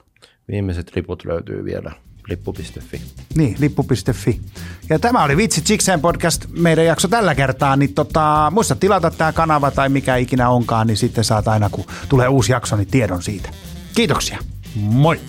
Viimeiset 0.51 0.95
liput 0.95 1.25
löytyy 1.25 1.65
vielä 1.65 1.91
lippu.fi. 2.29 3.01
Niin, 3.35 3.55
lippu.fi. 3.59 4.41
Ja 4.89 4.99
tämä 4.99 5.23
oli 5.23 5.37
Vitsi 5.37 5.61
Chikseen 5.61 6.01
podcast, 6.01 6.45
meidän 6.49 6.85
jakso 6.85 7.07
tällä 7.07 7.35
kertaa, 7.35 7.75
niin 7.75 7.93
tota, 7.93 8.51
muista 8.55 8.75
tilata 8.75 9.11
tämä 9.11 9.33
kanava 9.33 9.71
tai 9.71 9.89
mikä 9.89 10.15
ikinä 10.15 10.49
onkaan, 10.49 10.87
niin 10.87 10.97
sitten 10.97 11.23
saat 11.23 11.47
aina 11.47 11.69
kun 11.69 11.85
tulee 12.09 12.27
uusi 12.27 12.51
jakso, 12.51 12.75
niin 12.75 12.87
tiedon 12.87 13.23
siitä. 13.23 13.49
Kiitoksia. 13.95 14.37
Moi! 14.75 15.19